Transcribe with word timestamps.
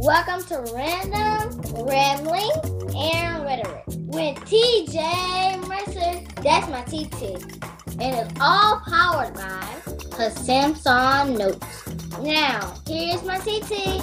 Welcome 0.00 0.44
to 0.46 0.72
Random 0.74 1.60
Rambling 1.86 2.50
and 2.96 3.44
Rhetoric 3.44 3.84
with 3.86 4.36
TJ 4.38 5.68
Mercer. 5.68 6.42
That's 6.42 6.68
my 6.68 6.82
TT. 6.82 7.40
And 8.00 8.16
it's 8.16 8.40
all 8.40 8.80
powered 8.80 9.34
by 9.34 9.64
her 10.16 10.30
Samsung 10.30 11.38
Notes. 11.38 12.18
Now, 12.20 12.74
here's 12.88 13.22
my 13.22 13.38
TT. 13.38 14.02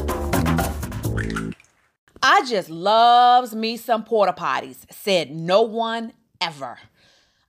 I 2.23 2.45
just 2.45 2.69
loves 2.69 3.53
me 3.53 3.75
some 3.75 4.05
porta 4.05 4.31
potties, 4.31 4.85
said 4.91 5.29
no 5.35 5.61
one 5.61 6.13
ever. 6.39 6.79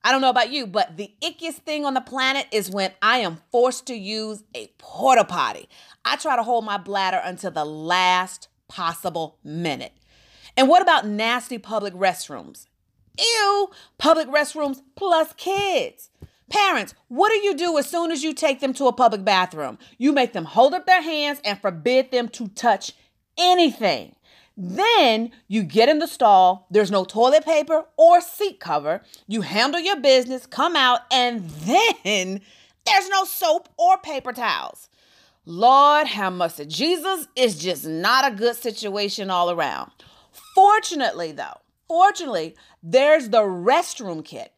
I 0.05 0.11
don't 0.11 0.21
know 0.21 0.31
about 0.31 0.51
you, 0.51 0.67
but 0.67 0.97
the 0.97 1.13
ickiest 1.23 1.63
thing 1.65 1.85
on 1.85 1.95
the 1.95 2.01
planet 2.01 2.47
is 2.51 2.71
when 2.71 2.93
I 3.01 3.19
am 3.19 3.41
forced 3.53 3.87
to 3.87 3.95
use 3.95 4.43
a 4.55 4.67
porta 4.79 5.25
potty. 5.25 5.69
I 6.05 6.17
try 6.17 6.35
to 6.35 6.43
hold 6.43 6.65
my 6.65 6.77
bladder 6.77 7.21
until 7.23 7.53
the 7.53 7.65
last 7.65 8.49
possible 8.69 9.39
minute. 9.45 9.93
And 10.57 10.69
what 10.69 10.83
about 10.83 11.07
nasty 11.07 11.59
public 11.59 11.95
restrooms? 11.95 12.67
Ew, 13.19 13.71
public 13.99 14.29
restrooms 14.29 14.83
plus 14.97 15.33
kids. 15.35 16.11
Parents, 16.51 16.95
what 17.09 17.31
do 17.31 17.37
you 17.37 17.55
do 17.55 17.79
as 17.79 17.89
soon 17.89 18.11
as 18.11 18.23
you 18.23 18.35
take 18.35 18.61
them 18.61 18.75
to 18.75 18.87
a 18.87 18.93
public 18.93 19.25
bathroom? 19.25 19.79
You 19.99 20.13
make 20.13 20.33
them 20.33 20.45
hold 20.45 20.75
up 20.75 20.85
their 20.85 21.01
hands 21.01 21.41
and 21.45 21.61
forbid 21.61 22.11
them 22.11 22.29
to 22.31 22.49
touch 22.49 22.93
anything. 23.39 24.15
Then 24.57 25.31
you 25.49 25.63
get 25.63 25.89
in 25.89 25.99
the 25.99 26.07
stall, 26.07 26.67
there's 26.71 26.91
no 26.91 27.05
toilet 27.05 27.45
paper 27.45 27.85
or 27.97 28.21
seat 28.21 28.61
cover. 28.61 29.03
You 29.27 29.43
handle 29.43 29.81
your 29.81 29.97
business, 29.97 30.47
come 30.47 30.77
out, 30.77 31.01
and 31.11 31.49
then 31.51 32.41
there's 32.85 33.09
no 33.09 33.25
soap 33.25 33.69
or 33.79 33.99
paper 33.99 34.33
towels. 34.33 34.89
Lord 35.45 36.07
have 36.07 36.33
mercy. 36.33 36.67
Jesus 36.67 37.27
is 37.35 37.59
just 37.59 37.87
not 37.87 38.31
a 38.31 38.37
good 38.37 38.57
situation 38.57 39.31
all 39.31 39.51
around. 39.51 39.91
Fortunately, 40.55 41.33
though, 41.33 41.59
fortunately, 41.89 42.55
there's 42.83 43.31
the 43.31 43.43
restroom 43.43 44.25
kit 44.25 44.52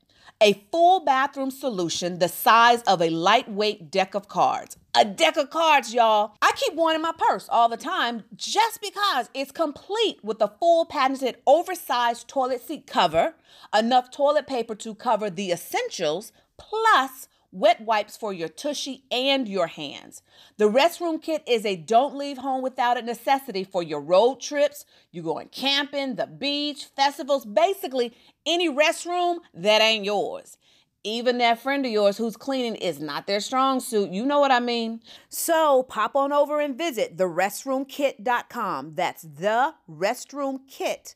a 0.45 0.63
full 0.71 1.01
bathroom 1.01 1.51
solution 1.51 2.19
the 2.19 2.29
size 2.29 2.83
of 2.83 3.01
a 3.01 3.09
lightweight 3.09 3.91
deck 3.91 4.15
of 4.15 4.29
cards. 4.29 4.77
A 4.95 5.03
deck 5.03 5.39
of 5.39 5.49
cards, 5.49 5.95
y'all. 5.95 6.37
I 6.43 6.53
keep 6.55 6.75
one 6.75 6.95
in 6.95 7.01
my 7.01 7.13
purse 7.17 7.49
all 7.49 7.71
the 7.71 7.79
time 7.79 8.25
just 8.37 8.83
because 8.83 9.31
it's 9.33 9.51
complete 9.51 10.23
with 10.23 10.43
a 10.43 10.53
full 10.61 10.85
patented 10.85 11.39
oversized 11.47 12.29
toilet 12.29 12.61
seat 12.61 12.87
cover, 12.87 13.37
enough 13.75 14.11
toilet 14.11 14.47
paper 14.47 14.75
to 14.75 14.95
cover 14.95 15.31
the 15.31 15.51
essentials, 15.51 16.31
plus 16.59 17.27
wet 17.55 17.81
wipes 17.81 18.17
for 18.17 18.33
your 18.33 18.49
tushy 18.49 19.05
and 19.11 19.49
your 19.49 19.69
hands. 19.69 20.23
The 20.59 20.69
restroom 20.69 21.23
kit 21.23 21.43
is 21.47 21.65
a 21.65 21.77
don't 21.77 22.17
leave 22.17 22.39
home 22.39 22.63
without 22.63 22.97
it 22.97 23.05
necessity 23.05 23.65
for 23.65 23.83
your 23.83 24.01
road 24.01 24.41
trips, 24.41 24.85
you 25.13 25.23
going 25.23 25.49
camping, 25.49 26.17
the 26.17 26.27
beach, 26.27 26.87
festivals, 26.97 27.47
basically 27.47 28.15
any 28.45 28.69
restroom 28.69 29.39
that 29.55 29.81
ain't 29.81 30.05
yours. 30.05 30.59
Even 31.07 31.39
that 31.39 31.61
friend 31.61 31.85
of 31.85 31.93
yours 31.93 32.17
who's 32.17 32.37
cleaning 32.37 32.77
is 32.77 32.99
not 32.99 33.27
their 33.27 33.41
strong 33.41 33.79
suit. 33.79 34.11
You 34.11 34.25
know 34.25 34.41
what 34.41 34.51
I 34.51 34.61
mean? 34.61 35.01
So 35.29 35.83
pop 35.83 36.17
on 36.17 36.33
over 36.33 36.61
and 36.61 36.77
visit 36.77 37.17
therestroomkit.com. 37.17 38.95
That's 38.95 39.23
the 39.23 39.75
restroomkit.com. 39.89 41.15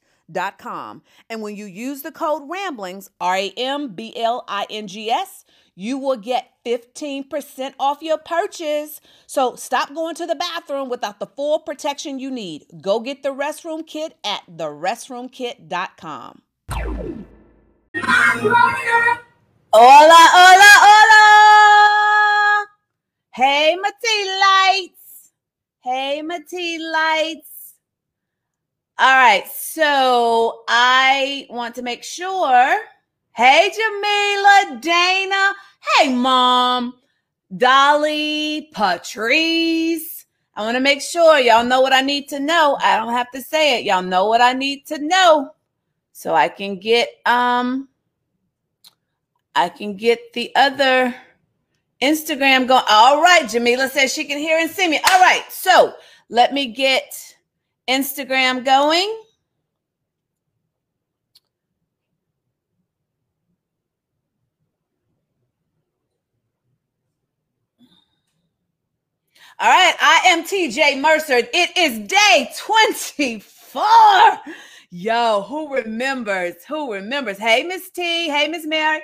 .Com 0.58 1.02
and 1.30 1.42
when 1.42 1.56
you 1.56 1.64
use 1.66 2.02
the 2.02 2.12
code 2.12 2.48
RAMBLINGS, 2.48 3.10
R 3.20 3.36
A 3.36 3.52
M 3.56 3.94
B 3.94 4.12
L 4.16 4.44
I 4.48 4.66
N 4.70 4.86
G 4.86 5.10
S, 5.10 5.44
you 5.74 5.96
will 5.96 6.16
get 6.16 6.54
15% 6.66 7.74
off 7.78 8.02
your 8.02 8.18
purchase. 8.18 9.00
So 9.26 9.54
stop 9.54 9.94
going 9.94 10.16
to 10.16 10.26
the 10.26 10.34
bathroom 10.34 10.88
without 10.88 11.20
the 11.20 11.26
full 11.26 11.60
protection 11.60 12.18
you 12.18 12.32
need. 12.32 12.66
Go 12.82 12.98
get 12.98 13.22
the 13.22 13.28
restroom 13.28 13.86
kit 13.86 14.18
at 14.24 14.42
therestroomkit.com. 14.50 16.42
Hola, 19.70 20.24
hola, 20.34 20.72
hola. 20.82 22.66
Hey, 23.32 23.76
my 23.80 23.92
tea 24.02 24.24
lights. 24.40 25.32
Hey, 25.84 26.22
my 26.22 26.40
tea 26.48 26.78
lights. 26.78 27.74
All 29.00 29.14
right, 29.14 29.46
so 29.46 30.64
I 30.66 31.46
want 31.50 31.76
to 31.76 31.82
make 31.82 32.02
sure. 32.02 32.80
Hey, 33.30 33.70
Jamila, 33.72 34.80
Dana. 34.80 35.52
Hey, 35.94 36.12
Mom, 36.12 36.94
Dolly, 37.56 38.70
Patrice. 38.74 40.26
I 40.56 40.62
want 40.62 40.76
to 40.76 40.80
make 40.80 41.00
sure 41.00 41.38
y'all 41.38 41.64
know 41.64 41.80
what 41.80 41.92
I 41.92 42.00
need 42.00 42.28
to 42.30 42.40
know. 42.40 42.76
I 42.80 42.96
don't 42.96 43.12
have 43.12 43.30
to 43.30 43.40
say 43.40 43.78
it. 43.78 43.84
Y'all 43.84 44.02
know 44.02 44.26
what 44.26 44.40
I 44.40 44.52
need 44.52 44.84
to 44.86 44.98
know 44.98 45.52
so 46.10 46.34
I 46.34 46.48
can 46.48 46.80
get 46.80 47.08
um 47.24 47.88
I 49.54 49.68
can 49.68 49.94
get 49.94 50.32
the 50.32 50.50
other 50.56 51.14
Instagram 52.02 52.66
going. 52.66 52.82
All 52.90 53.22
right, 53.22 53.48
Jamila 53.48 53.88
says 53.88 54.12
she 54.12 54.24
can 54.24 54.38
hear 54.38 54.58
and 54.58 54.68
see 54.68 54.88
me. 54.88 55.00
All 55.08 55.20
right, 55.20 55.44
so 55.50 55.94
let 56.28 56.52
me 56.52 56.66
get 56.66 57.36
Instagram 57.88 58.64
going. 58.64 59.22
All 69.60 69.68
right, 69.68 69.94
I 70.00 70.22
am 70.26 70.44
TJ 70.44 71.00
Mercer. 71.00 71.38
It 71.52 71.76
is 71.76 71.98
day 72.06 72.48
24. 72.56 73.82
Yo, 74.90 75.42
who 75.48 75.74
remembers? 75.74 76.54
Who 76.68 76.92
remembers? 76.92 77.38
Hey, 77.38 77.64
Miss 77.64 77.90
T. 77.90 78.28
Hey, 78.28 78.46
Miss 78.46 78.64
Mary. 78.64 79.00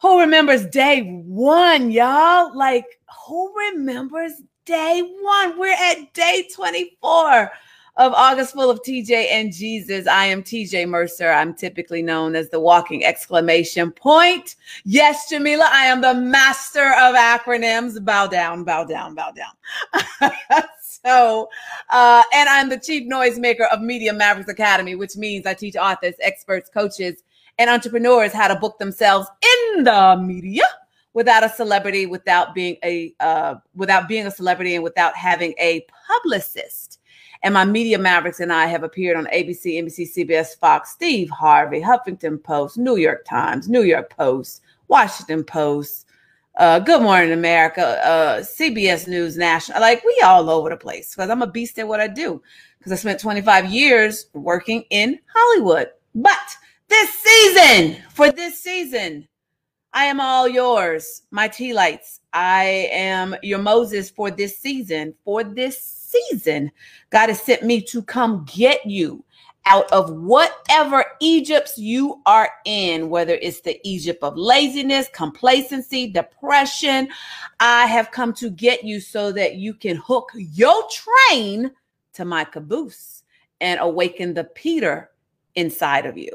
Who 0.00 0.20
remembers 0.20 0.66
day 0.66 1.02
one, 1.26 1.90
y'all? 1.90 2.56
Like, 2.56 2.86
who 3.26 3.52
remembers 3.70 4.32
day 4.64 5.02
one? 5.22 5.58
We're 5.58 5.72
at 5.74 6.14
day 6.14 6.48
24 6.54 7.50
of 7.96 8.12
August 8.12 8.54
full 8.54 8.70
of 8.70 8.82
TJ 8.82 9.28
and 9.30 9.52
Jesus. 9.52 10.06
I 10.06 10.26
am 10.26 10.42
TJ 10.42 10.88
Mercer. 10.88 11.30
I'm 11.30 11.54
typically 11.54 12.02
known 12.02 12.34
as 12.34 12.50
the 12.50 12.58
walking 12.58 13.04
exclamation 13.04 13.92
point. 13.92 14.56
Yes, 14.84 15.28
Jamila, 15.28 15.68
I 15.70 15.86
am 15.86 16.00
the 16.00 16.14
master 16.14 16.92
of 16.92 17.14
acronyms. 17.14 18.04
Bow 18.04 18.26
down, 18.26 18.64
bow 18.64 18.84
down, 18.84 19.14
bow 19.14 19.32
down. 19.32 20.32
so, 20.82 21.48
uh, 21.90 22.22
and 22.34 22.48
I'm 22.48 22.68
the 22.68 22.78
chief 22.78 23.08
noisemaker 23.08 23.68
of 23.72 23.80
Media 23.80 24.12
Mavericks 24.12 24.50
Academy, 24.50 24.96
which 24.96 25.16
means 25.16 25.46
I 25.46 25.54
teach 25.54 25.76
authors, 25.76 26.14
experts, 26.20 26.68
coaches, 26.68 27.22
and 27.58 27.70
entrepreneurs 27.70 28.32
how 28.32 28.48
to 28.48 28.56
book 28.56 28.78
themselves 28.78 29.28
in 29.76 29.84
the 29.84 30.16
media 30.20 30.64
without 31.12 31.44
a 31.44 31.48
celebrity, 31.48 32.06
without 32.06 32.56
being 32.56 32.76
a 32.82 33.14
uh, 33.20 33.54
without 33.76 34.08
being 34.08 34.26
a 34.26 34.30
celebrity, 34.32 34.74
and 34.74 34.82
without 34.82 35.14
having 35.14 35.54
a 35.60 35.86
publicist. 36.08 36.93
And 37.44 37.52
my 37.52 37.66
media 37.66 37.98
mavericks 37.98 38.40
and 38.40 38.50
I 38.50 38.64
have 38.64 38.84
appeared 38.84 39.18
on 39.18 39.26
ABC, 39.26 39.74
NBC, 39.74 40.16
CBS, 40.16 40.58
Fox, 40.58 40.92
Steve 40.92 41.28
Harvey, 41.28 41.78
Huffington 41.78 42.42
Post, 42.42 42.78
New 42.78 42.96
York 42.96 43.26
Times, 43.26 43.68
New 43.68 43.82
York 43.82 44.08
Post, 44.16 44.62
Washington 44.88 45.44
Post, 45.44 46.06
uh, 46.56 46.78
Good 46.78 47.02
Morning 47.02 47.32
America, 47.32 48.02
uh, 48.02 48.40
CBS 48.40 49.06
News 49.06 49.36
National. 49.36 49.78
Like 49.82 50.02
we 50.04 50.22
all 50.24 50.48
over 50.48 50.70
the 50.70 50.76
place 50.78 51.14
because 51.14 51.28
I'm 51.28 51.42
a 51.42 51.46
beast 51.46 51.78
at 51.78 51.86
what 51.86 52.00
I 52.00 52.08
do 52.08 52.40
because 52.78 52.92
I 52.92 52.96
spent 52.96 53.20
25 53.20 53.66
years 53.66 54.26
working 54.32 54.82
in 54.88 55.18
Hollywood. 55.26 55.88
But 56.14 56.56
this 56.88 57.12
season, 57.12 58.02
for 58.08 58.32
this 58.32 58.58
season, 58.58 59.28
I 59.96 60.06
am 60.06 60.20
all 60.20 60.48
yours, 60.48 61.22
my 61.30 61.46
tea 61.46 61.72
lights. 61.72 62.20
I 62.32 62.88
am 62.90 63.36
your 63.44 63.60
Moses 63.60 64.10
for 64.10 64.28
this 64.28 64.58
season, 64.58 65.14
for 65.24 65.44
this 65.44 65.80
season, 65.80 66.72
God 67.10 67.28
has 67.28 67.40
sent 67.40 67.62
me 67.62 67.80
to 67.82 68.02
come 68.02 68.44
get 68.52 68.84
you 68.84 69.24
out 69.66 69.90
of 69.92 70.12
whatever 70.12 71.04
Egypts 71.20 71.78
you 71.78 72.20
are 72.26 72.50
in, 72.64 73.08
whether 73.08 73.34
it's 73.40 73.60
the 73.60 73.80
Egypt 73.84 74.22
of 74.24 74.36
laziness, 74.36 75.08
complacency, 75.14 76.08
depression. 76.08 77.08
I 77.60 77.86
have 77.86 78.10
come 78.10 78.34
to 78.34 78.50
get 78.50 78.82
you 78.82 78.98
so 78.98 79.30
that 79.30 79.54
you 79.54 79.74
can 79.74 79.96
hook 79.96 80.30
your 80.34 80.82
train 80.90 81.70
to 82.14 82.24
my 82.24 82.44
caboose 82.44 83.22
and 83.60 83.78
awaken 83.80 84.34
the 84.34 84.44
Peter 84.44 85.10
inside 85.54 86.04
of 86.04 86.18
you 86.18 86.32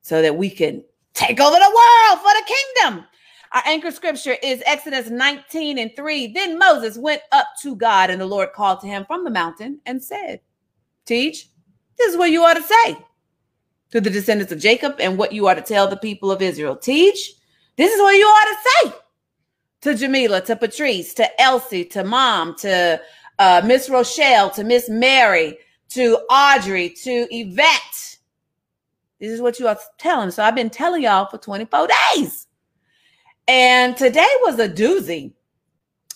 so 0.00 0.22
that 0.22 0.36
we 0.36 0.48
can 0.48 0.82
take 1.14 1.40
over 1.40 1.56
the 1.56 1.60
world 1.60 2.20
for 2.20 2.32
the 2.32 2.44
kingdom. 2.46 3.06
Our 3.52 3.62
anchor 3.66 3.90
scripture 3.90 4.36
is 4.42 4.62
Exodus 4.64 5.10
19 5.10 5.78
and 5.78 5.90
3. 5.96 6.28
Then 6.28 6.58
Moses 6.58 6.96
went 6.96 7.22
up 7.32 7.48
to 7.62 7.74
God, 7.74 8.10
and 8.10 8.20
the 8.20 8.26
Lord 8.26 8.52
called 8.52 8.80
to 8.80 8.86
him 8.86 9.04
from 9.06 9.24
the 9.24 9.30
mountain 9.30 9.80
and 9.86 10.02
said, 10.02 10.40
Teach, 11.04 11.48
this 11.98 12.12
is 12.12 12.18
what 12.18 12.30
you 12.30 12.42
ought 12.42 12.54
to 12.54 12.62
say 12.62 12.96
to 13.90 14.00
the 14.00 14.10
descendants 14.10 14.52
of 14.52 14.60
Jacob 14.60 14.96
and 15.00 15.18
what 15.18 15.32
you 15.32 15.48
are 15.48 15.54
to 15.54 15.60
tell 15.60 15.88
the 15.88 15.96
people 15.96 16.30
of 16.30 16.42
Israel. 16.42 16.76
Teach, 16.76 17.34
this 17.76 17.92
is 17.92 18.00
what 18.00 18.12
you 18.12 18.24
ought 18.24 18.44
to 18.44 18.92
say 18.92 19.00
to 19.80 19.94
Jamila, 19.96 20.40
to 20.42 20.54
Patrice, 20.54 21.14
to 21.14 21.40
Elsie, 21.40 21.84
to 21.86 22.04
Mom, 22.04 22.54
to 22.58 23.00
uh, 23.38 23.62
Miss 23.64 23.88
Rochelle, 23.88 24.50
to 24.50 24.62
Miss 24.62 24.88
Mary, 24.88 25.58
to 25.90 26.18
Audrey, 26.30 26.90
to 26.90 27.26
Yvette. 27.30 28.09
This 29.20 29.30
is 29.30 29.42
what 29.42 29.60
you 29.60 29.68
are 29.68 29.78
telling. 29.98 30.30
So 30.30 30.42
I've 30.42 30.54
been 30.54 30.70
telling 30.70 31.02
y'all 31.02 31.26
for 31.26 31.38
24 31.38 31.88
days. 32.14 32.46
And 33.46 33.96
today 33.96 34.28
was 34.42 34.58
a 34.58 34.68
doozy. 34.68 35.32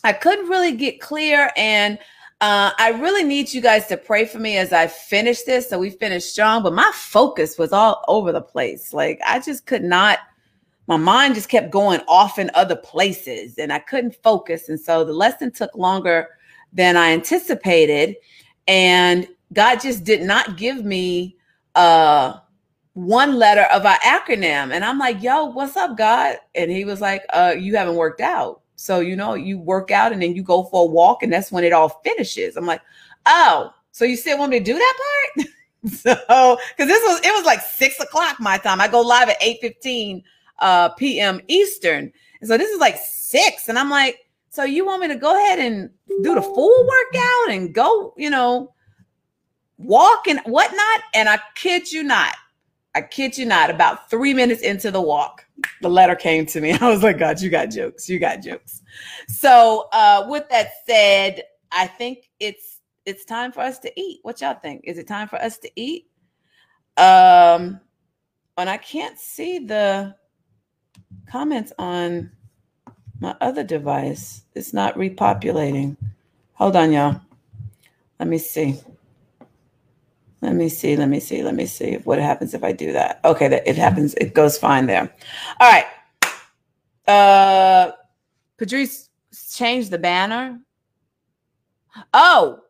I 0.04 0.12
couldn't 0.12 0.48
really 0.48 0.72
get 0.72 1.00
clear. 1.00 1.50
And 1.56 1.98
uh, 2.40 2.72
I 2.78 2.90
really 3.00 3.22
need 3.22 3.52
you 3.52 3.60
guys 3.60 3.86
to 3.88 3.96
pray 3.96 4.24
for 4.24 4.38
me 4.38 4.56
as 4.56 4.72
I 4.72 4.86
finish 4.86 5.42
this. 5.42 5.68
So 5.68 5.78
we 5.78 5.90
finished 5.90 6.30
strong, 6.30 6.62
but 6.62 6.72
my 6.72 6.90
focus 6.94 7.58
was 7.58 7.72
all 7.72 8.04
over 8.08 8.32
the 8.32 8.40
place. 8.40 8.92
Like 8.92 9.20
I 9.26 9.38
just 9.38 9.66
could 9.66 9.84
not, 9.84 10.20
my 10.86 10.96
mind 10.96 11.34
just 11.34 11.48
kept 11.48 11.70
going 11.70 12.00
off 12.08 12.38
in 12.38 12.50
other 12.54 12.76
places 12.76 13.58
and 13.58 13.72
I 13.72 13.80
couldn't 13.80 14.16
focus. 14.22 14.68
And 14.68 14.80
so 14.80 15.04
the 15.04 15.12
lesson 15.12 15.50
took 15.52 15.74
longer 15.74 16.28
than 16.72 16.96
I 16.96 17.12
anticipated. 17.12 18.16
And 18.66 19.28
God 19.52 19.80
just 19.80 20.04
did 20.04 20.22
not 20.22 20.56
give 20.56 20.84
me 20.84 21.36
uh 21.74 22.38
one 22.94 23.36
letter 23.36 23.66
of 23.72 23.84
our 23.84 23.98
acronym. 23.98 24.72
And 24.72 24.84
I'm 24.84 24.98
like, 24.98 25.22
yo, 25.22 25.46
what's 25.46 25.76
up, 25.76 25.96
God? 25.96 26.38
And 26.54 26.70
he 26.70 26.84
was 26.84 27.00
like, 27.00 27.22
uh, 27.32 27.54
you 27.58 27.76
haven't 27.76 27.96
worked 27.96 28.20
out. 28.20 28.62
So, 28.76 29.00
you 29.00 29.14
know, 29.14 29.34
you 29.34 29.58
work 29.58 29.90
out 29.90 30.12
and 30.12 30.22
then 30.22 30.34
you 30.34 30.42
go 30.42 30.64
for 30.64 30.82
a 30.82 30.86
walk, 30.86 31.22
and 31.22 31.32
that's 31.32 31.52
when 31.52 31.64
it 31.64 31.72
all 31.72 32.00
finishes. 32.04 32.56
I'm 32.56 32.66
like, 32.66 32.80
oh, 33.26 33.72
so 33.92 34.04
you 34.04 34.16
still 34.16 34.38
want 34.38 34.50
me 34.50 34.58
to 34.58 34.64
do 34.64 34.74
that 34.74 34.94
part? 35.36 35.48
so, 35.92 36.58
because 36.76 36.88
this 36.88 37.02
was, 37.02 37.20
it 37.24 37.32
was 37.32 37.44
like 37.44 37.60
six 37.60 38.00
o'clock 38.00 38.40
my 38.40 38.58
time. 38.58 38.80
I 38.80 38.88
go 38.88 39.00
live 39.00 39.28
at 39.28 39.36
8 39.40 39.58
15 39.60 40.22
uh, 40.58 40.88
p.m. 40.90 41.40
Eastern. 41.48 42.12
And 42.40 42.48
so 42.48 42.58
this 42.58 42.70
is 42.70 42.80
like 42.80 42.96
six. 42.96 43.68
And 43.68 43.78
I'm 43.78 43.90
like, 43.90 44.18
so 44.50 44.64
you 44.64 44.86
want 44.86 45.02
me 45.02 45.08
to 45.08 45.16
go 45.16 45.34
ahead 45.34 45.58
and 45.58 45.90
do 46.22 46.34
the 46.34 46.42
full 46.42 46.86
workout 46.86 47.50
and 47.50 47.74
go, 47.74 48.14
you 48.16 48.30
know, 48.30 48.72
walk 49.78 50.26
and 50.28 50.40
whatnot? 50.46 51.00
And 51.14 51.28
I 51.28 51.40
kid 51.54 51.90
you 51.90 52.02
not, 52.02 52.34
I 52.94 53.02
kid 53.02 53.36
you 53.36 53.44
not, 53.44 53.70
about 53.70 54.08
three 54.08 54.32
minutes 54.32 54.62
into 54.62 54.90
the 54.90 55.00
walk, 55.00 55.44
the 55.80 55.90
letter 55.90 56.14
came 56.14 56.46
to 56.46 56.60
me. 56.60 56.72
I 56.80 56.88
was 56.88 57.02
like, 57.02 57.18
God, 57.18 57.40
you 57.40 57.50
got 57.50 57.70
jokes. 57.70 58.08
You 58.08 58.18
got 58.18 58.40
jokes. 58.40 58.82
So 59.28 59.88
uh, 59.92 60.26
with 60.28 60.48
that 60.50 60.72
said, 60.86 61.42
I 61.72 61.86
think 61.86 62.30
it's 62.38 62.80
it's 63.04 63.24
time 63.24 63.52
for 63.52 63.60
us 63.60 63.78
to 63.80 64.00
eat. 64.00 64.20
What 64.22 64.40
y'all 64.40 64.54
think? 64.54 64.82
Is 64.84 64.96
it 64.96 65.06
time 65.06 65.28
for 65.28 65.36
us 65.36 65.58
to 65.58 65.70
eat? 65.76 66.06
Um, 66.96 67.80
and 68.56 68.70
I 68.70 68.78
can't 68.78 69.18
see 69.18 69.58
the 69.58 70.14
comments 71.26 71.72
on 71.78 72.30
my 73.20 73.36
other 73.40 73.64
device. 73.64 74.44
It's 74.54 74.72
not 74.72 74.94
repopulating. 74.94 75.96
Hold 76.54 76.76
on, 76.76 76.92
y'all. 76.92 77.20
Let 78.18 78.28
me 78.28 78.38
see. 78.38 78.80
Let 80.44 80.54
me 80.56 80.68
see. 80.68 80.94
Let 80.94 81.08
me 81.08 81.20
see. 81.20 81.42
Let 81.42 81.54
me 81.54 81.64
see 81.64 81.94
what 82.04 82.18
happens 82.18 82.52
if 82.52 82.62
I 82.62 82.72
do 82.72 82.92
that. 82.92 83.18
Okay, 83.24 83.48
that 83.48 83.66
it 83.66 83.76
happens. 83.76 84.12
It 84.14 84.34
goes 84.34 84.58
fine 84.58 84.84
there. 84.86 85.10
All 85.58 85.72
right. 85.72 85.86
Uh, 87.08 87.92
Patrice 88.58 89.08
changed 89.54 89.90
the 89.90 89.96
banner. 89.96 90.60
Oh, 92.12 92.60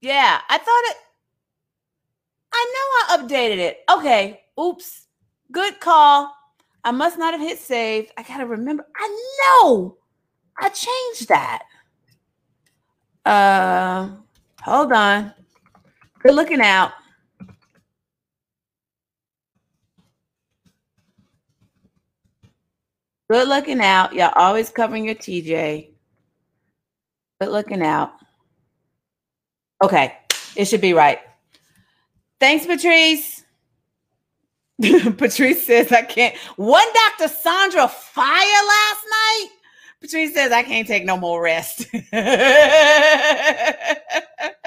yeah. 0.00 0.40
I 0.48 0.58
thought 0.58 0.82
it. 0.90 0.96
I 2.52 2.74
know 2.74 3.14
I 3.14 3.18
updated 3.18 3.58
it. 3.58 3.78
Okay. 3.88 4.40
Oops. 4.60 5.06
Good 5.52 5.78
call. 5.78 6.34
I 6.82 6.90
must 6.90 7.18
not 7.18 7.34
have 7.34 7.40
hit 7.40 7.58
save. 7.58 8.10
I 8.16 8.24
gotta 8.24 8.46
remember. 8.46 8.84
I 8.96 9.30
know 9.62 9.96
I 10.58 10.70
changed 10.70 11.28
that. 11.28 11.62
Uh, 13.24 14.08
hold 14.60 14.92
on. 14.92 15.32
Good 16.22 16.34
looking 16.34 16.60
out. 16.60 16.92
Good 23.30 23.48
looking 23.48 23.80
out. 23.80 24.12
Y'all 24.12 24.32
always 24.34 24.68
covering 24.68 25.06
your 25.06 25.14
TJ. 25.14 25.88
Good 27.40 27.48
looking 27.48 27.82
out. 27.82 28.12
Okay, 29.82 30.14
it 30.56 30.66
should 30.66 30.82
be 30.82 30.92
right. 30.92 31.20
Thanks, 32.38 32.66
Patrice. 32.66 33.42
Patrice 35.16 35.64
says 35.64 35.90
I 35.90 36.02
can't. 36.02 36.36
One 36.56 36.86
Dr. 37.18 37.28
Sandra 37.32 37.88
fire 37.88 38.26
last 38.26 39.04
night. 39.10 39.48
Patrice 40.02 40.34
says 40.34 40.52
I 40.52 40.62
can't 40.62 40.86
take 40.86 41.06
no 41.06 41.16
more 41.16 41.42
rest. 41.42 41.86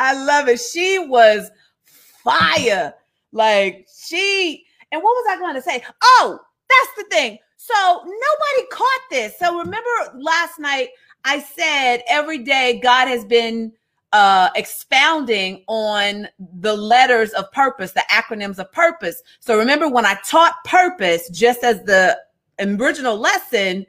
I 0.00 0.14
love 0.14 0.48
it. 0.48 0.58
She 0.58 0.98
was 0.98 1.50
fire. 1.84 2.94
Like 3.32 3.86
she, 3.94 4.64
and 4.90 5.02
what 5.02 5.10
was 5.10 5.26
I 5.30 5.38
going 5.38 5.54
to 5.54 5.62
say? 5.62 5.84
Oh, 6.02 6.40
that's 6.68 6.96
the 6.96 7.14
thing. 7.14 7.38
So 7.56 7.74
nobody 7.74 8.68
caught 8.72 9.00
this. 9.10 9.38
So 9.38 9.58
remember 9.58 9.88
last 10.18 10.58
night 10.58 10.88
I 11.24 11.38
said 11.38 12.02
every 12.08 12.38
day 12.38 12.80
God 12.82 13.08
has 13.08 13.24
been 13.24 13.72
uh, 14.12 14.48
expounding 14.56 15.62
on 15.68 16.26
the 16.60 16.74
letters 16.74 17.30
of 17.32 17.52
purpose, 17.52 17.92
the 17.92 18.04
acronyms 18.10 18.58
of 18.58 18.72
purpose. 18.72 19.22
So 19.38 19.56
remember 19.56 19.88
when 19.88 20.06
I 20.06 20.16
taught 20.26 20.54
purpose, 20.64 21.28
just 21.28 21.62
as 21.62 21.82
the 21.84 22.18
original 22.58 23.16
lesson, 23.18 23.86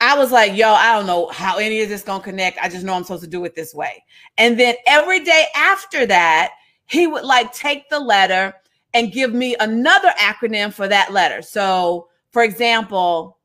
I 0.00 0.16
was 0.16 0.32
like, 0.32 0.56
yo, 0.56 0.72
I 0.72 0.94
don't 0.94 1.06
know 1.06 1.28
how 1.28 1.58
any 1.58 1.82
of 1.82 1.88
this 1.88 2.02
gonna 2.02 2.22
connect. 2.22 2.58
I 2.58 2.68
just 2.68 2.84
know 2.84 2.94
I'm 2.94 3.02
supposed 3.02 3.22
to 3.22 3.28
do 3.28 3.44
it 3.44 3.54
this 3.54 3.74
way. 3.74 4.02
And 4.38 4.58
then 4.58 4.74
every 4.86 5.22
day 5.22 5.46
after 5.54 6.06
that, 6.06 6.52
he 6.86 7.06
would 7.06 7.24
like 7.24 7.52
take 7.52 7.88
the 7.90 8.00
letter 8.00 8.54
and 8.94 9.12
give 9.12 9.34
me 9.34 9.56
another 9.60 10.10
acronym 10.18 10.72
for 10.72 10.88
that 10.88 11.12
letter. 11.12 11.42
So, 11.42 12.08
for 12.32 12.42
example, 12.42 13.38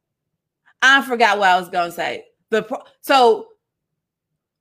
I 0.82 1.02
forgot 1.02 1.40
what 1.40 1.50
I 1.50 1.60
was 1.60 1.70
gonna 1.70 1.92
say. 1.92 2.26
The 2.52 2.66
so 3.02 3.48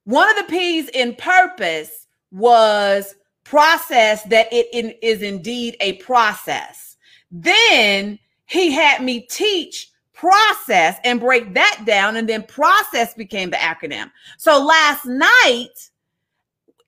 one 0.04 0.28
of 0.30 0.36
the 0.36 0.50
P's 0.50 0.88
in 0.88 1.14
purpose 1.14 2.06
was 2.32 3.14
process 3.44 4.24
that 4.24 4.52
it 4.52 4.66
in, 4.72 4.94
is 5.00 5.22
indeed 5.22 5.76
a 5.80 5.94
process. 5.94 6.96
Then 7.30 8.18
he 8.46 8.72
had 8.72 9.02
me 9.02 9.20
teach 9.30 9.90
process 10.14 10.98
and 11.04 11.20
break 11.20 11.54
that 11.54 11.82
down. 11.84 12.16
And 12.16 12.28
then 12.28 12.42
process 12.44 13.14
became 13.14 13.50
the 13.50 13.56
acronym. 13.56 14.10
So 14.38 14.64
last 14.64 15.04
night, 15.04 15.90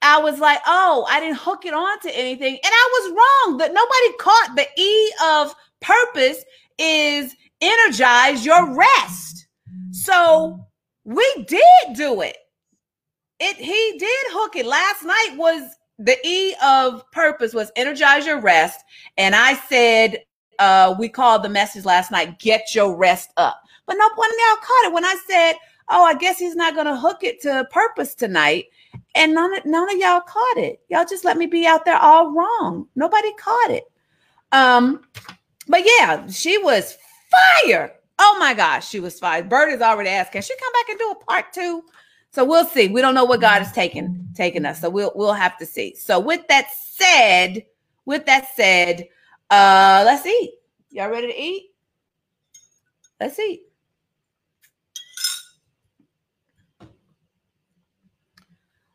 I 0.02 0.19
was 0.20 0.38
like, 0.38 0.61
oh, 0.67 1.06
I 1.09 1.21
didn't 1.21 1.38
hook 1.38 1.64
it 1.64 1.75
on 1.75 2.00
to 2.00 2.16
anything. 2.16 2.54
And 2.54 2.61
I 2.64 2.88
was 2.92 3.11
wrong 3.12 3.59
that 3.59 3.75
nobody 3.75 4.16
caught 4.18 4.56
the 4.56 4.66
E 4.80 5.12
of 5.25 5.54
purpose 5.80 6.45
is 6.78 7.35
energize 7.61 8.45
your 8.45 8.75
rest. 8.75 9.49
So 9.90 10.64
we 11.04 11.45
did 11.49 11.97
do 11.97 12.21
it. 12.21 12.37
It 13.40 13.56
he 13.56 13.99
did 13.99 14.26
hook 14.30 14.56
it. 14.56 14.66
Last 14.66 15.02
night 15.02 15.35
was 15.37 15.62
the 15.99 16.16
E 16.26 16.54
of 16.62 17.11
purpose 17.11 17.54
was 17.54 17.73
energize 17.76 18.26
your 18.26 18.40
rest. 18.40 18.80
And 19.16 19.35
I 19.35 19.54
said 19.54 20.18
uh, 20.58 20.94
we 20.98 21.08
called 21.08 21.42
the 21.42 21.48
message 21.48 21.84
last 21.84 22.10
night, 22.10 22.38
get 22.38 22.75
your 22.75 22.96
rest 22.96 23.30
up. 23.36 23.62
But 23.86 23.94
no 23.94 24.08
one 24.14 24.30
y'all 24.30 24.56
caught 24.56 24.86
it 24.86 24.92
when 24.92 25.04
I 25.04 25.16
said, 25.26 25.54
oh, 25.88 26.04
I 26.04 26.14
guess 26.14 26.38
he's 26.38 26.56
not 26.56 26.75
going 26.75 26.86
to 26.86 26.96
hook 26.96 27.22
it 27.22 27.40
to 27.42 27.66
purpose 27.70 28.14
tonight. 28.14 28.66
And 29.14 29.34
none 29.34 29.56
of, 29.56 29.64
none 29.64 29.90
of 29.90 29.98
y'all 29.98 30.20
caught 30.20 30.58
it. 30.58 30.80
Y'all 30.88 31.06
just 31.08 31.25
let 31.25 31.36
me 31.36 31.46
be 31.46 31.66
out 31.66 31.84
there 31.84 31.98
all 31.98 32.32
wrong. 32.32 32.86
Nobody 32.96 33.32
caught 33.34 33.70
it. 33.70 33.84
Um, 34.52 35.02
but 35.68 35.82
yeah, 35.84 36.26
she 36.28 36.58
was 36.58 36.96
fire. 37.62 37.92
Oh 38.18 38.36
my 38.38 38.54
gosh, 38.54 38.88
she 38.88 39.00
was 39.00 39.18
fire. 39.18 39.42
Bird 39.42 39.72
is 39.72 39.80
already 39.82 40.10
can 40.30 40.42
she 40.42 40.56
come 40.56 40.72
back 40.72 40.88
and 40.88 40.98
do 40.98 41.10
a 41.10 41.25
part 41.25 41.52
two? 41.52 41.82
So 42.30 42.44
we'll 42.44 42.66
see. 42.66 42.88
We 42.88 43.00
don't 43.00 43.14
know 43.14 43.25
what 43.25 43.40
God 43.40 43.62
is 43.62 43.72
taking 43.72 44.28
taking 44.34 44.64
us. 44.64 44.80
So 44.80 44.90
we'll 44.90 45.12
we'll 45.14 45.32
have 45.32 45.56
to 45.58 45.66
see. 45.66 45.94
So 45.94 46.18
with 46.20 46.46
that 46.48 46.68
said, 46.72 47.64
with 48.04 48.26
that 48.26 48.48
said, 48.54 49.08
uh, 49.50 50.03
let's 50.05 50.26
eat. 50.26 50.55
Y'all 50.91 51.11
ready 51.11 51.29
to 51.29 51.41
eat? 51.41 51.71
Let's 53.21 53.38
eat. 53.38 53.62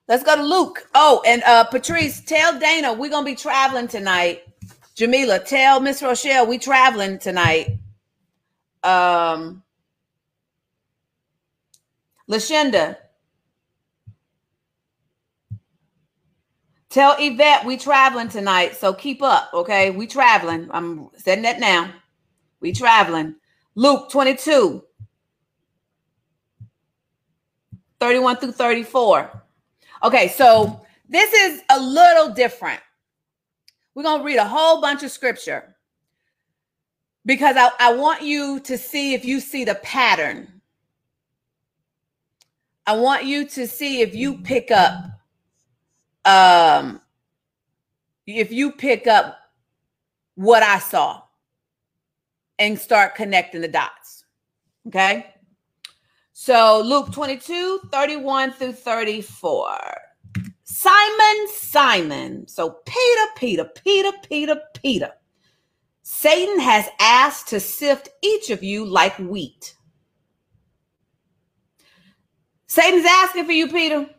Let's 0.07 0.23
go 0.23 0.35
to 0.35 0.43
Luke. 0.43 0.87
Oh, 0.93 1.23
and 1.25 1.41
uh 1.43 1.63
Patrice, 1.63 2.19
tell 2.19 2.59
Dana 2.59 2.91
we're 2.91 3.09
gonna 3.09 3.25
be 3.25 3.33
traveling 3.33 3.87
tonight. 3.87 4.43
Jamila, 4.93 5.39
tell 5.39 5.79
Miss 5.79 6.01
Rochelle 6.01 6.45
we 6.47 6.57
traveling 6.57 7.17
tonight. 7.17 7.79
Um 8.83 9.63
Lashenda, 12.29 12.97
Tell 16.91 17.15
Yvette 17.17 17.63
we 17.65 17.77
traveling 17.77 18.27
tonight, 18.27 18.75
so 18.75 18.93
keep 18.93 19.23
up, 19.23 19.49
okay? 19.53 19.91
We 19.91 20.05
traveling. 20.05 20.67
I'm 20.71 21.09
setting 21.15 21.43
that 21.43 21.61
now. 21.61 21.89
We 22.59 22.73
traveling. 22.73 23.35
Luke 23.75 24.11
22, 24.11 24.83
31 27.97 28.35
through 28.35 28.51
34. 28.51 29.43
Okay, 30.03 30.27
so 30.27 30.81
this 31.07 31.31
is 31.31 31.61
a 31.69 31.79
little 31.79 32.33
different. 32.33 32.81
We're 33.95 34.03
going 34.03 34.19
to 34.19 34.25
read 34.25 34.37
a 34.37 34.45
whole 34.45 34.81
bunch 34.81 35.01
of 35.03 35.11
scripture 35.11 35.77
because 37.25 37.55
I, 37.55 37.69
I 37.79 37.93
want 37.93 38.21
you 38.21 38.59
to 38.59 38.77
see 38.77 39.13
if 39.13 39.23
you 39.23 39.39
see 39.39 39.63
the 39.63 39.75
pattern. 39.75 40.61
I 42.85 42.97
want 42.97 43.23
you 43.23 43.45
to 43.47 43.65
see 43.65 44.01
if 44.01 44.13
you 44.13 44.39
pick 44.39 44.71
up 44.71 45.20
um 46.25 47.01
if 48.27 48.51
you 48.51 48.71
pick 48.71 49.07
up 49.07 49.37
what 50.35 50.63
I 50.63 50.79
saw 50.79 51.21
and 52.59 52.77
start 52.77 53.15
connecting 53.15 53.61
the 53.61 53.67
dots. 53.67 54.25
Okay? 54.87 55.33
So 56.31 56.81
Luke 56.83 57.11
22, 57.11 57.81
31 57.91 58.53
through 58.53 58.73
34. 58.73 59.77
Simon, 60.63 61.47
Simon. 61.53 62.47
So 62.47 62.77
Peter, 62.85 63.25
Peter, 63.35 63.65
Peter, 63.83 64.11
Peter, 64.27 64.61
Peter. 64.75 65.11
Satan 66.01 66.59
has 66.59 66.87
asked 66.99 67.47
to 67.49 67.59
sift 67.59 68.09
each 68.21 68.49
of 68.49 68.63
you 68.63 68.85
like 68.85 69.17
wheat. 69.19 69.75
Satan's 72.67 73.05
asking 73.05 73.45
for 73.45 73.51
you, 73.51 73.67
Peter. 73.67 74.09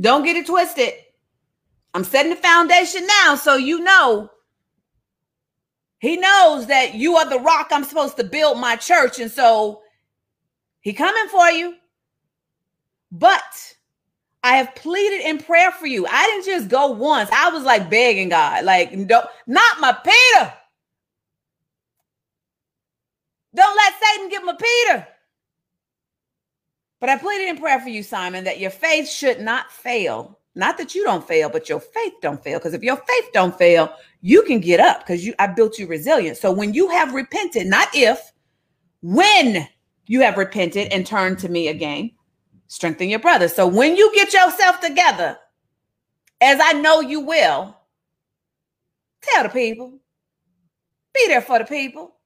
Don't 0.00 0.24
get 0.24 0.36
it 0.36 0.46
twisted. 0.46 0.92
I'm 1.92 2.04
setting 2.04 2.30
the 2.30 2.36
foundation 2.36 3.06
now 3.24 3.34
so 3.34 3.56
you 3.56 3.80
know. 3.80 4.30
He 5.98 6.16
knows 6.16 6.66
that 6.68 6.94
you 6.94 7.16
are 7.16 7.28
the 7.28 7.40
rock 7.40 7.68
I'm 7.70 7.84
supposed 7.84 8.16
to 8.16 8.24
build 8.24 8.58
my 8.58 8.76
church. 8.76 9.18
And 9.18 9.30
so 9.30 9.82
he 10.80 10.94
coming 10.94 11.28
for 11.28 11.50
you. 11.50 11.74
But 13.12 13.74
I 14.42 14.56
have 14.56 14.74
pleaded 14.74 15.26
in 15.26 15.38
prayer 15.38 15.70
for 15.72 15.86
you. 15.86 16.06
I 16.06 16.26
didn't 16.26 16.46
just 16.46 16.68
go 16.68 16.92
once. 16.92 17.28
I 17.32 17.50
was 17.50 17.64
like 17.64 17.90
begging 17.90 18.30
God, 18.30 18.64
like, 18.64 18.92
no, 18.92 19.22
not 19.46 19.80
my 19.80 19.92
Peter. 19.92 20.54
Don't 23.54 23.76
let 23.76 23.94
Satan 24.02 24.28
get 24.30 24.44
my 24.44 24.54
Peter. 24.54 25.06
But 27.00 27.08
I 27.08 27.16
pleaded 27.16 27.48
in 27.48 27.56
prayer 27.56 27.80
for 27.80 27.88
you, 27.88 28.02
Simon, 28.02 28.44
that 28.44 28.60
your 28.60 28.70
faith 28.70 29.08
should 29.08 29.40
not 29.40 29.72
fail. 29.72 30.38
Not 30.54 30.76
that 30.78 30.94
you 30.94 31.02
don't 31.02 31.26
fail, 31.26 31.48
but 31.48 31.68
your 31.68 31.80
faith 31.80 32.14
don't 32.20 32.42
fail. 32.42 32.58
Because 32.58 32.74
if 32.74 32.82
your 32.82 32.96
faith 32.96 33.30
don't 33.32 33.56
fail, 33.56 33.92
you 34.20 34.42
can 34.42 34.60
get 34.60 34.80
up 34.80 35.00
because 35.00 35.24
you 35.24 35.34
I 35.38 35.46
built 35.46 35.78
you 35.78 35.86
resilient. 35.86 36.36
So 36.36 36.52
when 36.52 36.74
you 36.74 36.88
have 36.90 37.14
repented, 37.14 37.66
not 37.66 37.88
if, 37.94 38.32
when 39.00 39.66
you 40.06 40.20
have 40.20 40.36
repented 40.36 40.92
and 40.92 41.06
turned 41.06 41.38
to 41.38 41.48
me 41.48 41.68
again, 41.68 42.10
strengthen 42.66 43.08
your 43.08 43.18
brother. 43.18 43.48
So 43.48 43.66
when 43.66 43.96
you 43.96 44.12
get 44.14 44.34
yourself 44.34 44.80
together, 44.80 45.38
as 46.40 46.58
I 46.62 46.72
know 46.72 47.00
you 47.00 47.20
will, 47.20 47.76
tell 49.22 49.42
the 49.44 49.48
people, 49.48 49.98
be 51.14 51.28
there 51.28 51.42
for 51.42 51.58
the 51.58 51.64
people. 51.64 52.16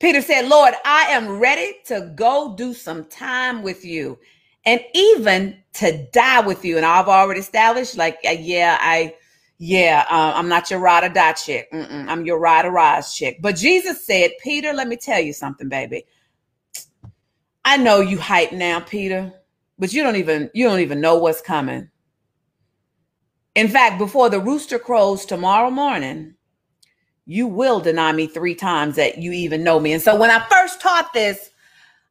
Peter 0.00 0.22
said, 0.22 0.48
Lord, 0.48 0.74
I 0.84 1.06
am 1.10 1.38
ready 1.38 1.78
to 1.86 2.12
go 2.14 2.54
do 2.56 2.72
some 2.72 3.04
time 3.06 3.62
with 3.62 3.84
you 3.84 4.18
and 4.64 4.80
even 4.94 5.62
to 5.74 6.06
die 6.12 6.40
with 6.40 6.64
you. 6.64 6.76
And 6.76 6.86
I've 6.86 7.08
already 7.08 7.40
established, 7.40 7.96
like, 7.96 8.18
uh, 8.26 8.30
yeah, 8.30 8.78
I, 8.80 9.14
yeah, 9.58 10.04
uh, 10.08 10.32
I'm 10.36 10.48
not 10.48 10.70
your 10.70 10.78
ride 10.78 11.04
or 11.04 11.08
die 11.08 11.32
chick. 11.32 11.70
Mm-mm, 11.72 12.06
I'm 12.08 12.24
your 12.24 12.38
ride 12.38 12.64
or 12.64 12.70
rise 12.70 13.12
chick. 13.12 13.38
But 13.40 13.56
Jesus 13.56 14.06
said, 14.06 14.30
Peter, 14.42 14.72
let 14.72 14.86
me 14.86 14.96
tell 14.96 15.20
you 15.20 15.32
something, 15.32 15.68
baby. 15.68 16.04
I 17.64 17.76
know 17.76 18.00
you 18.00 18.18
hype 18.18 18.52
now, 18.52 18.80
Peter, 18.80 19.32
but 19.78 19.92
you 19.92 20.02
don't 20.02 20.16
even 20.16 20.50
you 20.54 20.64
don't 20.64 20.80
even 20.80 21.00
know 21.00 21.18
what's 21.18 21.42
coming. 21.42 21.90
In 23.54 23.68
fact, 23.68 23.98
before 23.98 24.30
the 24.30 24.40
rooster 24.40 24.78
crows 24.78 25.26
tomorrow 25.26 25.70
morning, 25.70 26.34
you 27.28 27.46
will 27.46 27.78
deny 27.78 28.10
me 28.10 28.26
three 28.26 28.54
times 28.54 28.96
that 28.96 29.18
you 29.18 29.32
even 29.32 29.62
know 29.62 29.78
me. 29.78 29.92
And 29.92 30.02
so 30.02 30.16
when 30.16 30.30
I 30.30 30.40
first 30.48 30.80
taught 30.80 31.12
this, 31.12 31.50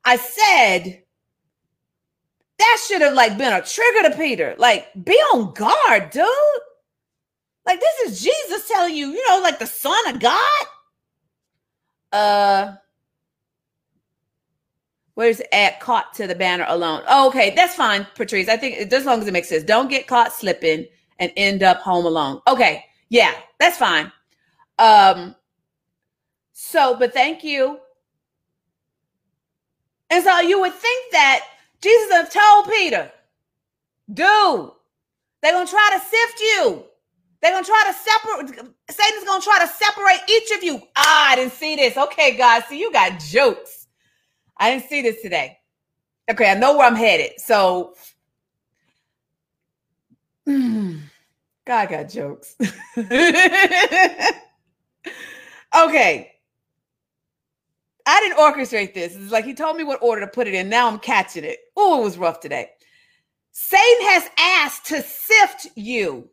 I 0.05 0.15
said 0.15 1.01
that 2.59 2.85
should 2.87 3.01
have 3.01 3.15
like 3.15 3.35
been 3.35 3.51
a 3.51 3.63
trigger 3.63 4.09
to 4.09 4.15
Peter. 4.15 4.53
Like, 4.59 4.87
be 5.03 5.15
on 5.33 5.53
guard, 5.53 6.11
dude. 6.11 6.23
Like, 7.65 7.79
this 7.79 7.99
is 8.11 8.21
Jesus 8.21 8.67
telling 8.67 8.95
you, 8.95 9.07
you 9.07 9.27
know, 9.27 9.39
like 9.41 9.57
the 9.57 9.65
Son 9.65 10.07
of 10.07 10.19
God. 10.19 10.65
Uh 12.11 12.75
Where's 15.15 15.41
at 15.51 15.79
caught 15.79 16.13
to 16.13 16.27
the 16.27 16.35
banner 16.35 16.65
alone? 16.67 17.01
Oh, 17.07 17.27
okay, 17.29 17.55
that's 17.55 17.73
fine, 17.73 18.05
Patrice. 18.13 18.49
I 18.49 18.55
think 18.55 18.93
as 18.93 19.05
long 19.05 19.19
as 19.19 19.27
it 19.27 19.31
makes 19.31 19.49
sense. 19.49 19.63
Don't 19.63 19.89
get 19.89 20.05
caught 20.05 20.31
slipping 20.31 20.85
and 21.17 21.31
end 21.35 21.63
up 21.63 21.79
home 21.79 22.05
alone. 22.05 22.39
Okay, 22.47 22.85
yeah, 23.09 23.33
that's 23.59 23.77
fine. 23.77 24.11
Um, 24.79 25.35
so, 26.53 26.95
but 26.97 27.13
thank 27.13 27.43
you. 27.43 27.79
And 30.09 30.23
so 30.23 30.39
you 30.39 30.59
would 30.61 30.73
think 30.73 31.11
that 31.11 31.45
Jesus 31.81 32.11
have 32.11 32.31
told 32.31 32.67
Peter, 32.69 33.11
dude, 34.13 34.71
they're 35.41 35.51
gonna 35.51 35.67
try 35.67 35.89
to 35.93 35.99
sift 35.99 36.39
you. 36.39 36.83
They're 37.41 37.51
gonna 37.51 37.65
try 37.65 37.83
to 37.87 37.93
separate. 37.93 38.49
Satan's 38.89 39.25
gonna 39.25 39.43
try 39.43 39.59
to 39.59 39.67
separate 39.67 40.21
each 40.29 40.51
of 40.51 40.63
you. 40.63 40.81
Ah, 40.95 41.31
I 41.31 41.35
didn't 41.35 41.53
see 41.53 41.75
this. 41.75 41.97
Okay, 41.97 42.35
guys, 42.37 42.63
so 42.67 42.73
you 42.75 42.91
got 42.91 43.19
jokes. 43.19 43.87
I 44.57 44.71
didn't 44.71 44.89
see 44.89 45.01
this 45.01 45.21
today. 45.21 45.57
Okay, 46.29 46.49
I 46.49 46.55
know 46.55 46.77
where 46.77 46.87
I'm 46.87 46.95
headed. 46.95 47.39
So, 47.39 47.93
God 50.47 50.99
got 51.65 52.09
jokes. 52.09 52.55
okay. 55.77 56.33
I 58.05 58.21
didn't 58.21 58.37
orchestrate 58.37 58.93
this. 58.93 59.15
It's 59.15 59.31
like 59.31 59.45
he 59.45 59.53
told 59.53 59.75
me 59.75 59.83
what 59.83 60.01
order 60.01 60.21
to 60.21 60.27
put 60.27 60.47
it 60.47 60.53
in. 60.53 60.69
Now 60.69 60.87
I'm 60.87 60.99
catching 60.99 61.43
it. 61.43 61.59
Oh, 61.75 62.01
it 62.01 62.03
was 62.05 62.17
rough 62.17 62.39
today. 62.39 62.69
Satan 63.51 64.07
has 64.07 64.29
asked 64.37 64.85
to 64.85 65.01
sift 65.01 65.67
you. 65.75 66.29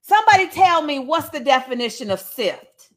Somebody 0.00 0.48
tell 0.48 0.82
me 0.82 0.98
what's 0.98 1.28
the 1.28 1.40
definition 1.40 2.10
of 2.10 2.20
sift? 2.20 2.88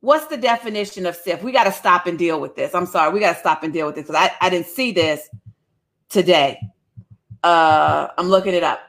What's 0.00 0.26
the 0.26 0.36
definition 0.36 1.06
of 1.06 1.16
sift? 1.16 1.42
We 1.42 1.52
got 1.52 1.64
to 1.64 1.72
stop 1.72 2.06
and 2.06 2.18
deal 2.18 2.40
with 2.40 2.54
this. 2.54 2.74
I'm 2.74 2.86
sorry. 2.86 3.12
We 3.12 3.20
got 3.20 3.34
to 3.34 3.38
stop 3.38 3.62
and 3.62 3.72
deal 3.72 3.86
with 3.86 3.94
this 3.94 4.06
because 4.06 4.16
I, 4.16 4.44
I 4.44 4.50
didn't 4.50 4.66
see 4.66 4.92
this 4.92 5.28
today. 6.08 6.60
Uh, 7.42 8.08
I'm 8.18 8.28
looking 8.28 8.52
it 8.52 8.62
up. 8.62 8.80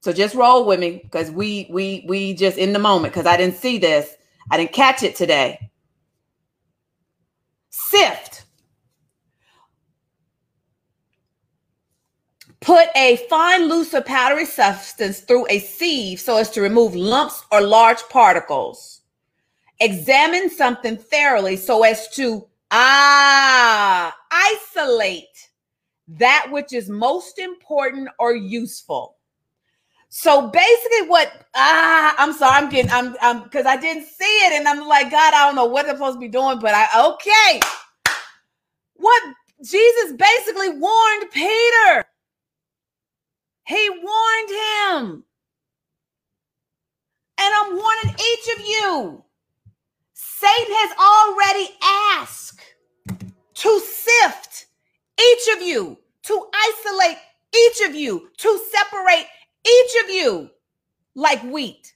So 0.00 0.12
just 0.12 0.34
roll 0.34 0.64
with 0.64 0.80
me 0.80 1.00
because 1.02 1.30
we 1.30 1.66
we 1.70 2.04
we 2.08 2.34
just 2.34 2.58
in 2.58 2.72
the 2.72 2.78
moment 2.78 3.12
because 3.12 3.26
I 3.26 3.36
didn't 3.36 3.56
see 3.56 3.78
this. 3.78 4.14
I 4.50 4.56
didn't 4.56 4.72
catch 4.72 5.02
it 5.02 5.14
today. 5.14 5.70
Sift. 7.70 8.44
Put 12.60 12.88
a 12.94 13.16
fine, 13.30 13.68
loose, 13.68 13.94
or 13.94 14.02
powdery 14.02 14.44
substance 14.44 15.20
through 15.20 15.46
a 15.48 15.58
sieve 15.58 16.20
so 16.20 16.36
as 16.36 16.50
to 16.50 16.60
remove 16.60 16.94
lumps 16.94 17.42
or 17.50 17.62
large 17.62 18.02
particles 18.10 19.00
examine 19.80 20.50
something 20.50 20.96
thoroughly 20.96 21.56
so 21.56 21.82
as 21.82 22.08
to 22.08 22.46
ah 22.70 24.14
isolate 24.30 25.24
that 26.06 26.48
which 26.50 26.72
is 26.72 26.88
most 26.88 27.38
important 27.38 28.08
or 28.18 28.34
useful 28.34 29.16
so 30.10 30.48
basically 30.48 31.06
what 31.08 31.46
ah 31.54 32.14
i'm 32.18 32.32
sorry 32.32 32.56
i'm 32.56 32.68
getting 32.68 32.90
i'm 32.90 33.16
i'm 33.22 33.44
because 33.44 33.64
i 33.64 33.76
didn't 33.76 34.04
see 34.04 34.24
it 34.24 34.52
and 34.52 34.66
i'm 34.68 34.86
like 34.86 35.08
god 35.10 35.32
i 35.34 35.46
don't 35.46 35.54
know 35.54 35.64
what 35.64 35.88
i'm 35.88 35.96
supposed 35.96 36.16
to 36.16 36.20
be 36.20 36.28
doing 36.28 36.58
but 36.58 36.74
i 36.74 36.86
okay. 37.08 37.60
What 38.96 39.22
jesus 39.64 40.12
basically 40.18 40.70
warned 40.70 41.30
peter. 41.32 42.04
He 43.66 43.88
warned 43.90 44.50
him. 44.50 45.24
And 47.38 47.54
i'm 47.54 47.76
warning 47.76 48.14
each 48.14 48.58
of 48.58 48.66
you. 48.66 49.24
Satan 50.12 50.74
has 50.74 50.92
already 50.98 51.70
asked 52.20 52.60
to 53.54 53.80
sift 53.80 54.66
each 55.20 55.56
of 55.56 55.62
you, 55.62 55.98
to 56.24 56.46
isolate 56.68 57.18
each 57.54 57.88
of 57.88 57.94
you, 57.94 58.30
to 58.38 58.60
separate 58.72 59.26
each 59.66 60.04
of 60.04 60.10
you 60.10 60.50
like 61.14 61.42
wheat. 61.42 61.94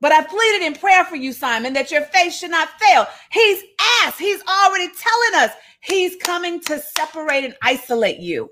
But 0.00 0.12
I 0.12 0.22
pleaded 0.22 0.66
in 0.66 0.74
prayer 0.74 1.04
for 1.04 1.16
you, 1.16 1.32
Simon, 1.32 1.72
that 1.72 1.90
your 1.90 2.02
faith 2.02 2.34
should 2.34 2.50
not 2.50 2.68
fail. 2.78 3.06
He's 3.32 3.62
asked, 4.02 4.18
he's 4.18 4.42
already 4.46 4.88
telling 4.88 5.44
us 5.44 5.56
he's 5.80 6.16
coming 6.16 6.60
to 6.60 6.80
separate 6.80 7.44
and 7.44 7.56
isolate 7.62 8.18
you. 8.18 8.50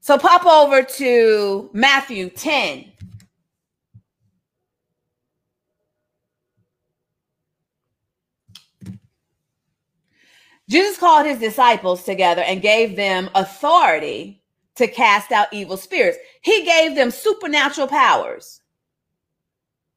So 0.00 0.18
pop 0.18 0.44
over 0.44 0.82
to 0.82 1.70
Matthew 1.72 2.28
10. 2.28 2.92
Jesus 10.68 10.98
called 10.98 11.26
his 11.26 11.38
disciples 11.38 12.04
together 12.04 12.42
and 12.42 12.62
gave 12.62 12.96
them 12.96 13.28
authority 13.34 14.42
to 14.76 14.88
cast 14.88 15.30
out 15.30 15.52
evil 15.52 15.76
spirits. 15.76 16.18
He 16.42 16.64
gave 16.64 16.94
them 16.94 17.10
supernatural 17.10 17.86
powers 17.86 18.60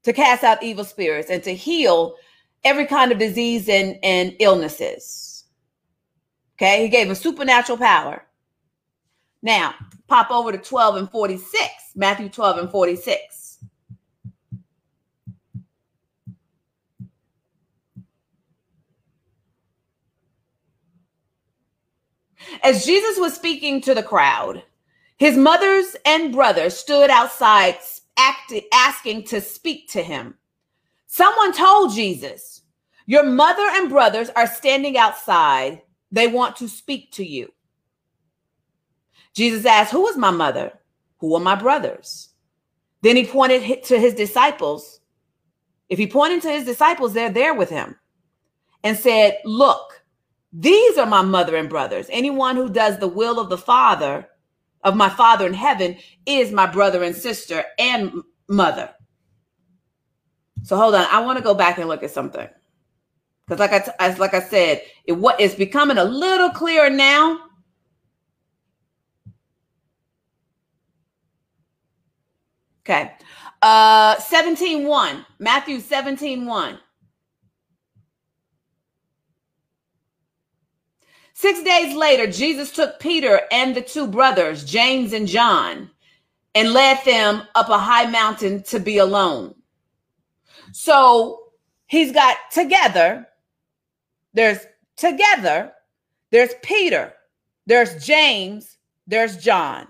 to 0.04 0.14
cast 0.14 0.44
out 0.44 0.62
evil 0.64 0.84
spirits 0.84 1.30
and 1.30 1.44
to 1.44 1.56
heal 1.56 2.16
every 2.64 2.86
kind 2.86 3.12
of 3.12 3.18
disease 3.18 3.70
and, 3.70 3.98
and 4.04 4.36
illnesses. 4.40 5.46
Okay, 6.56 6.84
he 6.84 6.90
gave 6.90 7.08
them 7.08 7.16
supernatural 7.16 7.78
power. 7.78 8.24
Now, 9.42 9.76
pop 10.08 10.32
over 10.32 10.52
to 10.52 10.58
12 10.58 10.96
and 10.98 11.12
46, 11.12 11.70
Matthew 11.96 12.30
12 12.30 12.58
and 12.58 12.72
46. 12.72 13.47
As 22.64 22.86
Jesus 22.86 23.18
was 23.20 23.34
speaking 23.34 23.82
to 23.82 23.94
the 23.94 24.04
crowd, 24.04 24.64
his 25.18 25.38
mothers 25.38 25.96
and 26.06 26.34
brothers 26.34 26.78
stood 26.78 27.10
outside 27.10 27.78
acting, 28.18 28.64
asking 28.74 29.24
to 29.26 29.42
speak 29.42 29.90
to 29.90 30.02
him. 30.02 30.36
Someone 31.08 31.54
told 31.54 31.94
Jesus, 31.94 32.62
Your 33.06 33.24
mother 33.24 33.68
and 33.72 33.90
brothers 33.90 34.30
are 34.36 34.48
standing 34.48 34.98
outside. 34.98 35.82
They 36.12 36.28
want 36.28 36.56
to 36.58 36.68
speak 36.68 37.12
to 37.14 37.26
you. 37.26 37.52
Jesus 39.34 39.66
asked, 39.66 39.92
Who 39.92 40.08
is 40.08 40.18
my 40.18 40.32
mother? 40.32 40.74
Who 41.20 41.34
are 41.36 41.40
my 41.40 41.56
brothers? 41.56 42.30
Then 43.02 43.16
he 43.16 43.26
pointed 43.26 43.84
to 43.86 44.00
his 44.00 44.14
disciples. 44.14 45.00
If 45.90 45.98
he 45.98 46.08
pointed 46.08 46.42
to 46.42 46.52
his 46.52 46.66
disciples, 46.66 47.14
they're 47.14 47.32
there 47.32 47.54
with 47.54 47.70
him 47.70 47.96
and 48.84 48.98
said, 48.98 49.38
Look, 49.46 50.04
these 50.54 50.98
are 50.98 51.06
my 51.06 51.22
mother 51.22 51.56
and 51.56 51.70
brothers. 51.70 52.08
Anyone 52.10 52.56
who 52.56 52.70
does 52.70 52.98
the 53.00 53.08
will 53.08 53.40
of 53.40 53.50
the 53.50 53.58
Father, 53.58 54.28
of 54.84 54.96
my 54.96 55.10
Father 55.10 55.46
in 55.46 55.54
heaven, 55.54 55.98
is 56.26 56.52
my 56.52 56.66
brother 56.66 57.04
and 57.04 57.16
sister 57.16 57.64
and 57.78 58.22
mother. 58.48 58.90
So 60.64 60.78
hold 60.78 60.96
on, 60.96 61.08
I 61.12 61.20
want 61.20 61.38
to 61.38 61.44
go 61.44 61.54
back 61.54 61.78
and 61.78 61.88
look 61.88 62.04
at 62.04 62.12
something 62.12 62.48
because, 63.48 63.60
like 63.60 63.72
I 63.72 63.94
as 64.00 64.20
like 64.20 64.34
I 64.34 64.42
said, 64.42 64.82
it 65.06 65.14
what 65.14 65.40
is 65.40 65.56
becoming 65.56 65.98
a 65.98 66.04
little 66.04 66.50
clearer 66.50 66.90
now. 66.90 67.40
Okay, 72.82 73.14
uh, 73.62 74.18
17 74.20 74.88
1, 74.88 75.26
Matthew 75.40 75.80
17 75.80 76.46
1. 76.46 76.80
Six 81.40 81.62
days 81.62 81.96
later, 81.96 82.26
Jesus 82.26 82.72
took 82.72 83.00
Peter 83.00 83.42
and 83.52 83.76
the 83.76 83.82
two 83.84 84.08
brothers, 84.08 84.66
James 84.66 85.14
and 85.14 85.28
John, 85.28 85.88
and 86.56 86.74
led 86.74 87.06
them 87.06 87.44
up 87.54 87.70
a 87.70 87.78
high 87.78 88.08
mountain 88.10 88.64
to 88.64 88.80
be 88.80 88.98
alone. 88.98 89.54
So 90.72 91.52
he's 91.86 92.12
got 92.12 92.38
together, 92.52 93.28
there's 94.34 94.66
together, 94.96 95.74
there's 96.32 96.56
Peter, 96.64 97.14
there's 97.68 98.04
James, 98.04 98.80
there's 99.06 99.38
John. 99.38 99.88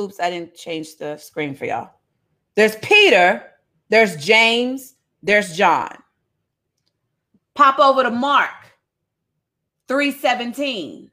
Oops, 0.00 0.18
I 0.18 0.30
didn't 0.30 0.54
change 0.54 0.96
the 0.96 1.18
screen 1.18 1.54
for 1.54 1.66
y'all. 1.66 1.90
There's 2.54 2.76
Peter, 2.76 3.50
there's 3.90 4.16
James, 4.16 4.94
there's 5.22 5.54
John. 5.54 5.94
Pop 7.52 7.78
over 7.78 8.02
to 8.02 8.10
Mark 8.10 8.63
317. 9.88 11.10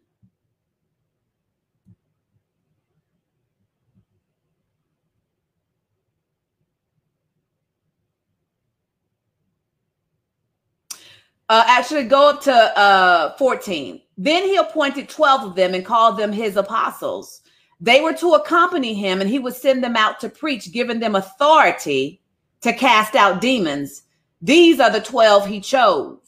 Uh, 11.49 11.65
actually, 11.67 12.05
go 12.05 12.29
up 12.29 12.41
to 12.41 12.53
uh, 12.53 13.35
14. 13.37 14.01
Then 14.17 14.43
he 14.43 14.55
appointed 14.55 15.09
12 15.09 15.49
of 15.49 15.55
them 15.55 15.73
and 15.73 15.85
called 15.85 16.17
them 16.17 16.31
his 16.31 16.55
apostles. 16.55 17.41
They 17.81 17.99
were 17.99 18.13
to 18.13 18.35
accompany 18.35 18.93
him, 18.93 19.19
and 19.19 19.29
he 19.29 19.39
would 19.39 19.55
send 19.55 19.83
them 19.83 19.97
out 19.97 20.21
to 20.21 20.29
preach, 20.29 20.71
giving 20.71 20.99
them 21.01 21.15
authority 21.15 22.21
to 22.61 22.71
cast 22.71 23.15
out 23.15 23.41
demons. 23.41 24.03
These 24.41 24.79
are 24.79 24.91
the 24.91 25.01
12 25.01 25.47
he 25.47 25.59
chose 25.59 26.20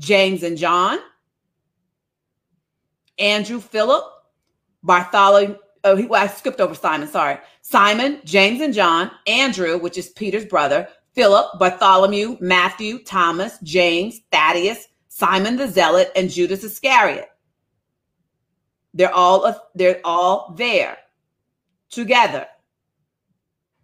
James 0.00 0.42
and 0.42 0.56
John, 0.56 0.98
Andrew, 3.18 3.60
Philip, 3.60 4.04
Bartholomew. 4.82 5.56
Oh, 5.84 5.94
he, 5.94 6.06
well, 6.06 6.24
I 6.24 6.26
skipped 6.26 6.60
over 6.60 6.74
Simon. 6.74 7.06
Sorry. 7.06 7.38
Simon, 7.62 8.20
James 8.24 8.60
and 8.60 8.74
John, 8.74 9.10
Andrew, 9.26 9.78
which 9.78 9.96
is 9.96 10.08
Peter's 10.10 10.44
brother, 10.44 10.88
Philip, 11.14 11.58
Bartholomew, 11.58 12.38
Matthew, 12.40 13.02
Thomas, 13.04 13.58
James, 13.62 14.20
Thaddeus, 14.32 14.88
Simon 15.08 15.56
the 15.56 15.68
Zealot, 15.68 16.10
and 16.16 16.30
Judas 16.30 16.64
Iscariot. 16.64 17.28
They're 18.94 19.14
all 19.14 19.70
they're 19.74 20.00
all 20.04 20.54
there 20.56 20.96
together 21.90 22.46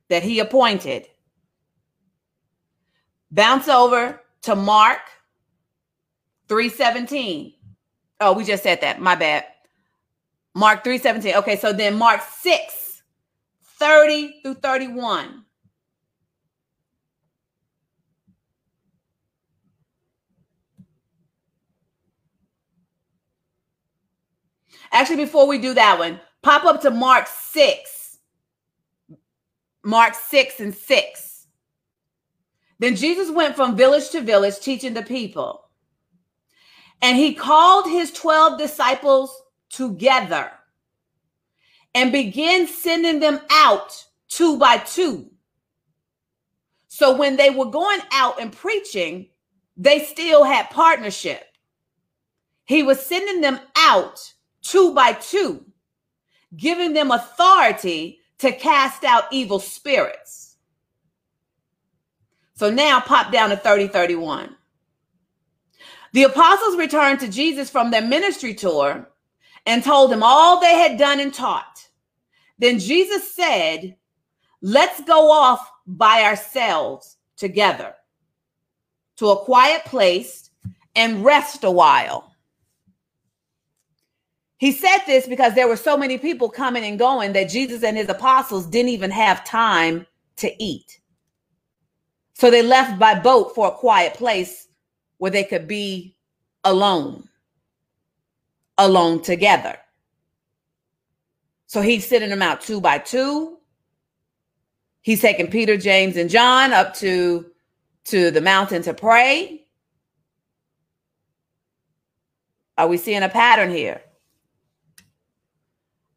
that 0.09 0.23
he 0.23 0.41
appointed. 0.41 1.09
Bounce 3.31 3.69
over 3.69 4.21
to 4.43 4.57
Mark 4.57 5.01
317. 6.49 7.55
Oh, 8.21 8.33
we 8.33 8.45
just 8.45 8.63
said 8.63 8.81
that. 8.81 9.01
My 9.01 9.15
bad. 9.15 9.45
Mark 10.55 10.85
317. 10.85 11.37
Okay, 11.41 11.57
so 11.57 11.73
then 11.73 11.97
Mark 11.99 12.23
6, 12.23 13.03
30 13.79 14.41
through 14.43 14.55
31. 14.55 15.45
Actually, 24.93 25.17
before 25.17 25.47
we 25.47 25.59
do 25.59 25.75
that 25.75 25.99
one, 25.99 26.21
pop 26.43 26.65
up 26.65 26.81
to 26.83 26.91
Mark 26.91 27.27
6. 27.27 28.19
Mark 29.85 30.15
6 30.15 30.61
and 30.61 30.75
6. 30.75 31.47
Then 32.79 32.97
Jesus 32.97 33.31
went 33.31 33.57
from 33.57 33.77
village 33.77 34.11
to 34.11 34.21
village 34.21 34.59
teaching 34.59 34.95
the 34.95 35.03
people. 35.03 35.66
And 37.03 37.17
he 37.17 37.35
called 37.35 37.87
his 37.87 38.13
12 38.13 38.59
disciples 38.59 39.35
together 39.71 40.51
and 41.95 42.13
began 42.13 42.67
sending 42.67 43.21
them 43.21 43.41
out 43.51 44.05
two 44.29 44.59
by 44.59 44.79
two. 44.79 45.31
So 46.89 47.17
when 47.17 47.37
they 47.37 47.51
were 47.51 47.67
going 47.67 48.01
out 48.13 48.41
and 48.41 48.53
preaching, 48.53 49.29
they 49.77 50.01
still 50.01 50.45
had 50.45 50.71
partnership. 50.71 51.43
He 52.65 52.83
was 52.83 53.05
sending 53.05 53.41
them 53.41 53.61
out 53.77 54.33
two 54.63 54.95
by 54.95 55.13
two, 55.13 55.65
giving 56.57 56.93
them 56.95 57.11
authority 57.11 58.21
to 58.39 58.53
cast 58.53 59.05
out 59.05 59.25
evil 59.31 59.59
spirits. 59.59 60.57
So 62.55 62.71
now 62.71 63.01
pop 63.01 63.33
down 63.33 63.51
to 63.51 63.57
30 63.57 63.89
31. 63.89 64.57
The 66.17 66.23
apostles 66.23 66.79
returned 66.79 67.21
to 67.21 67.29
Jesus 67.29 67.69
from 67.69 67.91
their 67.91 68.01
ministry 68.01 68.55
tour 68.55 69.07
and 69.67 69.85
told 69.85 70.11
him 70.11 70.23
all 70.23 70.59
they 70.59 70.79
had 70.79 70.99
done 70.99 71.21
and 71.21 71.35
taught. 71.35 71.87
Then 72.59 72.79
Jesus 72.79 73.31
said, 73.35 73.97
Let's 74.63 75.03
go 75.03 75.31
off 75.31 75.71
by 75.87 76.23
ourselves 76.23 77.19
together 77.37 77.95
to 79.17 79.29
a 79.29 79.45
quiet 79.45 79.85
place 79.85 80.49
and 80.95 81.23
rest 81.23 81.65
a 81.65 81.71
while. 81.71 82.33
He 84.57 84.73
said 84.73 85.01
this 85.07 85.29
because 85.29 85.55
there 85.55 85.69
were 85.69 85.77
so 85.77 85.99
many 85.99 86.17
people 86.17 86.49
coming 86.49 86.85
and 86.85 86.99
going 86.99 87.35
that 87.35 87.51
Jesus 87.51 87.83
and 87.83 87.95
his 87.95 88.09
apostles 88.09 88.65
didn't 88.65 88.89
even 88.89 89.11
have 89.11 89.45
time 89.45 90.07
to 90.37 90.51
eat. 90.65 90.99
So 92.33 92.51
they 92.51 92.63
left 92.63 92.99
by 92.99 93.21
boat 93.21 93.55
for 93.55 93.69
a 93.69 93.73
quiet 93.73 94.15
place 94.15 94.66
where 95.19 95.31
they 95.31 95.45
could 95.45 95.67
be 95.67 96.17
alone, 96.65 97.29
alone 98.79 99.23
together. 99.23 99.79
So 101.67 101.81
he's 101.81 102.07
sending 102.07 102.31
them 102.31 102.43
out 102.43 102.61
two 102.61 102.81
by 102.81 102.99
two. 102.99 103.59
He's 105.03 105.21
taking 105.21 105.49
Peter, 105.49 105.77
James, 105.77 106.17
and 106.17 106.29
John 106.29 106.73
up 106.73 106.95
to, 106.97 107.47
to 108.07 108.31
the 108.31 108.41
mountain 108.41 108.83
to 108.83 108.95
pray. 108.95 109.67
Are 112.79 112.89
we 112.89 112.97
seeing 112.97 113.23
a 113.23 113.29
pattern 113.29 113.71
here? 113.71 114.03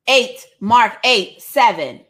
Eight, 0.07 0.45
Mark 0.59 0.97
8, 1.03 1.41
7. 1.41 2.01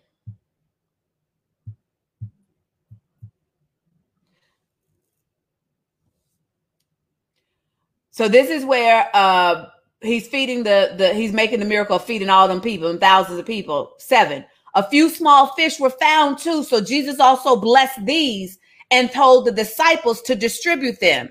So 8.19 8.27
this 8.27 8.49
is 8.49 8.65
where 8.65 9.09
uh 9.13 9.67
he's 10.01 10.27
feeding 10.27 10.63
the 10.63 10.93
the 10.97 11.13
he's 11.13 11.31
making 11.31 11.61
the 11.61 11.65
miracle 11.65 11.95
of 11.95 12.03
feeding 12.03 12.29
all 12.29 12.49
them 12.49 12.59
people 12.59 12.89
and 12.89 12.99
thousands 12.99 13.39
of 13.39 13.45
people. 13.45 13.93
Seven. 13.97 14.43
A 14.75 14.83
few 14.89 15.07
small 15.09 15.53
fish 15.53 15.79
were 15.79 15.89
found 15.89 16.37
too. 16.37 16.65
So 16.65 16.81
Jesus 16.81 17.21
also 17.21 17.55
blessed 17.55 18.05
these 18.05 18.59
and 18.91 19.09
told 19.09 19.45
the 19.45 19.53
disciples 19.53 20.21
to 20.23 20.35
distribute 20.35 20.99
them. 20.99 21.29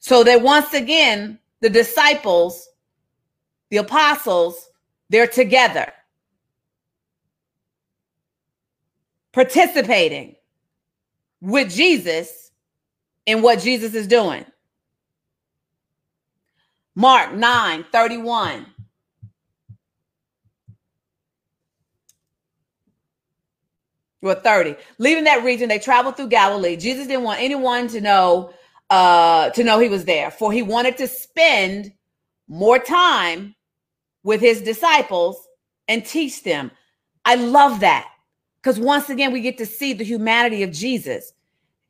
So 0.00 0.22
that 0.22 0.42
once 0.42 0.74
again, 0.74 1.38
the 1.60 1.70
disciples, 1.70 2.68
the 3.70 3.78
apostles, 3.78 4.68
they're 5.08 5.26
together, 5.26 5.90
participating 9.32 10.36
with 11.40 11.70
Jesus 11.70 12.50
in 13.24 13.40
what 13.40 13.60
Jesus 13.60 13.94
is 13.94 14.06
doing. 14.06 14.44
Mark 17.00 17.32
9 17.32 17.86
31. 17.90 18.66
Well, 24.20 24.34
30. 24.38 24.76
Leaving 24.98 25.24
that 25.24 25.42
region, 25.42 25.70
they 25.70 25.78
traveled 25.78 26.18
through 26.18 26.28
Galilee. 26.28 26.76
Jesus 26.76 27.06
didn't 27.06 27.24
want 27.24 27.40
anyone 27.40 27.88
to 27.88 28.02
know 28.02 28.52
uh 28.90 29.48
to 29.50 29.64
know 29.64 29.78
he 29.78 29.88
was 29.88 30.04
there, 30.04 30.30
for 30.30 30.52
he 30.52 30.60
wanted 30.60 30.98
to 30.98 31.08
spend 31.08 31.90
more 32.48 32.78
time 32.78 33.54
with 34.22 34.42
his 34.42 34.60
disciples 34.60 35.48
and 35.88 36.04
teach 36.04 36.42
them. 36.42 36.70
I 37.24 37.36
love 37.36 37.80
that. 37.80 38.10
Because 38.60 38.78
once 38.78 39.08
again, 39.08 39.32
we 39.32 39.40
get 39.40 39.56
to 39.56 39.64
see 39.64 39.94
the 39.94 40.04
humanity 40.04 40.62
of 40.64 40.70
Jesus. 40.70 41.32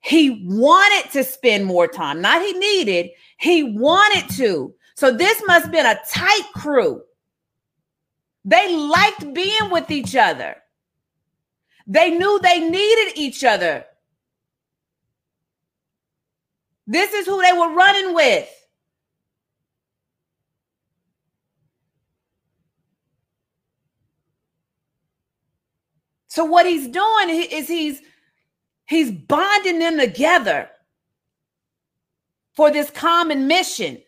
He 0.02 0.46
wanted 0.48 1.10
to 1.10 1.24
spend 1.24 1.66
more 1.66 1.88
time, 1.88 2.20
not 2.20 2.42
he 2.42 2.52
needed, 2.52 3.10
he 3.38 3.64
wanted 3.64 4.32
to. 4.36 4.72
So 5.00 5.10
this 5.10 5.42
must 5.46 5.62
have 5.62 5.72
been 5.72 5.86
a 5.86 5.98
tight 6.10 6.46
crew. 6.54 7.00
They 8.44 8.76
liked 8.76 9.32
being 9.32 9.70
with 9.70 9.90
each 9.90 10.14
other. 10.14 10.56
They 11.86 12.10
knew 12.10 12.38
they 12.38 12.60
needed 12.60 13.16
each 13.16 13.42
other. 13.42 13.86
This 16.86 17.14
is 17.14 17.24
who 17.24 17.40
they 17.40 17.54
were 17.54 17.72
running 17.72 18.12
with. 18.12 18.46
So 26.26 26.44
what 26.44 26.66
he's 26.66 26.88
doing 26.88 27.30
is 27.30 27.68
he's 27.68 28.02
he's 28.84 29.10
bonding 29.10 29.78
them 29.78 29.98
together 29.98 30.68
for 32.52 32.70
this 32.70 32.90
common 32.90 33.46
mission. 33.46 34.02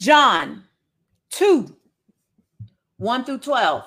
John 0.00 0.64
2 1.30 1.74
1 2.98 3.24
through 3.24 3.38
12. 3.38 3.84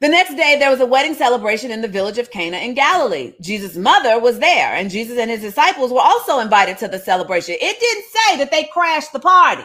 The 0.00 0.08
next 0.08 0.34
day, 0.34 0.56
there 0.58 0.70
was 0.70 0.80
a 0.80 0.86
wedding 0.86 1.14
celebration 1.14 1.70
in 1.70 1.80
the 1.80 1.86
village 1.86 2.18
of 2.18 2.30
Cana 2.32 2.56
in 2.56 2.74
Galilee. 2.74 3.34
Jesus' 3.40 3.76
mother 3.76 4.18
was 4.18 4.40
there, 4.40 4.74
and 4.74 4.90
Jesus 4.90 5.16
and 5.16 5.30
his 5.30 5.42
disciples 5.42 5.92
were 5.92 6.00
also 6.00 6.40
invited 6.40 6.76
to 6.78 6.88
the 6.88 6.98
celebration. 6.98 7.54
It 7.60 7.78
didn't 7.78 8.04
say 8.10 8.38
that 8.38 8.50
they 8.50 8.64
crashed 8.64 9.12
the 9.12 9.20
party. 9.20 9.62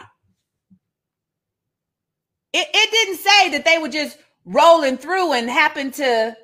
It, 2.52 2.68
it 2.72 2.90
didn't 2.92 3.18
say 3.18 3.48
that 3.50 3.64
they 3.64 3.78
were 3.78 3.88
just 3.88 4.18
rolling 4.44 4.96
through 4.96 5.32
and 5.32 5.50
happened 5.50 5.94
to 5.94 6.36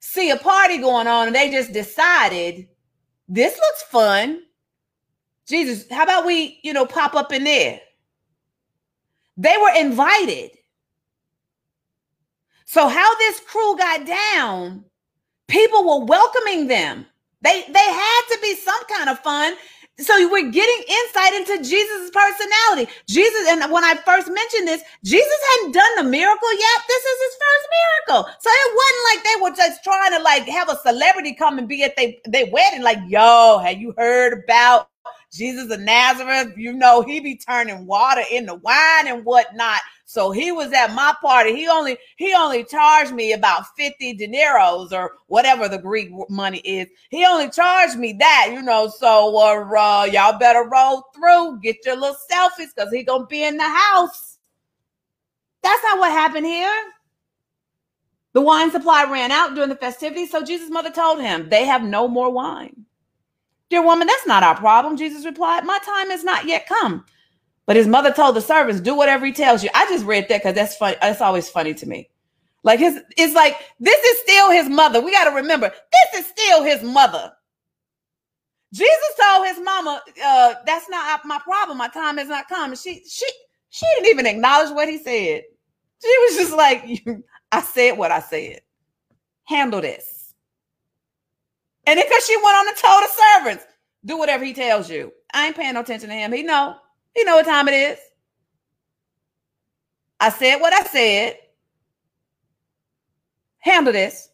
see 0.00 0.30
a 0.30 0.36
party 0.36 0.78
going 0.78 1.06
on 1.06 1.26
and 1.26 1.36
they 1.36 1.50
just 1.50 1.72
decided 1.72 2.66
this 3.28 3.56
looks 3.56 3.82
fun. 3.84 4.42
Jesus, 5.46 5.84
how 5.90 6.04
about 6.04 6.26
we, 6.26 6.60
you 6.62 6.72
know, 6.72 6.86
pop 6.86 7.14
up 7.14 7.32
in 7.32 7.44
there? 7.44 7.80
They 9.36 9.56
were 9.60 9.72
invited. 9.78 10.50
So 12.64 12.88
how 12.88 13.16
this 13.16 13.40
crew 13.40 13.76
got 13.78 14.06
down, 14.06 14.84
people 15.46 15.84
were 15.84 16.04
welcoming 16.04 16.66
them. 16.66 17.06
They 17.40 17.64
they 17.68 17.78
had 17.78 18.22
to 18.32 18.38
be 18.42 18.54
some 18.56 18.84
kind 18.86 19.08
of 19.08 19.20
fun. 19.20 19.54
So 20.00 20.14
we're 20.30 20.50
getting 20.50 20.84
insight 20.88 21.34
into 21.34 21.58
Jesus' 21.68 22.10
personality. 22.10 22.92
Jesus, 23.08 23.48
and 23.48 23.72
when 23.72 23.84
I 23.84 23.94
first 23.96 24.28
mentioned 24.28 24.68
this, 24.68 24.82
Jesus 25.04 25.40
hadn't 25.56 25.72
done 25.72 25.96
the 25.96 26.04
miracle 26.04 26.52
yet. 26.52 26.82
This 26.88 27.02
is 27.04 27.18
his 27.22 27.38
first 27.40 27.68
miracle. 28.18 28.32
So 28.40 28.50
it 28.52 28.76
wasn't 28.76 29.06
like 29.14 29.24
they 29.24 29.42
were 29.42 29.56
just 29.56 29.84
trying 29.84 30.12
to 30.12 30.22
like 30.22 30.44
have 30.44 30.68
a 30.70 30.76
celebrity 30.86 31.34
come 31.34 31.58
and 31.58 31.68
be 31.68 31.84
at 31.84 31.96
they 31.96 32.20
they 32.28 32.44
wedding. 32.52 32.82
Like, 32.82 32.98
yo, 33.08 33.58
have 33.64 33.78
you 33.80 33.94
heard 33.98 34.44
about 34.44 34.88
Jesus 35.32 35.72
of 35.72 35.80
Nazareth? 35.80 36.54
You 36.58 36.74
know, 36.74 37.02
he 37.02 37.20
be 37.20 37.36
turning 37.36 37.86
water 37.86 38.22
into 38.30 38.56
wine 38.56 39.08
and 39.08 39.24
whatnot. 39.24 39.80
So 40.08 40.30
he 40.30 40.52
was 40.52 40.72
at 40.72 40.94
my 40.94 41.14
party. 41.20 41.54
He 41.54 41.68
only 41.68 41.98
he 42.16 42.32
only 42.32 42.64
charged 42.64 43.12
me 43.12 43.34
about 43.34 43.66
50 43.76 44.16
dineros 44.16 44.90
or 44.90 45.12
whatever 45.26 45.68
the 45.68 45.76
Greek 45.76 46.10
money 46.30 46.60
is. 46.60 46.88
He 47.10 47.26
only 47.26 47.50
charged 47.50 47.98
me 47.98 48.14
that, 48.14 48.48
you 48.50 48.62
know. 48.62 48.88
So 48.88 49.36
uh, 49.36 49.68
uh, 49.70 50.04
y'all 50.10 50.38
better 50.38 50.66
roll 50.66 51.04
through, 51.14 51.60
get 51.60 51.84
your 51.84 51.96
little 51.96 52.16
selfies 52.32 52.74
because 52.74 52.90
he 52.90 53.02
gonna 53.02 53.26
be 53.26 53.44
in 53.44 53.58
the 53.58 53.68
house. 53.68 54.38
That's 55.62 55.82
not 55.82 55.98
what 55.98 56.10
happened 56.10 56.46
here. 56.46 56.72
The 58.32 58.40
wine 58.40 58.70
supply 58.70 59.04
ran 59.04 59.30
out 59.30 59.54
during 59.54 59.68
the 59.68 59.76
festivities, 59.76 60.30
so 60.30 60.42
Jesus' 60.42 60.70
mother 60.70 60.90
told 60.90 61.20
him, 61.20 61.50
They 61.50 61.66
have 61.66 61.82
no 61.82 62.08
more 62.08 62.30
wine. 62.30 62.86
Dear 63.68 63.82
woman, 63.82 64.06
that's 64.06 64.26
not 64.26 64.42
our 64.42 64.56
problem. 64.56 64.96
Jesus 64.96 65.26
replied, 65.26 65.66
My 65.66 65.78
time 65.84 66.08
has 66.08 66.24
not 66.24 66.46
yet 66.46 66.66
come. 66.66 67.04
But 67.68 67.76
his 67.76 67.86
mother 67.86 68.10
told 68.10 68.34
the 68.34 68.40
servants, 68.40 68.80
do 68.80 68.94
whatever 68.94 69.26
he 69.26 69.32
tells 69.32 69.62
you. 69.62 69.68
I 69.74 69.84
just 69.90 70.06
read 70.06 70.26
that 70.30 70.40
because 70.42 70.54
that's 70.54 70.74
funny. 70.76 70.96
That's 71.02 71.20
always 71.20 71.50
funny 71.50 71.74
to 71.74 71.86
me. 71.86 72.08
Like 72.64 72.78
his, 72.78 72.98
it's 73.18 73.34
like 73.34 73.56
this 73.78 74.02
is 74.02 74.18
still 74.20 74.50
his 74.50 74.70
mother. 74.70 75.02
We 75.02 75.12
got 75.12 75.28
to 75.28 75.36
remember, 75.36 75.70
this 75.92 76.22
is 76.22 76.26
still 76.30 76.64
his 76.64 76.82
mother. 76.82 77.30
Jesus 78.72 78.96
told 79.20 79.46
his 79.46 79.60
mama, 79.62 80.02
uh, 80.24 80.54
"That's 80.66 80.88
not 80.88 81.24
my 81.26 81.38
problem. 81.40 81.76
My 81.76 81.88
time 81.88 82.16
has 82.16 82.28
not 82.28 82.48
come." 82.48 82.70
And 82.70 82.78
she, 82.78 83.02
she, 83.06 83.26
she 83.68 83.86
didn't 83.96 84.08
even 84.08 84.26
acknowledge 84.26 84.74
what 84.74 84.88
he 84.88 84.96
said. 84.98 85.42
She 86.02 86.18
was 86.20 86.36
just 86.36 86.52
like, 86.56 86.86
"I 87.52 87.62
said 87.62 87.98
what 87.98 88.10
I 88.10 88.20
said. 88.20 88.60
Handle 89.44 89.82
this." 89.82 90.34
And 91.86 91.98
because 91.98 92.26
she 92.26 92.36
went 92.36 92.56
on 92.56 92.68
and 92.68 92.76
told 92.76 93.04
the 93.04 93.08
servants, 93.08 93.64
"Do 94.04 94.18
whatever 94.18 94.44
he 94.44 94.54
tells 94.54 94.90
you." 94.90 95.12
I 95.34 95.46
ain't 95.46 95.56
paying 95.56 95.74
no 95.74 95.80
attention 95.80 96.08
to 96.10 96.14
him. 96.14 96.32
He 96.32 96.42
know. 96.42 96.76
You 97.16 97.24
know 97.24 97.36
what 97.36 97.46
time 97.46 97.68
it 97.68 97.74
is. 97.74 97.98
I 100.20 100.30
said 100.30 100.56
what 100.58 100.72
I 100.72 100.82
said. 100.84 101.38
Handle 103.58 103.92
this. 103.92 104.30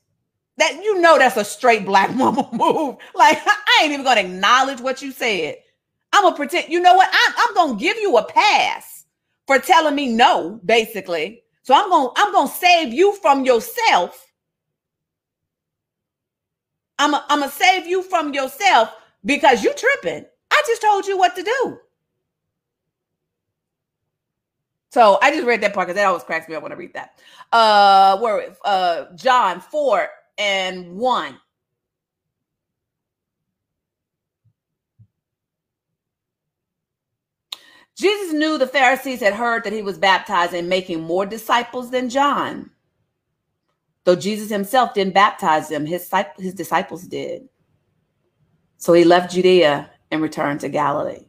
That 0.57 0.75
you 0.83 1.01
know 1.01 1.19
that's 1.19 1.37
a 1.37 1.45
straight 1.45 1.85
black 1.85 2.15
mama 2.15 2.49
move. 2.53 2.97
Like 3.15 3.39
I 3.47 3.81
ain't 3.83 3.93
even 3.93 4.05
gonna 4.05 4.21
acknowledge 4.21 4.81
what 4.81 5.03
you 5.03 5.13
said. 5.13 5.57
I'm 6.13 6.23
gonna 6.23 6.37
pretend. 6.37 6.73
You 6.73 6.81
know 6.81 6.95
what? 6.95 7.09
I'm, 7.13 7.35
I'm 7.39 7.55
gonna 7.55 7.79
give 7.79 7.97
you 7.99 8.17
a 8.17 8.25
pass 8.25 9.05
for 9.47 9.59
telling 9.59 9.95
me 9.95 10.13
no, 10.13 10.61
basically. 10.65 11.43
So 11.63 11.75
I'm 11.75 11.91
gonna 11.91 12.11
I'm 12.17 12.33
gonna 12.33 12.49
save 12.49 12.93
you 12.93 13.15
from 13.17 13.45
yourself. 13.45 14.21
I'm 16.99 17.15
I'm 17.15 17.41
gonna 17.41 17.51
save 17.51 17.87
you 17.87 18.03
from 18.03 18.33
yourself 18.33 18.91
because 19.25 19.65
you 19.65 19.75
tripping. 19.75 20.25
I 20.51 20.63
just 20.67 20.83
told 20.83 21.07
you 21.07 21.19
what 21.19 21.35
to 21.37 21.43
do. 21.43 21.79
So 24.95 25.19
I 25.21 25.33
just 25.33 25.45
read 25.45 25.61
that 25.63 25.75
part 25.75 25.89
because 25.89 25.97
that 25.97 26.07
always 26.07 26.23
cracks 26.23 26.49
me 26.49 26.55
up 26.55 26.63
when 26.63 26.71
I 26.71 26.77
read 26.77 26.95
that. 26.95 27.19
Uh, 27.51 28.17
where 28.19 28.55
uh, 28.65 29.07
John 29.17 29.61
four 29.61 30.09
and 30.39 30.97
one. 30.97 31.37
Jesus 37.99 38.33
knew 38.33 38.57
the 38.57 38.69
Pharisees 38.69 39.19
had 39.19 39.35
heard 39.35 39.65
that 39.65 39.73
he 39.73 39.83
was 39.83 39.99
baptizing, 39.99 40.61
and 40.61 40.69
making 40.69 41.01
more 41.03 41.27
disciples 41.27 41.91
than 41.91 42.09
John. 42.09 42.71
Though 44.05 44.15
Jesus 44.15 44.49
himself 44.49 44.95
didn't 44.95 45.15
baptize 45.15 45.69
them, 45.71 45.87
his, 45.87 46.09
his 46.39 46.55
disciples 46.55 47.03
did. 47.03 47.49
So 48.79 48.93
he 48.93 49.03
left 49.03 49.33
Judea 49.33 49.91
and 50.13 50.23
returned 50.23 50.61
to 50.61 50.69
Galilee. 50.69 51.27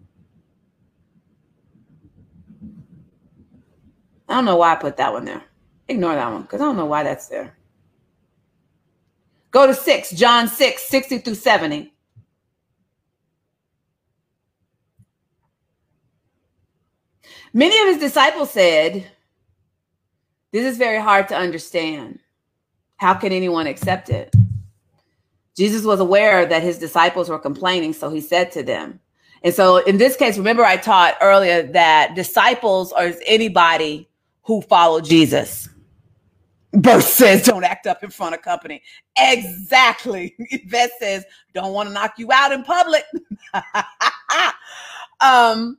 I 4.36 4.40
don't 4.40 4.46
know 4.48 4.58
why 4.58 4.74
I 4.74 4.76
put 4.76 4.98
that 4.98 5.14
one 5.14 5.24
there. 5.24 5.42
Ignore 5.88 6.16
that 6.16 6.30
one 6.30 6.42
because 6.42 6.60
I 6.60 6.66
don't 6.66 6.76
know 6.76 6.88
why 6.88 7.04
that's 7.04 7.30
there. 7.30 7.58
Go 9.52 9.66
to 9.66 9.74
6, 9.74 10.12
John 10.12 10.50
6, 10.50 10.84
60 10.84 11.20
through 11.20 11.36
70. 11.36 11.94
Many 17.54 17.80
of 17.80 17.88
his 17.88 17.98
disciples 17.98 18.52
said, 18.52 19.10
This 20.52 20.66
is 20.66 20.78
very 20.78 21.00
hard 21.00 21.30
to 21.30 21.38
understand. 21.38 22.20
how 22.98 23.14
can 23.14 23.32
anyone 23.32 23.68
accept 23.68 24.10
it? 24.10 24.36
Jesus 25.56 25.86
was 25.86 26.02
aware 26.02 26.46
that 26.46 26.62
his 26.62 26.78
disciples 26.78 27.30
were 27.30 27.40
complaining, 27.40 27.94
so 27.94 28.10
he 28.10 28.20
said 28.20 28.52
to 28.52 28.64
them, 28.64 29.00
and 29.44 29.54
so 29.54 29.78
in 29.78 29.98
this 29.98 30.18
case, 30.18 30.38
remember 30.38 30.66
I 30.66 30.76
taught 30.76 31.16
earlier 31.22 31.64
that 31.72 32.16
disciples 32.16 32.92
are 32.92 33.14
anybody 33.26 34.10
who 34.46 34.62
follow 34.62 35.02
Jesus. 35.02 35.70
Birth 36.72 37.08
says, 37.08 37.44
don't 37.44 37.64
act 37.64 37.88
up 37.88 38.04
in 38.04 38.10
front 38.10 38.36
of 38.36 38.42
company. 38.42 38.82
Exactly. 39.18 40.36
Yvette 40.40 40.92
says, 41.00 41.26
don't 41.54 41.74
want 41.74 41.90
to 41.90 41.94
knock 41.94 42.14
you 42.18 42.32
out 42.32 42.52
in 42.52 42.64
public. 42.64 43.04
um, 45.22 45.78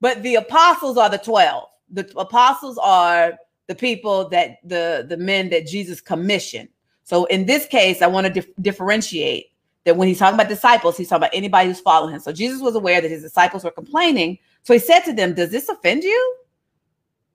but 0.00 0.22
the 0.22 0.36
apostles 0.36 0.96
are 0.96 1.10
the 1.10 1.18
12. 1.18 1.68
The 1.90 2.12
apostles 2.16 2.78
are 2.78 3.34
the 3.66 3.74
people 3.74 4.28
that 4.30 4.58
the 4.64 5.06
the 5.08 5.16
men 5.16 5.50
that 5.50 5.66
Jesus 5.66 6.00
commissioned. 6.00 6.68
So 7.04 7.24
in 7.26 7.46
this 7.46 7.66
case, 7.66 8.02
I 8.02 8.06
want 8.06 8.26
to 8.26 8.32
dif- 8.32 8.54
differentiate 8.60 9.52
that 9.84 9.96
when 9.96 10.08
he's 10.08 10.18
talking 10.18 10.34
about 10.34 10.48
disciples, 10.48 10.96
he's 10.96 11.08
talking 11.08 11.24
about 11.24 11.34
anybody 11.34 11.68
who's 11.68 11.80
following 11.80 12.14
him. 12.14 12.20
So 12.20 12.32
Jesus 12.32 12.60
was 12.60 12.74
aware 12.74 13.00
that 13.00 13.10
his 13.10 13.22
disciples 13.22 13.64
were 13.64 13.70
complaining. 13.70 14.38
So 14.62 14.72
he 14.74 14.78
said 14.78 15.00
to 15.00 15.12
them, 15.12 15.34
Does 15.34 15.50
this 15.50 15.68
offend 15.68 16.04
you? 16.04 16.37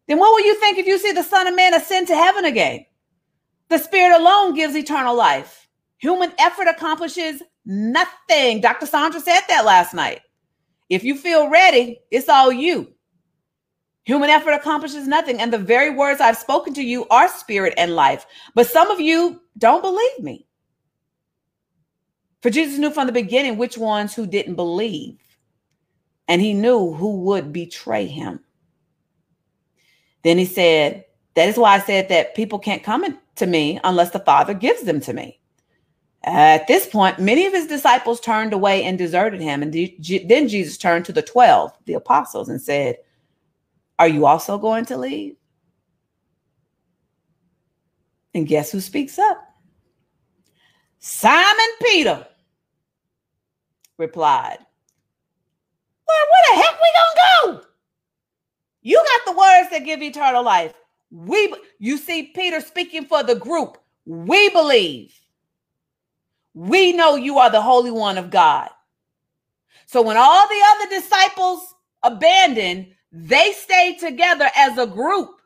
Then 0.08 0.20
what 0.20 0.32
will 0.34 0.46
you 0.46 0.60
think 0.60 0.78
if 0.78 0.88
you 0.88 0.98
see 0.98 1.12
the 1.12 1.24
Son 1.24 1.48
of 1.48 1.56
Man 1.56 1.74
ascend 1.74 2.08
to 2.08 2.16
heaven 2.16 2.46
again? 2.46 2.86
The 3.70 3.78
Spirit 3.78 4.20
alone 4.20 4.54
gives 4.54 4.76
eternal 4.76 5.16
life. 5.16 5.68
Human 5.98 6.34
effort 6.38 6.68
accomplishes 6.68 7.42
nothing. 7.66 8.62
Dr. 8.62 8.86
Sandra 8.86 9.22
said 9.22 9.42
that 9.48 9.66
last 9.66 9.94
night. 9.94 10.22
If 10.90 11.04
you 11.04 11.16
feel 11.16 11.50
ready, 11.50 12.02
it's 12.12 12.30
all 12.30 12.52
you. 12.52 12.94
Human 14.04 14.30
effort 14.30 14.52
accomplishes 14.52 15.08
nothing. 15.08 15.40
And 15.40 15.52
the 15.52 15.58
very 15.58 15.90
words 15.90 16.20
I've 16.20 16.38
spoken 16.38 16.74
to 16.74 16.84
you 16.84 17.08
are 17.08 17.30
spirit 17.30 17.74
and 17.78 17.96
life. 17.96 18.26
But 18.54 18.68
some 18.68 18.92
of 18.92 19.00
you 19.00 19.42
don't 19.58 19.82
believe 19.82 20.20
me. 20.20 20.46
For 22.42 22.50
Jesus 22.50 22.78
knew 22.78 22.92
from 22.92 23.08
the 23.08 23.14
beginning 23.14 23.58
which 23.58 23.78
ones 23.78 24.14
who 24.14 24.28
didn't 24.28 24.56
believe, 24.56 25.18
and 26.28 26.42
he 26.42 26.54
knew 26.54 26.92
who 26.92 27.22
would 27.22 27.54
betray 27.54 28.06
him. 28.06 28.42
Then 30.24 30.38
he 30.38 30.46
said, 30.46 31.06
That 31.36 31.50
is 31.50 31.58
why 31.58 31.76
I 31.76 31.80
said 31.80 32.10
that 32.10 32.36
people 32.36 32.60
can't 32.60 32.84
come 32.84 33.20
to 33.36 33.46
me 33.46 33.80
unless 33.84 34.12
the 34.12 34.20
Father 34.20 34.54
gives 34.54 34.84
them 34.84 35.00
to 35.02 35.14
me. 35.14 35.40
At 36.26 36.68
this 36.68 36.88
point, 36.88 37.20
many 37.20 37.46
of 37.46 37.54
his 37.54 37.68
disciples 37.68 38.22
turned 38.22 38.54
away 38.54 38.84
and 38.84 38.98
deserted 38.98 39.42
him. 39.42 39.62
And 39.62 39.74
then 39.74 40.48
Jesus 40.48 40.78
turned 40.78 41.04
to 41.06 41.12
the 41.12 41.22
12, 41.22 41.74
the 41.86 41.96
apostles, 41.96 42.48
and 42.48 42.62
said, 42.62 42.98
Are 44.00 44.08
you 44.08 44.26
also 44.26 44.58
going 44.58 44.86
to 44.86 44.98
leave? 44.98 45.36
And 48.34 48.48
guess 48.48 48.72
who 48.72 48.80
speaks 48.80 49.20
up? 49.20 49.38
Simon 51.00 51.70
Peter 51.82 52.26
replied, 53.98 54.60
Well, 56.08 56.18
where 56.32 56.56
the 56.56 56.64
heck 56.64 56.80
we 56.80 56.88
gonna 56.96 57.60
go? 57.60 57.68
You 58.84 58.98
got 58.98 59.34
the 59.34 59.38
words 59.38 59.70
that 59.72 59.86
give 59.86 60.02
eternal 60.02 60.44
life. 60.44 60.74
We 61.10 61.54
you 61.80 61.98
see 61.98 62.32
Peter 62.36 62.60
speaking 62.60 63.06
for 63.06 63.24
the 63.24 63.36
group. 63.36 63.78
We 64.06 64.50
believe. 64.50 65.14
We 66.54 66.94
know 66.94 67.16
you 67.16 67.40
are 67.40 67.50
the 67.50 67.62
Holy 67.62 67.92
One 67.92 68.18
of 68.18 68.30
God. 68.30 68.70
So 69.86 70.02
when 70.02 70.18
all 70.18 70.48
the 70.48 70.64
other 70.72 71.02
disciples 71.02 71.74
abandoned, 72.04 72.88
they 73.12 73.54
stayed 73.54 74.00
together 74.00 74.50
as 74.56 74.78
a 74.78 74.86
group. 74.86 75.42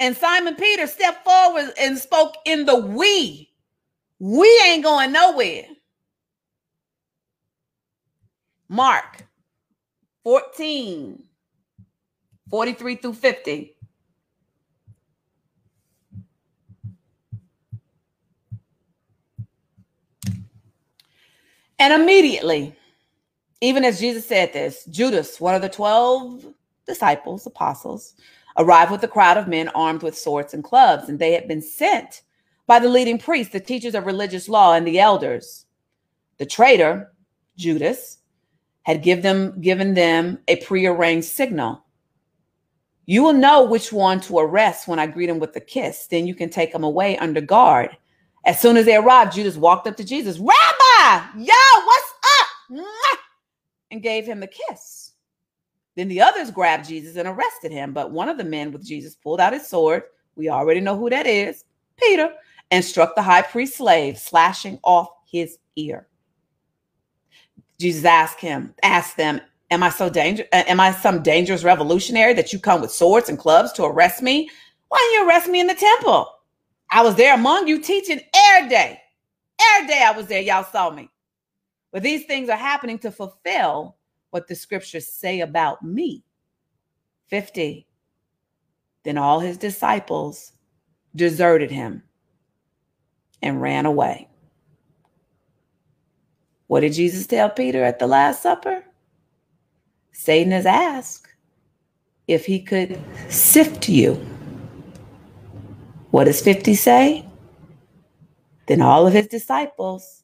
And 0.00 0.16
Simon 0.16 0.56
Peter 0.56 0.86
stepped 0.86 1.24
forward 1.24 1.72
and 1.78 1.96
spoke 1.96 2.34
in 2.44 2.66
the 2.66 2.76
we. 2.76 3.50
We 4.18 4.62
ain't 4.66 4.82
going 4.82 5.12
nowhere. 5.12 5.64
Mark 8.68 9.24
14, 10.24 11.22
43 12.50 12.96
through 12.96 13.12
50. 13.12 13.76
And 21.78 21.92
immediately, 21.92 22.74
even 23.60 23.84
as 23.84 24.00
Jesus 24.00 24.26
said 24.26 24.52
this, 24.52 24.86
Judas, 24.86 25.40
one 25.40 25.54
of 25.54 25.60
the 25.60 25.68
12 25.68 26.46
disciples, 26.86 27.46
apostles, 27.46 28.14
arrived 28.56 28.90
with 28.90 29.02
a 29.02 29.08
crowd 29.08 29.36
of 29.36 29.48
men 29.48 29.68
armed 29.74 30.02
with 30.02 30.16
swords 30.16 30.54
and 30.54 30.64
clubs, 30.64 31.08
and 31.08 31.18
they 31.18 31.32
had 31.32 31.46
been 31.46 31.60
sent 31.60 32.22
by 32.66 32.78
the 32.78 32.88
leading 32.88 33.18
priests, 33.18 33.52
the 33.52 33.60
teachers 33.60 33.94
of 33.94 34.06
religious 34.06 34.48
law, 34.48 34.72
and 34.72 34.86
the 34.86 34.98
elders. 34.98 35.66
The 36.38 36.46
traitor, 36.46 37.12
Judas, 37.58 38.18
had 38.84 39.02
give 39.02 39.22
them, 39.22 39.60
given 39.60 39.94
them 39.94 40.38
a 40.48 40.56
prearranged 40.56 41.26
signal. 41.26 41.84
You 43.06 43.22
will 43.22 43.34
know 43.34 43.64
which 43.64 43.92
one 43.92 44.20
to 44.22 44.38
arrest 44.38 44.88
when 44.88 44.98
I 44.98 45.06
greet 45.06 45.28
him 45.28 45.38
with 45.38 45.56
a 45.56 45.60
kiss. 45.60 46.06
Then 46.06 46.26
you 46.26 46.34
can 46.34 46.48
take 46.48 46.74
him 46.74 46.84
away 46.84 47.18
under 47.18 47.40
guard. 47.40 47.96
As 48.46 48.60
soon 48.60 48.76
as 48.76 48.84
they 48.84 48.96
arrived, 48.96 49.34
Judas 49.34 49.56
walked 49.56 49.86
up 49.86 49.96
to 49.96 50.04
Jesus. 50.04 50.38
Rabbi, 50.38 51.26
yo, 51.36 51.54
what's 51.84 52.14
up? 52.40 53.18
And 53.90 54.02
gave 54.02 54.26
him 54.26 54.40
the 54.40 54.46
kiss. 54.46 55.12
Then 55.96 56.08
the 56.08 56.20
others 56.20 56.50
grabbed 56.50 56.88
Jesus 56.88 57.16
and 57.16 57.28
arrested 57.28 57.72
him. 57.72 57.92
But 57.92 58.10
one 58.10 58.28
of 58.28 58.36
the 58.36 58.44
men 58.44 58.72
with 58.72 58.84
Jesus 58.84 59.14
pulled 59.14 59.40
out 59.40 59.52
his 59.52 59.66
sword. 59.66 60.02
We 60.36 60.48
already 60.48 60.80
know 60.80 60.96
who 60.96 61.08
that 61.10 61.26
is 61.26 61.64
Peter 61.96 62.32
and 62.70 62.84
struck 62.84 63.14
the 63.14 63.22
high 63.22 63.42
priest's 63.42 63.78
slave, 63.78 64.18
slashing 64.18 64.78
off 64.82 65.08
his 65.30 65.58
ear. 65.76 66.08
Jesus 67.78 68.04
asked 68.04 68.40
him, 68.40 68.74
asked 68.82 69.16
them, 69.16 69.40
Am 69.70 69.82
I 69.82 69.88
so 69.88 70.08
dangerous? 70.08 70.48
Uh, 70.52 70.62
am 70.66 70.78
I 70.78 70.92
some 70.92 71.22
dangerous 71.22 71.64
revolutionary 71.64 72.34
that 72.34 72.52
you 72.52 72.58
come 72.58 72.80
with 72.80 72.92
swords 72.92 73.28
and 73.28 73.38
clubs 73.38 73.72
to 73.72 73.84
arrest 73.84 74.22
me? 74.22 74.48
Why 74.88 74.98
didn't 74.98 75.22
you 75.22 75.28
arrest 75.28 75.48
me 75.48 75.60
in 75.60 75.66
the 75.66 75.74
temple? 75.74 76.28
I 76.90 77.02
was 77.02 77.16
there 77.16 77.34
among 77.34 77.66
you 77.66 77.80
teaching 77.80 78.20
every 78.34 78.68
day. 78.68 79.00
Every 79.74 79.88
day 79.88 80.04
I 80.06 80.12
was 80.12 80.26
there. 80.26 80.40
Y'all 80.40 80.64
saw 80.64 80.90
me. 80.90 81.10
But 81.92 82.02
these 82.02 82.24
things 82.26 82.48
are 82.48 82.56
happening 82.56 82.98
to 83.00 83.10
fulfill 83.10 83.96
what 84.30 84.46
the 84.46 84.54
scriptures 84.54 85.08
say 85.08 85.40
about 85.40 85.82
me. 85.82 86.24
50. 87.28 87.86
Then 89.04 89.18
all 89.18 89.40
his 89.40 89.56
disciples 89.56 90.52
deserted 91.16 91.70
him 91.70 92.02
and 93.42 93.60
ran 93.60 93.86
away. 93.86 94.28
What 96.66 96.80
did 96.80 96.94
Jesus 96.94 97.26
tell 97.26 97.50
Peter 97.50 97.84
at 97.84 97.98
the 97.98 98.06
Last 98.06 98.42
Supper? 98.42 98.84
Satan 100.12 100.52
has 100.52 100.66
asked 100.66 101.28
if 102.26 102.46
he 102.46 102.60
could 102.60 102.98
sift 103.28 103.88
you. 103.88 104.14
What 106.10 106.24
does 106.24 106.40
50 106.40 106.74
say? 106.74 107.26
Then 108.66 108.80
all 108.80 109.06
of 109.06 109.12
his 109.12 109.26
disciples 109.26 110.22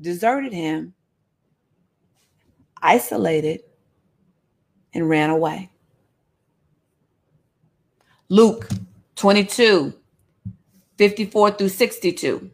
deserted 0.00 0.52
him, 0.52 0.94
isolated, 2.82 3.62
and 4.92 5.08
ran 5.08 5.30
away. 5.30 5.70
Luke 8.28 8.68
22, 9.16 9.94
54 10.98 11.50
through 11.52 11.68
62. 11.68 12.50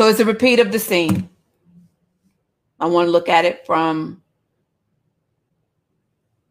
So 0.00 0.08
it's 0.08 0.18
a 0.18 0.24
repeat 0.24 0.60
of 0.60 0.72
the 0.72 0.78
scene. 0.78 1.28
I 2.80 2.86
want 2.86 3.08
to 3.08 3.10
look 3.10 3.28
at 3.28 3.44
it 3.44 3.66
from 3.66 4.22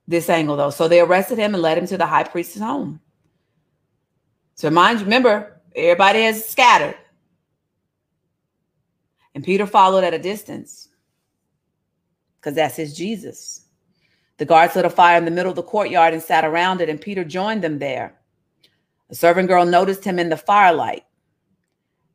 this 0.07 0.29
angle, 0.29 0.55
though. 0.55 0.69
So 0.69 0.87
they 0.87 0.99
arrested 0.99 1.39
him 1.39 1.55
and 1.55 1.63
led 1.63 1.79
him 1.79 1.87
to 1.87 1.97
the 1.97 2.05
high 2.05 2.25
priest's 2.25 2.59
home. 2.59 2.99
So 4.53 4.69
mind 4.69 4.99
you, 4.99 5.05
remember, 5.05 5.59
everybody 5.75 6.21
has 6.21 6.47
scattered. 6.47 6.95
And 9.33 9.43
Peter 9.43 9.65
followed 9.65 10.03
at 10.03 10.13
a 10.13 10.19
distance 10.19 10.89
because 12.39 12.53
that's 12.53 12.75
his 12.75 12.95
Jesus. 12.95 13.65
The 14.37 14.45
guards 14.45 14.75
lit 14.75 14.85
a 14.85 14.91
fire 14.91 15.17
in 15.17 15.25
the 15.25 15.31
middle 15.31 15.49
of 15.49 15.55
the 15.55 15.63
courtyard 15.63 16.13
and 16.13 16.21
sat 16.21 16.45
around 16.45 16.81
it, 16.81 16.89
and 16.89 17.01
Peter 17.01 17.23
joined 17.23 17.63
them 17.63 17.79
there. 17.79 18.13
A 19.09 19.15
servant 19.15 19.47
girl 19.47 19.65
noticed 19.65 20.03
him 20.03 20.19
in 20.19 20.29
the 20.29 20.37
firelight 20.37 21.03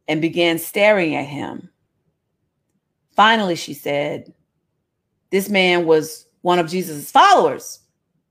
and 0.09 0.21
began 0.21 0.59
staring 0.59 1.15
at 1.15 1.27
him. 1.27 1.71
Finally, 3.15 3.57
she 3.57 3.75
said, 3.75 4.33
This 5.31 5.49
man 5.49 5.87
was 5.87 6.27
one 6.43 6.59
of 6.59 6.69
Jesus' 6.69 7.11
followers. 7.11 7.81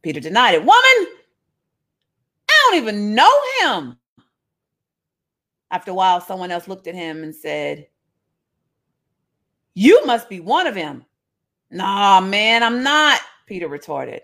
Peter 0.02 0.20
denied 0.20 0.56
it. 0.56 0.60
Woman, 0.60 0.74
I 2.50 2.70
don't 2.70 2.82
even 2.82 3.16
know 3.16 3.32
him. 3.62 3.98
After 5.72 5.92
a 5.92 5.96
while, 5.96 6.22
someone 6.22 6.52
else 6.52 6.68
looked 6.68 6.88
at 6.88 6.96
him 6.96 7.24
and 7.24 7.34
said, 7.34 7.88
You 9.74 10.06
must 10.06 10.30
be 10.30 10.40
one 10.40 10.68
of 10.68 10.76
them. 10.76 11.06
Nah, 11.72 12.22
man, 12.22 12.62
I'm 12.62 12.84
not, 12.84 13.20
Peter 13.48 13.68
retorted. 13.68 14.22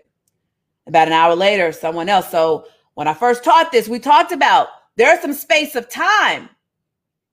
About 0.86 1.08
an 1.08 1.12
hour 1.12 1.34
later, 1.34 1.72
someone 1.72 2.08
else. 2.08 2.30
So 2.30 2.66
when 2.94 3.08
I 3.08 3.14
first 3.14 3.42
taught 3.42 3.72
this, 3.72 3.88
we 3.88 3.98
talked 3.98 4.30
about 4.30 4.68
there's 4.96 5.20
some 5.20 5.32
space 5.32 5.74
of 5.74 5.88
time. 5.88 6.48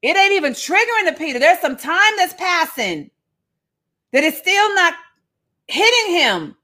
It 0.02 0.16
ain't 0.16 0.34
even 0.34 0.54
triggering 0.54 1.08
to 1.08 1.16
Peter. 1.18 1.40
There's 1.40 1.60
some 1.60 1.78
time 1.78 2.14
that's 2.18 2.34
passing 2.36 3.10
that 4.12 4.24
is 4.24 4.38
still 4.38 4.74
not 4.76 4.94
hitting 5.68 6.16
him. 6.16 6.56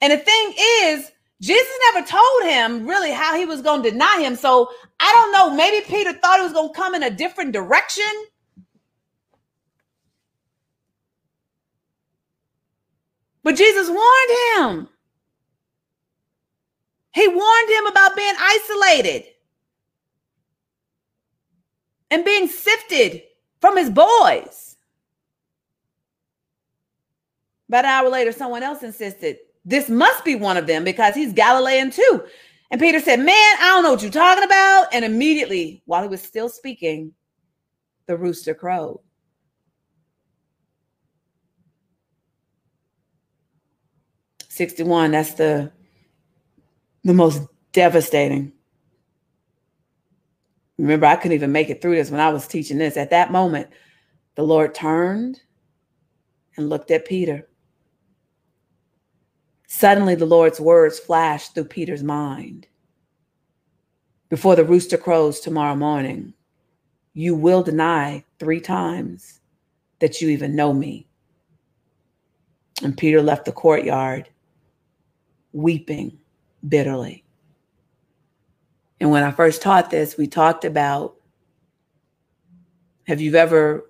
And 0.00 0.12
the 0.12 0.18
thing 0.18 0.54
is, 0.56 1.10
Jesus 1.40 1.78
never 1.92 2.06
told 2.06 2.42
him 2.44 2.86
really 2.86 3.10
how 3.10 3.36
he 3.36 3.44
was 3.44 3.62
going 3.62 3.82
to 3.82 3.90
deny 3.90 4.20
him. 4.20 4.36
So 4.36 4.70
I 5.00 5.12
don't 5.12 5.32
know. 5.32 5.54
Maybe 5.56 5.84
Peter 5.84 6.12
thought 6.12 6.38
he 6.38 6.44
was 6.44 6.52
going 6.52 6.72
to 6.72 6.78
come 6.78 6.94
in 6.94 7.02
a 7.02 7.10
different 7.10 7.52
direction. 7.52 8.04
But 13.42 13.56
Jesus 13.56 13.88
warned 13.88 14.76
him. 14.76 14.88
He 17.12 17.28
warned 17.28 17.70
him 17.70 17.86
about 17.86 18.16
being 18.16 18.34
isolated 18.38 19.24
and 22.12 22.26
being 22.26 22.46
sifted 22.46 23.22
from 23.62 23.78
his 23.78 23.88
boys. 23.88 24.76
About 27.68 27.86
an 27.86 27.90
hour 27.90 28.10
later, 28.10 28.32
someone 28.32 28.62
else 28.62 28.82
insisted, 28.82 29.38
This 29.64 29.88
must 29.88 30.22
be 30.22 30.34
one 30.34 30.58
of 30.58 30.66
them 30.66 30.84
because 30.84 31.14
he's 31.14 31.32
Galilean 31.32 31.90
too. 31.90 32.22
And 32.70 32.78
Peter 32.78 33.00
said, 33.00 33.18
Man, 33.18 33.56
I 33.60 33.70
don't 33.70 33.82
know 33.82 33.92
what 33.92 34.02
you're 34.02 34.10
talking 34.10 34.44
about. 34.44 34.88
And 34.92 35.06
immediately, 35.06 35.82
while 35.86 36.02
he 36.02 36.08
was 36.08 36.20
still 36.20 36.50
speaking, 36.50 37.14
the 38.06 38.16
rooster 38.18 38.54
crowed. 38.54 39.00
Sixty-one. 44.50 45.12
That's 45.12 45.32
the 45.32 45.72
the 47.04 47.14
most 47.14 47.40
devastating. 47.72 48.52
Remember, 50.82 51.06
I 51.06 51.14
couldn't 51.14 51.36
even 51.36 51.52
make 51.52 51.70
it 51.70 51.80
through 51.80 51.94
this 51.94 52.10
when 52.10 52.18
I 52.18 52.30
was 52.30 52.48
teaching 52.48 52.76
this. 52.76 52.96
At 52.96 53.10
that 53.10 53.30
moment, 53.30 53.68
the 54.34 54.42
Lord 54.42 54.74
turned 54.74 55.40
and 56.56 56.68
looked 56.68 56.90
at 56.90 57.06
Peter. 57.06 57.48
Suddenly, 59.68 60.16
the 60.16 60.26
Lord's 60.26 60.58
words 60.60 60.98
flashed 60.98 61.54
through 61.54 61.66
Peter's 61.66 62.02
mind. 62.02 62.66
Before 64.28 64.56
the 64.56 64.64
rooster 64.64 64.96
crows 64.98 65.38
tomorrow 65.38 65.76
morning, 65.76 66.34
you 67.14 67.36
will 67.36 67.62
deny 67.62 68.24
three 68.40 68.60
times 68.60 69.40
that 70.00 70.20
you 70.20 70.30
even 70.30 70.56
know 70.56 70.72
me. 70.72 71.06
And 72.82 72.98
Peter 72.98 73.22
left 73.22 73.44
the 73.44 73.52
courtyard 73.52 74.28
weeping 75.52 76.18
bitterly. 76.68 77.21
And 79.02 79.10
when 79.10 79.24
I 79.24 79.32
first 79.32 79.62
taught 79.62 79.90
this, 79.90 80.16
we 80.16 80.28
talked 80.28 80.64
about 80.64 81.16
have 83.08 83.20
you 83.20 83.34
ever 83.34 83.84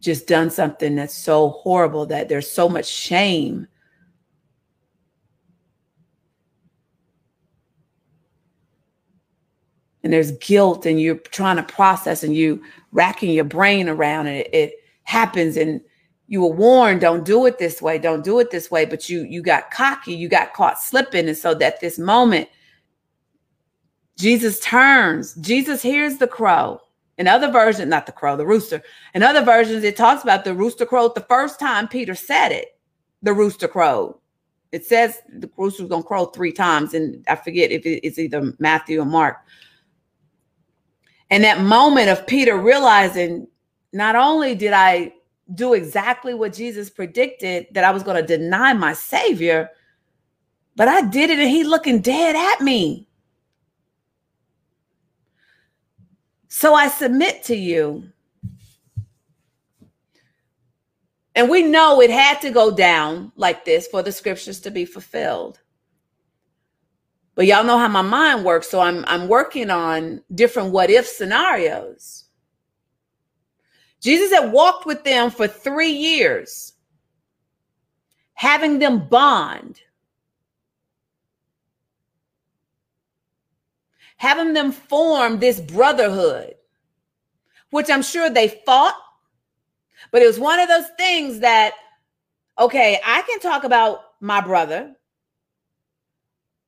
just 0.00 0.26
done 0.26 0.50
something 0.50 0.96
that's 0.96 1.14
so 1.14 1.50
horrible 1.50 2.04
that 2.06 2.28
there's 2.28 2.50
so 2.50 2.68
much 2.68 2.86
shame? 2.86 3.68
And 10.02 10.12
there's 10.12 10.32
guilt, 10.32 10.84
and 10.84 11.00
you're 11.00 11.14
trying 11.14 11.54
to 11.54 11.62
process 11.62 12.24
and 12.24 12.34
you 12.34 12.60
racking 12.90 13.30
your 13.30 13.44
brain 13.44 13.88
around, 13.88 14.26
and 14.26 14.38
it, 14.38 14.52
it 14.52 14.72
happens, 15.04 15.56
and 15.56 15.80
you 16.26 16.40
were 16.40 16.52
warned 16.52 17.00
don't 17.00 17.24
do 17.24 17.46
it 17.46 17.58
this 17.58 17.80
way 17.82 17.98
don't 17.98 18.24
do 18.24 18.38
it 18.38 18.52
this 18.52 18.70
way 18.70 18.84
but 18.84 19.08
you 19.08 19.24
you 19.24 19.42
got 19.42 19.72
cocky 19.72 20.14
you 20.14 20.28
got 20.28 20.54
caught 20.54 20.80
slipping 20.80 21.26
and 21.26 21.36
so 21.36 21.54
that 21.54 21.80
this 21.80 21.98
moment 21.98 22.48
jesus 24.20 24.60
turns. 24.60 25.34
Jesus 25.34 25.82
hears 25.82 26.18
the 26.18 26.26
crow. 26.26 26.80
In 27.18 27.28
other 27.28 27.50
versions 27.50 27.88
not 27.88 28.06
the 28.06 28.12
crow 28.12 28.36
the 28.36 28.46
rooster. 28.46 28.82
In 29.14 29.22
other 29.22 29.42
versions 29.42 29.84
it 29.84 29.96
talks 29.96 30.22
about 30.22 30.44
the 30.44 30.54
rooster 30.54 30.86
crowed 30.86 31.14
the 31.14 31.22
first 31.22 31.58
time 31.58 31.88
peter 31.88 32.14
said 32.14 32.50
it. 32.50 32.78
The 33.22 33.32
rooster 33.32 33.68
crowed 33.68 34.16
it 34.72 34.84
says 34.84 35.18
the 35.28 35.50
rooster's 35.56 35.88
gonna 35.88 36.02
crow 36.02 36.26
three 36.26 36.52
times 36.52 36.94
and 36.94 37.24
i 37.28 37.34
forget 37.34 37.72
if 37.72 37.82
it's 37.84 38.18
either 38.18 38.52
matthew 38.58 39.00
or 39.00 39.04
mark. 39.04 39.38
And 41.30 41.44
that 41.44 41.60
moment 41.60 42.08
of 42.08 42.26
peter 42.26 42.56
realizing 42.58 43.46
not 43.92 44.16
only 44.16 44.54
did 44.54 44.72
i 44.72 45.12
do 45.54 45.74
exactly 45.74 46.34
what 46.34 46.52
Jesus 46.52 46.90
predicted 46.90 47.66
that 47.72 47.84
I 47.84 47.90
was 47.90 48.02
going 48.02 48.24
to 48.24 48.36
deny 48.36 48.72
my 48.72 48.92
Savior, 48.92 49.70
but 50.76 50.88
I 50.88 51.02
did 51.02 51.30
it 51.30 51.38
and 51.38 51.48
he 51.48 51.64
looking 51.64 52.00
dead 52.00 52.36
at 52.36 52.62
me. 52.62 53.08
So 56.52 56.74
I 56.74 56.88
submit 56.88 57.44
to 57.44 57.54
you. 57.54 58.10
And 61.36 61.48
we 61.48 61.62
know 61.62 62.02
it 62.02 62.10
had 62.10 62.40
to 62.40 62.50
go 62.50 62.74
down 62.74 63.30
like 63.36 63.64
this 63.64 63.86
for 63.86 64.02
the 64.02 64.10
scriptures 64.10 64.60
to 64.62 64.70
be 64.70 64.84
fulfilled. 64.84 65.60
But 67.36 67.46
y'all 67.46 67.64
know 67.64 67.78
how 67.78 67.86
my 67.86 68.02
mind 68.02 68.44
works, 68.44 68.68
so 68.68 68.80
I'm 68.80 69.04
I'm 69.06 69.28
working 69.28 69.70
on 69.70 70.22
different 70.34 70.72
what 70.72 70.90
if 70.90 71.06
scenarios. 71.06 72.24
Jesus 74.00 74.32
had 74.32 74.52
walked 74.52 74.86
with 74.86 75.04
them 75.04 75.30
for 75.30 75.46
three 75.46 75.92
years, 75.92 76.72
having 78.34 78.80
them 78.80 79.08
bond, 79.08 79.80
having 84.20 84.52
them 84.52 84.70
form 84.70 85.38
this 85.38 85.58
brotherhood, 85.62 86.54
which 87.70 87.88
I'm 87.88 88.02
sure 88.02 88.28
they 88.28 88.48
fought, 88.66 88.94
but 90.12 90.20
it 90.20 90.26
was 90.26 90.38
one 90.38 90.60
of 90.60 90.68
those 90.68 90.88
things 90.98 91.40
that, 91.40 91.72
okay, 92.58 93.00
I 93.02 93.22
can 93.22 93.40
talk 93.40 93.64
about 93.64 94.00
my 94.20 94.42
brother, 94.42 94.94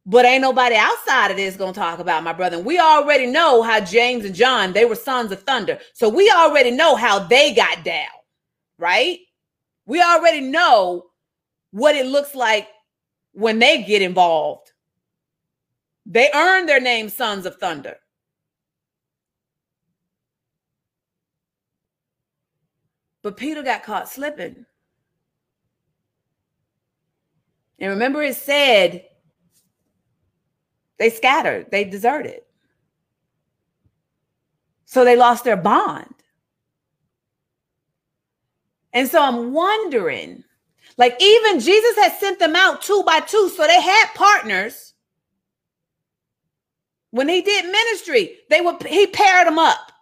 but 0.06 0.24
ain't 0.24 0.40
nobody 0.40 0.76
outside 0.76 1.30
of 1.30 1.36
this 1.36 1.56
gonna 1.56 1.74
talk 1.74 1.98
about 1.98 2.24
my 2.24 2.32
brother. 2.32 2.56
And 2.56 2.64
we 2.64 2.78
already 2.78 3.26
know 3.26 3.60
how 3.60 3.80
James 3.80 4.24
and 4.24 4.34
John, 4.34 4.72
they 4.72 4.86
were 4.86 4.94
sons 4.94 5.30
of 5.30 5.42
thunder. 5.42 5.78
So 5.92 6.08
we 6.08 6.32
already 6.34 6.70
know 6.70 6.96
how 6.96 7.18
they 7.18 7.52
got 7.52 7.84
down, 7.84 8.08
right? 8.78 9.18
We 9.84 10.00
already 10.00 10.40
know 10.40 11.04
what 11.70 11.96
it 11.96 12.06
looks 12.06 12.34
like 12.34 12.68
when 13.32 13.58
they 13.58 13.82
get 13.82 14.00
involved. 14.00 14.71
They 16.06 16.30
earned 16.34 16.68
their 16.68 16.80
name 16.80 17.08
sons 17.08 17.46
of 17.46 17.56
thunder. 17.56 17.96
But 23.22 23.36
Peter 23.36 23.62
got 23.62 23.84
caught 23.84 24.08
slipping. 24.08 24.66
And 27.78 27.90
remember, 27.90 28.22
it 28.22 28.36
said 28.36 29.04
they 30.98 31.10
scattered, 31.10 31.70
they 31.70 31.84
deserted. 31.84 32.42
So 34.84 35.04
they 35.04 35.16
lost 35.16 35.44
their 35.44 35.56
bond. 35.56 36.14
And 38.92 39.08
so 39.08 39.22
I'm 39.22 39.52
wondering, 39.52 40.44
like, 40.98 41.16
even 41.20 41.60
Jesus 41.60 41.96
had 41.96 42.12
sent 42.18 42.38
them 42.38 42.54
out 42.54 42.82
two 42.82 43.02
by 43.04 43.20
two, 43.20 43.48
so 43.48 43.66
they 43.66 43.80
had 43.80 44.06
partners. 44.14 44.91
When 47.12 47.28
he 47.28 47.42
did 47.42 47.66
ministry, 47.66 48.38
they 48.50 48.60
were 48.60 48.76
he 48.86 49.06
paired 49.06 49.46
them 49.46 49.58
up. 49.58 49.92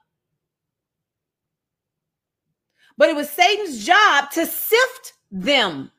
But 2.97 3.09
it 3.11 3.17
was 3.17 3.29
Satan's 3.29 3.85
job 3.85 4.31
to 4.33 4.47
sift 4.47 5.15
them. 5.31 5.91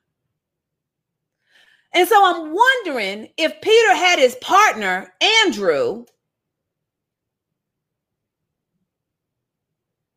And 1.94 2.08
so 2.08 2.16
I'm 2.24 2.54
wondering 2.54 3.30
if 3.38 3.62
Peter 3.62 3.96
had 3.96 4.20
his 4.20 4.36
partner, 4.36 5.14
Andrew, 5.46 6.06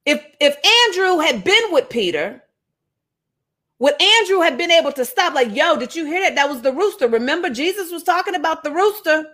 if 0.07 0.25
if 0.41 0.57
Andrew 0.89 1.19
had 1.19 1.43
been 1.43 1.73
with 1.73 1.89
Peter, 1.91 2.45
would 3.81 4.01
Andrew 4.01 4.41
have 4.43 4.57
been 4.57 4.71
able 4.71 4.93
to 4.93 5.05
stop? 5.05 5.35
Like, 5.35 5.57
yo, 5.57 5.77
did 5.77 5.97
you 5.97 6.07
hear 6.07 6.21
that? 6.21 6.37
That 6.37 6.49
was 6.49 6.63
the 6.63 6.73
rooster. 6.73 7.09
Remember, 7.09 7.51
Jesus 7.51 7.91
was 7.91 8.05
talking 8.05 8.37
about 8.37 8.63
the 8.63 8.71
rooster. 8.71 9.25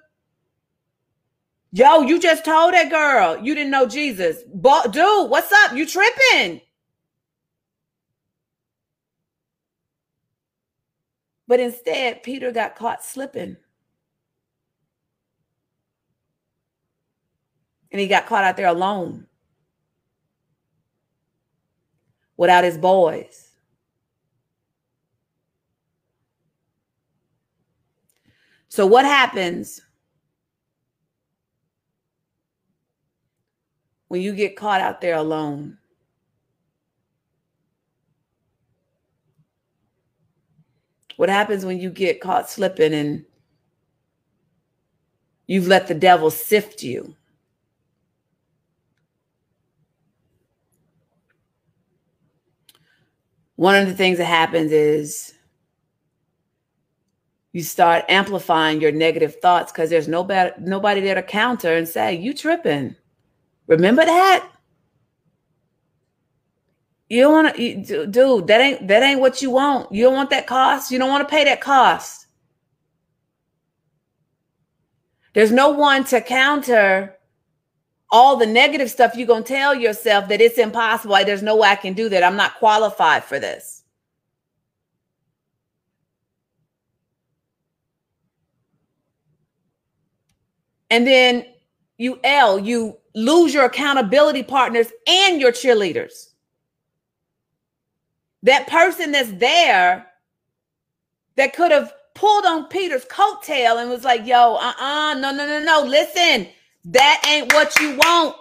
Yo, 1.72 2.02
you 2.02 2.20
just 2.20 2.44
told 2.44 2.74
that 2.74 2.90
girl 2.90 3.38
you 3.44 3.54
didn't 3.54 3.70
know 3.70 3.86
Jesus. 3.86 4.38
But 4.52 4.92
dude, 4.92 5.30
what's 5.30 5.52
up? 5.52 5.74
You 5.74 5.86
tripping? 5.86 6.60
But 11.46 11.60
instead, 11.60 12.22
Peter 12.22 12.52
got 12.52 12.76
caught 12.76 13.04
slipping. 13.04 13.56
And 17.92 18.00
he 18.00 18.06
got 18.06 18.26
caught 18.26 18.44
out 18.44 18.56
there 18.56 18.68
alone. 18.68 19.26
without 22.40 22.64
his 22.64 22.78
boys. 22.78 23.50
So, 28.70 28.86
what 28.86 29.04
happens 29.04 29.82
when 34.10 34.20
you 34.20 34.34
get 34.34 34.56
caught 34.56 34.80
out 34.80 35.00
there 35.00 35.14
alone? 35.14 35.78
What 41.16 41.28
happens 41.28 41.64
when 41.64 41.78
you 41.78 41.90
get 41.90 42.20
caught 42.20 42.50
slipping 42.50 42.92
and 42.92 43.24
you've 45.46 45.68
let 45.68 45.86
the 45.86 45.94
devil 45.94 46.28
sift 46.28 46.82
you? 46.82 47.14
One 53.54 53.76
of 53.76 53.86
the 53.86 53.94
things 53.94 54.18
that 54.18 54.24
happens 54.24 54.72
is 54.72 55.34
you 57.52 57.62
start 57.62 58.04
amplifying 58.08 58.80
your 58.80 58.90
negative 58.90 59.36
thoughts 59.36 59.70
because 59.70 59.88
there's 59.88 60.08
no 60.08 60.22
nobody 60.22 60.50
nobody 60.58 61.00
there 61.00 61.14
to 61.14 61.22
counter 61.22 61.76
and 61.76 61.88
say 61.88 62.16
you 62.16 62.34
tripping 62.34 62.96
remember 63.70 64.04
that? 64.04 64.50
You 67.08 67.22
don't 67.22 67.32
want 67.32 67.56
to 67.56 68.06
dude 68.06 68.46
that 68.46 68.60
ain't 68.60 68.86
that 68.86 69.02
ain't 69.02 69.20
what 69.20 69.42
you 69.42 69.50
want. 69.50 69.92
You 69.92 70.04
don't 70.04 70.14
want 70.14 70.30
that 70.30 70.46
cost. 70.46 70.92
You 70.92 70.98
don't 70.98 71.10
want 71.10 71.26
to 71.26 71.30
pay 71.30 71.44
that 71.44 71.60
cost. 71.60 72.26
There's 75.34 75.52
no 75.52 75.70
one 75.70 76.04
to 76.04 76.20
counter 76.20 77.16
all 78.12 78.36
the 78.36 78.46
negative 78.46 78.90
stuff 78.90 79.14
you're 79.14 79.26
to 79.26 79.42
tell 79.42 79.74
yourself 79.74 80.28
that 80.28 80.40
it's 80.40 80.58
impossible. 80.58 81.16
There's 81.24 81.42
no 81.42 81.56
way 81.56 81.68
i 81.68 81.76
can 81.76 81.94
do 81.94 82.08
that. 82.08 82.24
I'm 82.24 82.36
not 82.36 82.56
qualified 82.56 83.24
for 83.24 83.38
this. 83.38 83.84
And 90.90 91.06
then 91.06 91.46
you 92.00 92.18
L, 92.24 92.58
you 92.58 92.96
lose 93.14 93.52
your 93.52 93.66
accountability 93.66 94.42
partners 94.42 94.86
and 95.06 95.38
your 95.38 95.52
cheerleaders. 95.52 96.30
That 98.42 98.66
person 98.66 99.12
that's 99.12 99.32
there 99.32 100.06
that 101.36 101.54
could 101.54 101.70
have 101.70 101.92
pulled 102.14 102.46
on 102.46 102.68
Peter's 102.68 103.04
coattail 103.04 103.82
and 103.82 103.90
was 103.90 104.02
like, 104.02 104.26
yo, 104.26 104.54
uh-uh, 104.54 105.14
no, 105.20 105.30
no, 105.30 105.46
no, 105.46 105.62
no. 105.62 105.82
Listen, 105.86 106.48
that 106.86 107.22
ain't 107.28 107.52
what 107.52 107.78
you 107.78 107.96
want. 107.96 108.36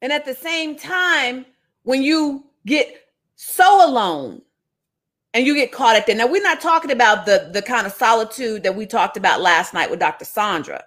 And 0.00 0.10
at 0.10 0.24
the 0.24 0.34
same 0.34 0.78
time, 0.78 1.44
when 1.82 2.02
you 2.02 2.46
get 2.64 3.08
so 3.36 3.86
alone 3.86 4.40
and 5.34 5.44
you 5.44 5.54
get 5.54 5.72
caught 5.72 5.96
at 5.96 6.06
that. 6.06 6.16
Now, 6.16 6.28
we're 6.28 6.42
not 6.42 6.60
talking 6.60 6.92
about 6.92 7.26
the, 7.26 7.50
the 7.52 7.60
kind 7.60 7.86
of 7.86 7.92
solitude 7.92 8.62
that 8.62 8.76
we 8.76 8.86
talked 8.86 9.16
about 9.16 9.40
last 9.42 9.74
night 9.74 9.90
with 9.90 9.98
Dr. 9.98 10.24
Sandra. 10.24 10.84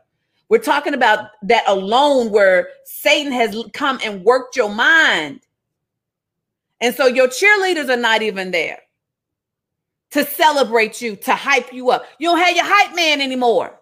We're 0.49 0.59
talking 0.59 0.93
about 0.93 1.31
that 1.43 1.65
alone 1.67 2.31
where 2.31 2.69
Satan 2.85 3.33
has 3.33 3.61
come 3.73 3.99
and 4.03 4.23
worked 4.23 4.55
your 4.55 4.73
mind. 4.73 5.41
And 6.79 6.95
so 6.95 7.07
your 7.07 7.27
cheerleaders 7.27 7.89
are 7.89 7.97
not 7.97 8.21
even 8.21 8.51
there 8.51 8.79
to 10.11 10.23
celebrate 10.23 11.01
you, 11.01 11.17
to 11.17 11.35
hype 11.35 11.73
you 11.73 11.91
up. 11.91 12.05
You 12.17 12.29
don't 12.29 12.39
have 12.39 12.55
your 12.55 12.65
hype 12.65 12.95
man 12.95 13.19
anymore. 13.19 13.77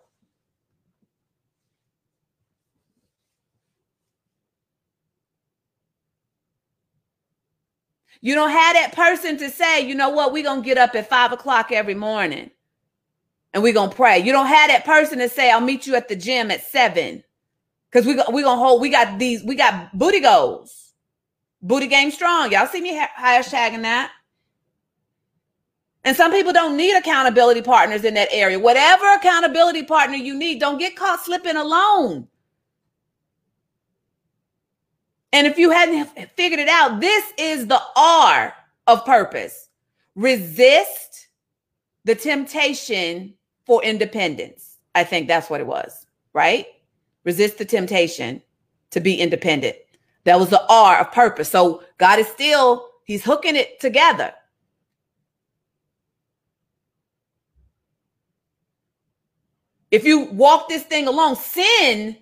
You 8.26 8.34
don't 8.34 8.50
have 8.50 8.74
that 8.74 8.94
person 8.94 9.38
to 9.38 9.52
say, 9.52 9.88
you 9.88 9.94
know 9.94 10.10
what, 10.10 10.34
we're 10.34 10.42
going 10.42 10.64
to 10.64 10.66
get 10.66 10.80
up 10.80 10.96
at 10.96 11.08
five 11.08 11.32
o'clock 11.32 11.72
every 11.72 11.94
morning 11.94 12.50
and 13.54 13.62
we're 13.62 13.72
going 13.72 13.92
to 13.92 13.96
pray. 13.96 14.18
You 14.18 14.32
don't 14.32 14.48
have 14.48 14.68
that 14.70 14.84
person 14.84 15.20
to 15.20 15.30
say, 15.30 15.52
I'll 15.52 15.62
meet 15.62 15.86
you 15.86 15.94
at 15.94 16.08
the 16.08 16.16
gym 16.16 16.50
at 16.50 16.64
seven. 16.64 17.24
Because 17.92 18.08
we, 18.08 18.20
we 18.34 18.42
to 18.42 18.50
hold, 18.50 18.82
we 18.82 18.90
got 18.90 19.20
these, 19.20 19.44
we 19.44 19.54
got 19.54 19.96
booty 19.96 20.22
goals. 20.22 20.94
Booty 21.62 21.86
game 21.86 22.10
strong. 22.10 22.52
Y'all 22.52 22.66
see 22.66 22.82
me 22.82 22.98
ha- 22.98 23.12
hashtagging 23.16 23.84
that? 23.84 24.12
And 26.04 26.18
some 26.18 26.32
people 26.32 26.52
don't 26.52 26.76
need 26.76 26.98
accountability 26.98 27.62
partners 27.62 28.06
in 28.06 28.16
that 28.16 28.30
area. 28.32 28.58
Whatever 28.58 29.06
accountability 29.14 29.84
partner 29.84 30.16
you 30.16 30.34
need, 30.36 30.60
don't 30.60 30.80
get 30.80 30.96
caught 30.96 31.24
slipping 31.24 31.58
alone. 31.58 32.28
And 35.34 35.48
if 35.48 35.58
you 35.58 35.72
hadn't 35.72 36.08
figured 36.36 36.60
it 36.60 36.70
out, 36.70 37.02
this 37.02 37.34
is 37.38 37.68
the 37.68 37.82
R 37.96 38.54
of 38.88 39.06
purpose. 39.06 39.70
Resist 40.16 41.28
the 42.06 42.16
temptation 42.16 43.34
for 43.66 43.84
independence. 43.84 44.78
I 44.94 45.04
think 45.04 45.28
that's 45.28 45.50
what 45.50 45.60
it 45.60 45.68
was, 45.68 46.06
right? 46.34 46.68
Resist 47.26 47.58
the 47.58 47.66
temptation 47.66 48.42
to 48.92 49.00
be 49.02 49.16
independent. 49.16 49.76
That 50.24 50.40
was 50.40 50.50
the 50.50 50.66
R 50.70 51.00
of 51.00 51.12
purpose. 51.12 51.50
So 51.50 51.84
God 51.98 52.20
is 52.20 52.28
still, 52.28 52.90
He's 53.04 53.24
hooking 53.24 53.56
it 53.56 53.80
together. 53.80 54.34
If 59.92 60.04
you 60.04 60.26
walk 60.26 60.68
this 60.70 60.84
thing 60.84 61.08
along, 61.08 61.36
sin 61.36 62.18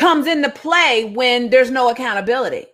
comes 0.00 0.26
into 0.26 0.48
play 0.48 1.04
when 1.04 1.50
there's 1.50 1.70
no 1.70 1.90
accountability. 1.90 2.64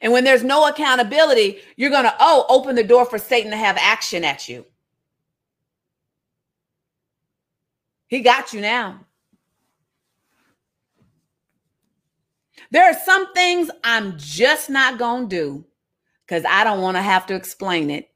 And 0.00 0.10
when 0.10 0.24
there's 0.24 0.42
no 0.42 0.66
accountability, 0.66 1.58
you're 1.76 1.90
going 1.90 2.04
to, 2.04 2.14
oh, 2.18 2.46
open 2.48 2.76
the 2.76 2.82
door 2.82 3.04
for 3.04 3.18
Satan 3.18 3.50
to 3.50 3.58
have 3.58 3.76
action 3.78 4.24
at 4.24 4.48
you. 4.48 4.64
He 8.08 8.20
got 8.20 8.54
you 8.54 8.62
now. 8.62 9.00
There 12.70 12.90
are 12.90 12.98
some 13.04 13.34
things 13.34 13.70
I'm 13.84 14.16
just 14.16 14.70
not 14.70 14.98
going 14.98 15.28
to 15.28 15.36
do 15.36 15.64
because 16.26 16.46
I 16.48 16.64
don't 16.64 16.80
want 16.80 16.96
to 16.96 17.02
have 17.02 17.26
to 17.26 17.34
explain 17.34 17.90
it 17.90 18.08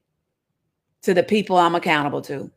to 1.02 1.12
the 1.12 1.22
people 1.22 1.58
I'm 1.58 1.74
accountable 1.74 2.22
to. 2.22 2.50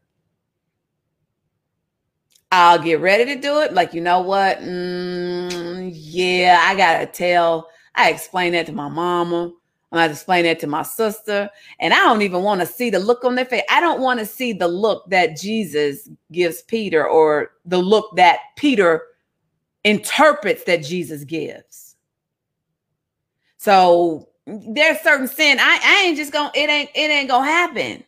I'll 2.51 2.79
get 2.79 3.01
ready 3.01 3.25
to 3.25 3.39
do 3.39 3.59
it. 3.59 3.73
Like, 3.73 3.93
you 3.93 4.01
know 4.01 4.21
what? 4.21 4.59
Mm, 4.59 5.91
yeah, 5.93 6.63
I 6.65 6.75
gotta 6.75 7.05
tell. 7.05 7.69
I 7.95 8.09
explain 8.09 8.53
that 8.53 8.65
to 8.67 8.71
my 8.71 8.87
mama. 8.87 9.51
I 9.91 10.05
explain 10.05 10.43
that 10.43 10.59
to 10.59 10.67
my 10.67 10.83
sister. 10.83 11.49
And 11.79 11.93
I 11.93 11.97
don't 11.97 12.21
even 12.21 12.43
want 12.43 12.61
to 12.61 12.67
see 12.67 12.89
the 12.89 12.99
look 12.99 13.23
on 13.23 13.35
their 13.35 13.45
face. 13.45 13.63
I 13.69 13.79
don't 13.79 14.01
want 14.01 14.19
to 14.19 14.25
see 14.25 14.53
the 14.53 14.67
look 14.67 15.09
that 15.09 15.37
Jesus 15.37 16.09
gives 16.31 16.61
Peter 16.63 17.07
or 17.07 17.51
the 17.65 17.77
look 17.77 18.15
that 18.17 18.39
Peter 18.57 19.03
interprets 19.83 20.63
that 20.65 20.83
Jesus 20.83 21.23
gives. 21.23 21.95
So 23.57 24.29
there's 24.45 24.99
certain 25.01 25.27
sin. 25.27 25.57
I, 25.59 25.79
I 25.83 26.07
ain't 26.07 26.17
just 26.17 26.31
gonna, 26.31 26.51
it 26.53 26.69
ain't, 26.69 26.89
it 26.93 27.09
ain't 27.09 27.29
gonna 27.29 27.45
happen. 27.45 28.03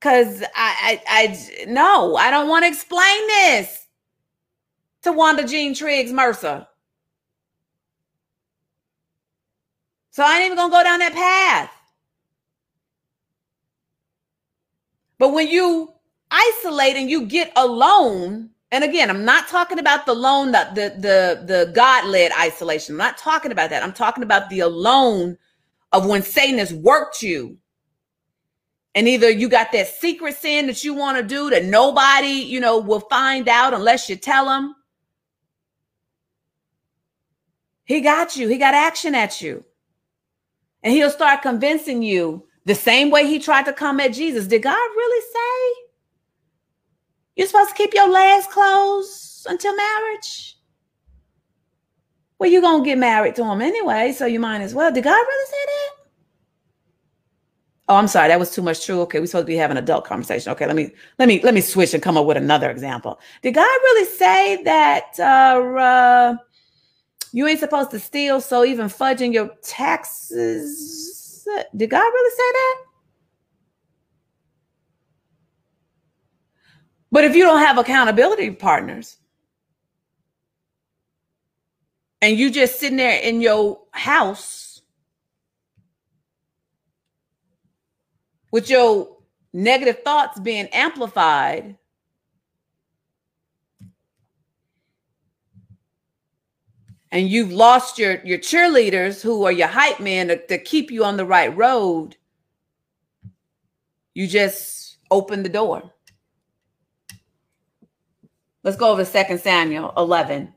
Cause 0.00 0.42
I, 0.54 1.00
I, 1.00 1.02
I, 1.08 1.64
no, 1.66 2.16
I 2.16 2.30
don't 2.30 2.48
want 2.48 2.64
to 2.64 2.68
explain 2.68 3.26
this 3.26 3.86
to 5.02 5.12
Wanda 5.12 5.44
Jean 5.46 5.74
Triggs 5.74 6.12
Mercer. 6.12 6.66
So 10.10 10.24
I 10.24 10.36
ain't 10.36 10.46
even 10.46 10.56
gonna 10.56 10.72
go 10.72 10.84
down 10.84 11.00
that 11.00 11.14
path. 11.14 11.72
But 15.18 15.32
when 15.32 15.48
you 15.48 15.92
isolate 16.30 16.96
and 16.96 17.10
you 17.10 17.26
get 17.26 17.52
alone, 17.56 18.50
and 18.70 18.84
again, 18.84 19.10
I'm 19.10 19.24
not 19.24 19.48
talking 19.48 19.78
about 19.78 20.06
the 20.06 20.12
alone, 20.12 20.52
the 20.52 20.70
the 20.74 20.90
the, 21.00 21.44
the 21.46 21.72
God-led 21.72 22.32
isolation. 22.38 22.94
I'm 22.94 22.98
not 22.98 23.18
talking 23.18 23.50
about 23.50 23.70
that. 23.70 23.82
I'm 23.82 23.92
talking 23.92 24.22
about 24.22 24.48
the 24.50 24.60
alone 24.60 25.38
of 25.92 26.06
when 26.06 26.22
Satan 26.22 26.58
has 26.58 26.72
worked 26.72 27.22
you 27.22 27.58
and 28.98 29.06
either 29.06 29.30
you 29.30 29.48
got 29.48 29.70
that 29.70 29.86
secret 29.86 30.36
sin 30.36 30.66
that 30.66 30.82
you 30.82 30.92
want 30.92 31.16
to 31.16 31.22
do 31.22 31.50
that 31.50 31.64
nobody, 31.64 32.26
you 32.26 32.58
know, 32.58 32.80
will 32.80 32.98
find 32.98 33.48
out 33.48 33.72
unless 33.72 34.08
you 34.08 34.16
tell 34.16 34.46
them. 34.46 34.74
He 37.84 38.00
got 38.00 38.36
you. 38.36 38.48
He 38.48 38.58
got 38.58 38.74
action 38.74 39.14
at 39.14 39.40
you. 39.40 39.64
And 40.82 40.92
he'll 40.92 41.12
start 41.12 41.42
convincing 41.42 42.02
you 42.02 42.48
the 42.64 42.74
same 42.74 43.10
way 43.10 43.24
he 43.24 43.38
tried 43.38 43.66
to 43.66 43.72
come 43.72 44.00
at 44.00 44.14
Jesus. 44.14 44.48
Did 44.48 44.64
God 44.64 44.74
really 44.74 45.24
say 45.32 45.82
you're 47.36 47.46
supposed 47.46 47.70
to 47.70 47.76
keep 47.76 47.94
your 47.94 48.08
legs 48.08 48.48
closed 48.48 49.46
until 49.48 49.76
marriage? 49.76 50.56
Well, 52.40 52.50
you're 52.50 52.62
going 52.62 52.82
to 52.82 52.90
get 52.90 52.98
married 52.98 53.36
to 53.36 53.44
him 53.44 53.62
anyway, 53.62 54.10
so 54.10 54.26
you 54.26 54.40
might 54.40 54.60
as 54.60 54.74
well. 54.74 54.90
Did 54.90 55.04
God 55.04 55.12
really 55.12 55.46
say 55.46 55.66
that? 55.66 55.97
Oh, 57.88 57.96
I'm 57.96 58.08
sorry, 58.08 58.28
that 58.28 58.38
was 58.38 58.50
too 58.50 58.60
much 58.60 58.84
true. 58.84 59.00
Okay, 59.02 59.18
we're 59.18 59.26
supposed 59.26 59.46
to 59.46 59.52
be 59.52 59.56
having 59.56 59.78
an 59.78 59.82
adult 59.82 60.04
conversation. 60.04 60.52
Okay, 60.52 60.66
let 60.66 60.76
me 60.76 60.92
let 61.18 61.26
me 61.26 61.40
let 61.42 61.54
me 61.54 61.62
switch 61.62 61.94
and 61.94 62.02
come 62.02 62.18
up 62.18 62.26
with 62.26 62.36
another 62.36 62.70
example. 62.70 63.18
Did 63.42 63.54
God 63.54 63.64
really 63.64 64.04
say 64.04 64.62
that 64.64 65.14
uh, 65.18 65.22
uh 65.22 66.36
you 67.32 67.46
ain't 67.46 67.60
supposed 67.60 67.90
to 67.92 67.98
steal, 67.98 68.40
so 68.42 68.64
even 68.64 68.88
fudging 68.88 69.32
your 69.32 69.50
taxes? 69.62 71.46
Did 71.74 71.88
God 71.88 72.00
really 72.00 72.30
say 72.30 72.52
that? 72.52 72.76
But 77.10 77.24
if 77.24 77.34
you 77.34 77.42
don't 77.42 77.60
have 77.60 77.78
accountability 77.78 78.50
partners 78.50 79.16
and 82.20 82.38
you 82.38 82.50
just 82.50 82.78
sitting 82.78 82.98
there 82.98 83.18
in 83.20 83.40
your 83.40 83.80
house 83.92 84.67
with 88.50 88.70
your 88.70 89.16
negative 89.52 90.02
thoughts 90.02 90.38
being 90.40 90.66
amplified, 90.68 91.76
and 97.10 97.28
you've 97.28 97.52
lost 97.52 97.98
your 97.98 98.20
your 98.24 98.38
cheerleaders 98.38 99.22
who 99.22 99.44
are 99.44 99.52
your 99.52 99.68
hype 99.68 100.00
men 100.00 100.28
to, 100.28 100.46
to 100.46 100.58
keep 100.58 100.90
you 100.90 101.04
on 101.04 101.16
the 101.16 101.26
right 101.26 101.54
road, 101.56 102.16
you 104.14 104.26
just 104.26 104.98
open 105.10 105.42
the 105.42 105.48
door. 105.48 105.92
Let's 108.64 108.76
go 108.76 108.90
over 108.90 109.04
to 109.04 109.24
2 109.24 109.38
Samuel 109.38 109.92
11. 109.96 110.52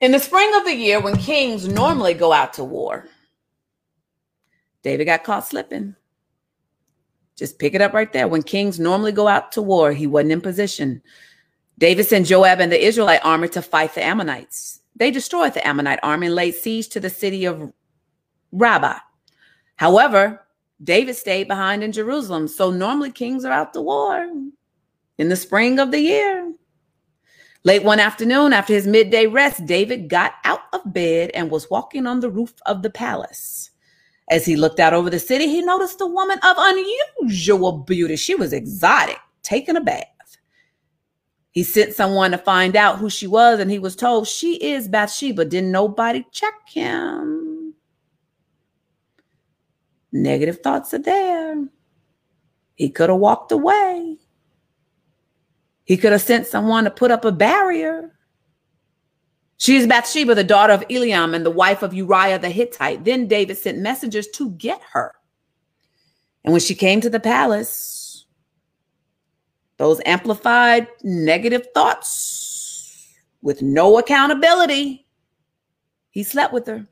In 0.00 0.12
the 0.12 0.18
spring 0.18 0.50
of 0.54 0.64
the 0.64 0.74
year, 0.74 0.98
when 0.98 1.16
kings 1.16 1.68
normally 1.68 2.14
go 2.14 2.32
out 2.32 2.54
to 2.54 2.64
war, 2.64 3.06
David 4.82 5.04
got 5.04 5.24
caught 5.24 5.46
slipping. 5.46 5.94
Just 7.36 7.58
pick 7.58 7.74
it 7.74 7.82
up 7.82 7.92
right 7.92 8.12
there. 8.12 8.26
When 8.26 8.42
kings 8.42 8.80
normally 8.80 9.12
go 9.12 9.28
out 9.28 9.52
to 9.52 9.62
war, 9.62 9.92
he 9.92 10.06
wasn't 10.06 10.32
in 10.32 10.40
position. 10.40 11.02
David 11.78 12.06
sent 12.06 12.26
Joab 12.26 12.60
and 12.60 12.72
the 12.72 12.82
Israelite 12.82 13.24
army 13.24 13.48
to 13.48 13.62
fight 13.62 13.94
the 13.94 14.04
Ammonites. 14.04 14.80
They 14.96 15.10
destroyed 15.10 15.54
the 15.54 15.66
Ammonite 15.66 16.00
army 16.02 16.26
and 16.26 16.34
laid 16.34 16.54
siege 16.54 16.88
to 16.90 17.00
the 17.00 17.10
city 17.10 17.44
of 17.44 17.72
Rabbah. 18.52 18.98
However, 19.76 20.46
David 20.82 21.16
stayed 21.16 21.48
behind 21.48 21.82
in 21.82 21.92
Jerusalem. 21.92 22.48
So 22.48 22.70
normally 22.70 23.10
kings 23.12 23.44
are 23.44 23.52
out 23.52 23.72
to 23.74 23.82
war 23.82 24.26
in 25.18 25.28
the 25.28 25.36
spring 25.36 25.78
of 25.78 25.90
the 25.90 26.00
year. 26.00 26.54
Late 27.62 27.82
one 27.82 28.00
afternoon, 28.00 28.54
after 28.54 28.72
his 28.72 28.86
midday 28.86 29.26
rest, 29.26 29.66
David 29.66 30.08
got 30.08 30.32
out 30.44 30.62
of 30.72 30.80
bed 30.92 31.30
and 31.34 31.50
was 31.50 31.68
walking 31.70 32.06
on 32.06 32.20
the 32.20 32.30
roof 32.30 32.54
of 32.64 32.82
the 32.82 32.88
palace. 32.90 33.70
As 34.30 34.46
he 34.46 34.56
looked 34.56 34.80
out 34.80 34.94
over 34.94 35.10
the 35.10 35.18
city, 35.18 35.46
he 35.46 35.60
noticed 35.60 36.00
a 36.00 36.06
woman 36.06 36.38
of 36.38 36.56
unusual 36.58 37.72
beauty. 37.72 38.16
She 38.16 38.34
was 38.34 38.52
exotic, 38.52 39.18
taking 39.42 39.76
a 39.76 39.80
bath. 39.80 40.06
He 41.50 41.64
sent 41.64 41.94
someone 41.94 42.30
to 42.30 42.38
find 42.38 42.76
out 42.76 42.98
who 42.98 43.10
she 43.10 43.26
was, 43.26 43.58
and 43.58 43.70
he 43.70 43.80
was 43.80 43.96
told 43.96 44.28
she 44.28 44.54
is 44.54 44.88
Bathsheba. 44.88 45.44
Didn't 45.44 45.72
nobody 45.72 46.24
check 46.30 46.54
him? 46.66 47.74
Negative 50.12 50.60
thoughts 50.62 50.94
are 50.94 50.98
there. 50.98 51.66
He 52.76 52.88
could 52.88 53.10
have 53.10 53.18
walked 53.18 53.52
away. 53.52 54.19
He 55.90 55.96
could 55.96 56.12
have 56.12 56.22
sent 56.22 56.46
someone 56.46 56.84
to 56.84 56.90
put 56.92 57.10
up 57.10 57.24
a 57.24 57.32
barrier. 57.32 58.12
She 59.56 59.74
is 59.74 59.88
Bathsheba, 59.88 60.36
the 60.36 60.44
daughter 60.44 60.72
of 60.72 60.86
Eliam 60.86 61.34
and 61.34 61.44
the 61.44 61.50
wife 61.50 61.82
of 61.82 61.92
Uriah 61.92 62.38
the 62.38 62.48
Hittite. 62.48 63.02
Then 63.04 63.26
David 63.26 63.58
sent 63.58 63.78
messengers 63.78 64.28
to 64.34 64.50
get 64.50 64.80
her. 64.92 65.16
And 66.44 66.52
when 66.52 66.60
she 66.60 66.76
came 66.76 67.00
to 67.00 67.10
the 67.10 67.18
palace, 67.18 68.24
those 69.78 70.00
amplified 70.06 70.86
negative 71.02 71.66
thoughts 71.74 73.12
with 73.42 73.60
no 73.60 73.98
accountability, 73.98 75.08
he 76.10 76.22
slept 76.22 76.52
with 76.52 76.68
her. 76.68 76.86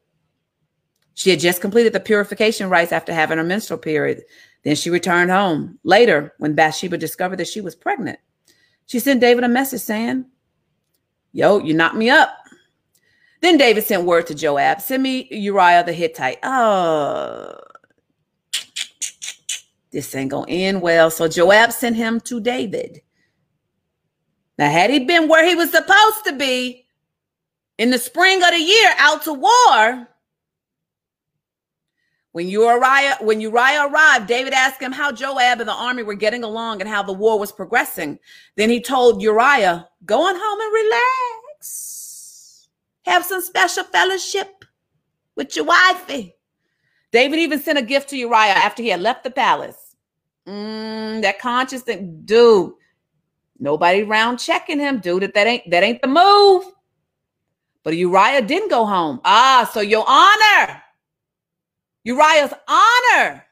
She 1.14 1.30
had 1.30 1.38
just 1.38 1.60
completed 1.60 1.92
the 1.92 2.00
purification 2.00 2.68
rites 2.68 2.90
after 2.90 3.14
having 3.14 3.38
her 3.38 3.44
menstrual 3.44 3.78
period. 3.78 4.24
Then 4.64 4.74
she 4.74 4.90
returned 4.90 5.30
home. 5.30 5.78
Later, 5.84 6.34
when 6.38 6.56
Bathsheba 6.56 6.98
discovered 6.98 7.36
that 7.36 7.46
she 7.46 7.60
was 7.60 7.76
pregnant, 7.76 8.18
she 8.88 8.98
sent 8.98 9.20
David 9.20 9.44
a 9.44 9.48
message 9.48 9.82
saying, 9.82 10.24
Yo, 11.32 11.58
you 11.58 11.74
knocked 11.74 11.94
me 11.94 12.08
up. 12.08 12.30
Then 13.42 13.58
David 13.58 13.84
sent 13.84 14.04
word 14.04 14.26
to 14.26 14.34
Joab, 14.34 14.80
send 14.80 15.02
me 15.02 15.28
Uriah 15.30 15.84
the 15.84 15.92
Hittite. 15.92 16.38
Oh, 16.42 17.54
this 19.92 20.14
ain't 20.14 20.30
gonna 20.30 20.50
end 20.50 20.80
well. 20.80 21.10
So 21.10 21.28
Joab 21.28 21.70
sent 21.72 21.96
him 21.96 22.18
to 22.20 22.40
David. 22.40 23.02
Now, 24.58 24.70
had 24.70 24.90
he 24.90 25.00
been 25.00 25.28
where 25.28 25.46
he 25.46 25.54
was 25.54 25.70
supposed 25.70 26.24
to 26.24 26.32
be 26.32 26.86
in 27.76 27.90
the 27.90 27.98
spring 27.98 28.42
of 28.42 28.50
the 28.50 28.58
year 28.58 28.94
out 28.96 29.22
to 29.24 29.34
war, 29.34 30.08
when 32.38 32.46
Uriah, 32.46 33.16
when 33.20 33.40
Uriah 33.40 33.88
arrived, 33.88 34.28
David 34.28 34.52
asked 34.52 34.80
him 34.80 34.92
how 34.92 35.10
Joab 35.10 35.58
and 35.58 35.68
the 35.68 35.74
army 35.74 36.04
were 36.04 36.14
getting 36.14 36.44
along 36.44 36.80
and 36.80 36.88
how 36.88 37.02
the 37.02 37.12
war 37.12 37.36
was 37.36 37.50
progressing. 37.50 38.16
Then 38.54 38.70
he 38.70 38.80
told 38.80 39.20
Uriah, 39.20 39.88
go 40.06 40.20
on 40.20 40.36
home 40.38 40.60
and 40.60 40.72
relax. 40.72 42.68
Have 43.06 43.24
some 43.24 43.42
special 43.42 43.82
fellowship 43.82 44.64
with 45.34 45.56
your 45.56 45.64
wifey. 45.64 46.36
David 47.10 47.40
even 47.40 47.58
sent 47.58 47.76
a 47.76 47.82
gift 47.82 48.10
to 48.10 48.16
Uriah 48.16 48.54
after 48.54 48.84
he 48.84 48.90
had 48.90 49.00
left 49.00 49.24
the 49.24 49.32
palace. 49.32 49.96
Mm, 50.46 51.20
that 51.22 51.40
conscious 51.40 51.82
thing, 51.82 52.22
dude. 52.24 52.72
Nobody 53.58 54.04
round 54.04 54.38
checking 54.38 54.78
him, 54.78 55.00
dude. 55.00 55.24
That, 55.24 55.34
that 55.34 55.48
ain't 55.48 55.68
that 55.72 55.82
ain't 55.82 56.02
the 56.02 56.06
move. 56.06 56.72
But 57.82 57.96
Uriah 57.96 58.42
didn't 58.42 58.70
go 58.70 58.86
home. 58.86 59.20
Ah, 59.24 59.68
so 59.74 59.80
your 59.80 60.04
honor 60.06 60.84
Uriah's 62.08 62.54
honor. 62.66 63.44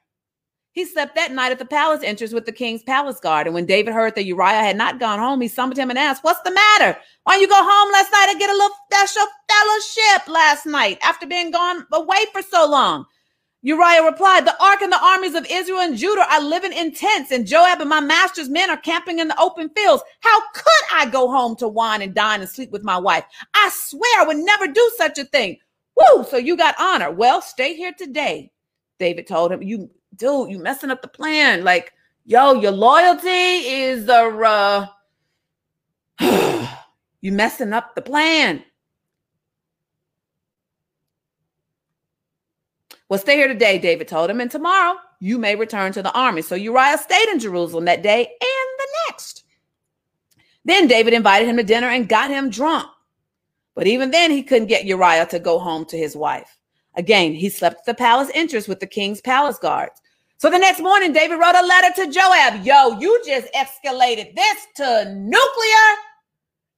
He 0.73 0.87
slept 0.87 1.15
that 1.15 1.31
night 1.31 1.53
at 1.53 1.59
the 1.59 1.67
palace 1.67 2.03
entrance 2.03 2.33
with 2.33 2.47
the 2.47 2.53
king's 2.53 2.83
palace 2.83 3.21
guard. 3.21 3.47
And 3.47 3.53
when 3.53 3.67
David 3.67 3.93
heard 3.93 4.15
that 4.15 4.25
Uriah 4.25 4.63
had 4.63 4.79
not 4.79 4.99
gone 4.99 5.19
home, 5.19 5.43
he 5.43 5.49
summoned 5.49 5.79
him 5.79 5.91
and 5.91 5.99
asked, 5.99 6.25
What's 6.25 6.41
the 6.41 6.53
matter? 6.53 6.99
Why 7.25 7.35
don't 7.35 7.43
you 7.43 7.49
go 7.49 7.55
home 7.55 7.93
last 7.93 8.11
night 8.13 8.29
and 8.31 8.39
get 8.39 8.49
a 8.49 8.55
little 8.55 8.77
special 8.91 9.27
fellowship 9.51 10.29
last 10.29 10.65
night 10.65 10.99
after 11.03 11.27
being 11.27 11.51
gone 11.51 11.87
away 11.93 12.25
for 12.33 12.41
so 12.41 12.67
long? 12.67 13.05
Uriah 13.61 14.03
replied, 14.03 14.47
The 14.47 14.63
ark 14.63 14.81
and 14.81 14.91
the 14.93 15.05
armies 15.05 15.35
of 15.35 15.47
Israel 15.51 15.81
and 15.81 15.95
Judah 15.95 16.27
are 16.31 16.43
living 16.43 16.73
in 16.73 16.95
tents, 16.95 17.33
and 17.33 17.47
Joab 17.47 17.83
and 17.83 17.91
my 17.91 18.01
master's 18.01 18.49
men 18.49 18.71
are 18.71 18.79
camping 18.79 19.19
in 19.19 19.29
the 19.29 19.39
open 19.39 19.69
fields. 19.77 20.03
How 20.21 20.41
could 20.55 20.85
I 20.95 21.05
go 21.05 21.31
home 21.31 21.57
to 21.57 21.69
wine 21.69 22.01
and 22.01 22.15
dine 22.15 22.41
and 22.41 22.49
sleep 22.49 22.71
with 22.71 22.85
my 22.85 22.97
wife? 22.97 23.25
I 23.53 23.71
swear 23.71 24.23
I 24.23 24.25
would 24.27 24.39
never 24.39 24.67
do 24.67 24.91
such 24.97 25.19
a 25.19 25.25
thing. 25.25 25.59
Woo! 25.97 26.25
So 26.25 26.37
you 26.37 26.57
got 26.57 26.75
honor. 26.79 27.11
Well, 27.11 27.41
stay 27.41 27.75
here 27.75 27.93
today. 27.97 28.53
David 28.99 29.27
told 29.27 29.53
him, 29.53 29.63
You 29.63 29.91
dude, 30.15 30.51
you 30.51 30.59
messing 30.59 30.91
up 30.91 31.03
the 31.03 31.09
plan. 31.09 31.65
Like, 31.65 31.93
yo, 32.25 32.61
your 32.61 32.73
loyalty 32.73 33.29
is 33.29 34.09
a 34.09 34.89
uh 36.21 36.69
you 37.21 37.33
messing 37.33 37.73
up 37.73 37.95
the 37.95 38.03
plan. 38.03 38.65
Well, 43.09 43.21
stay 43.21 43.37
here 43.37 43.47
today, 43.47 43.79
David 43.79 44.09
told 44.09 44.31
him, 44.31 44.41
and 44.41 44.51
tomorrow 44.51 44.97
you 45.21 45.39
may 45.39 45.55
return 45.55 45.93
to 45.93 46.03
the 46.03 46.13
army. 46.13 46.43
So 46.43 46.57
Uriah 46.57 46.99
stayed 46.99 47.29
in 47.29 47.39
Jerusalem 47.39 47.85
that 47.85 48.03
day 48.03 48.21
and 48.21 48.69
the 48.79 48.89
next. 49.09 49.45
Then 50.65 50.89
David 50.89 51.15
invited 51.15 51.49
him 51.49 51.57
to 51.57 51.63
dinner 51.63 51.89
and 51.89 52.09
got 52.09 52.31
him 52.31 52.51
drunk. 52.51 52.89
But 53.77 53.87
even 53.87 54.11
then, 54.11 54.33
he 54.33 54.43
couldn't 54.43 54.67
get 54.67 54.87
Uriah 54.87 55.27
to 55.27 55.39
go 55.39 55.61
home 55.61 55.85
to 55.87 55.97
his 55.97 56.17
wife. 56.17 56.59
Again, 56.97 57.35
he 57.35 57.51
slept 57.51 57.81
at 57.81 57.85
the 57.85 57.95
palace 57.95 58.31
entrance 58.35 58.67
with 58.67 58.81
the 58.81 58.87
king's 58.87 59.21
palace 59.21 59.59
guards. 59.59 60.01
So 60.39 60.51
the 60.51 60.59
next 60.59 60.81
morning, 60.81 61.13
David 61.13 61.37
wrote 61.37 61.55
a 61.55 61.65
letter 61.65 61.95
to 62.03 62.11
Joab. 62.11 62.65
Yo, 62.65 62.99
you 62.99 63.23
just 63.25 63.53
escalated 63.53 64.35
this 64.35 64.67
to 64.77 65.15
nuclear 65.15 65.87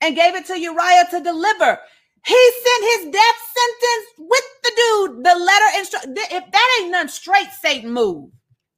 and 0.01 0.16
gave 0.16 0.34
it 0.34 0.46
to 0.46 0.59
Uriah 0.59 1.07
to 1.11 1.20
deliver. 1.20 1.78
He 2.26 2.51
sent 2.64 3.05
his 3.05 3.12
death 3.12 3.38
sentence 3.57 4.07
with 4.18 4.44
the 4.64 4.72
dude, 4.76 5.24
the 5.24 5.34
letter 5.38 5.64
instru- 5.78 6.16
If 6.32 6.51
that 6.51 6.78
ain't 6.80 6.90
none 6.90 7.09
straight 7.09 7.49
Satan 7.61 7.92
move. 7.92 8.30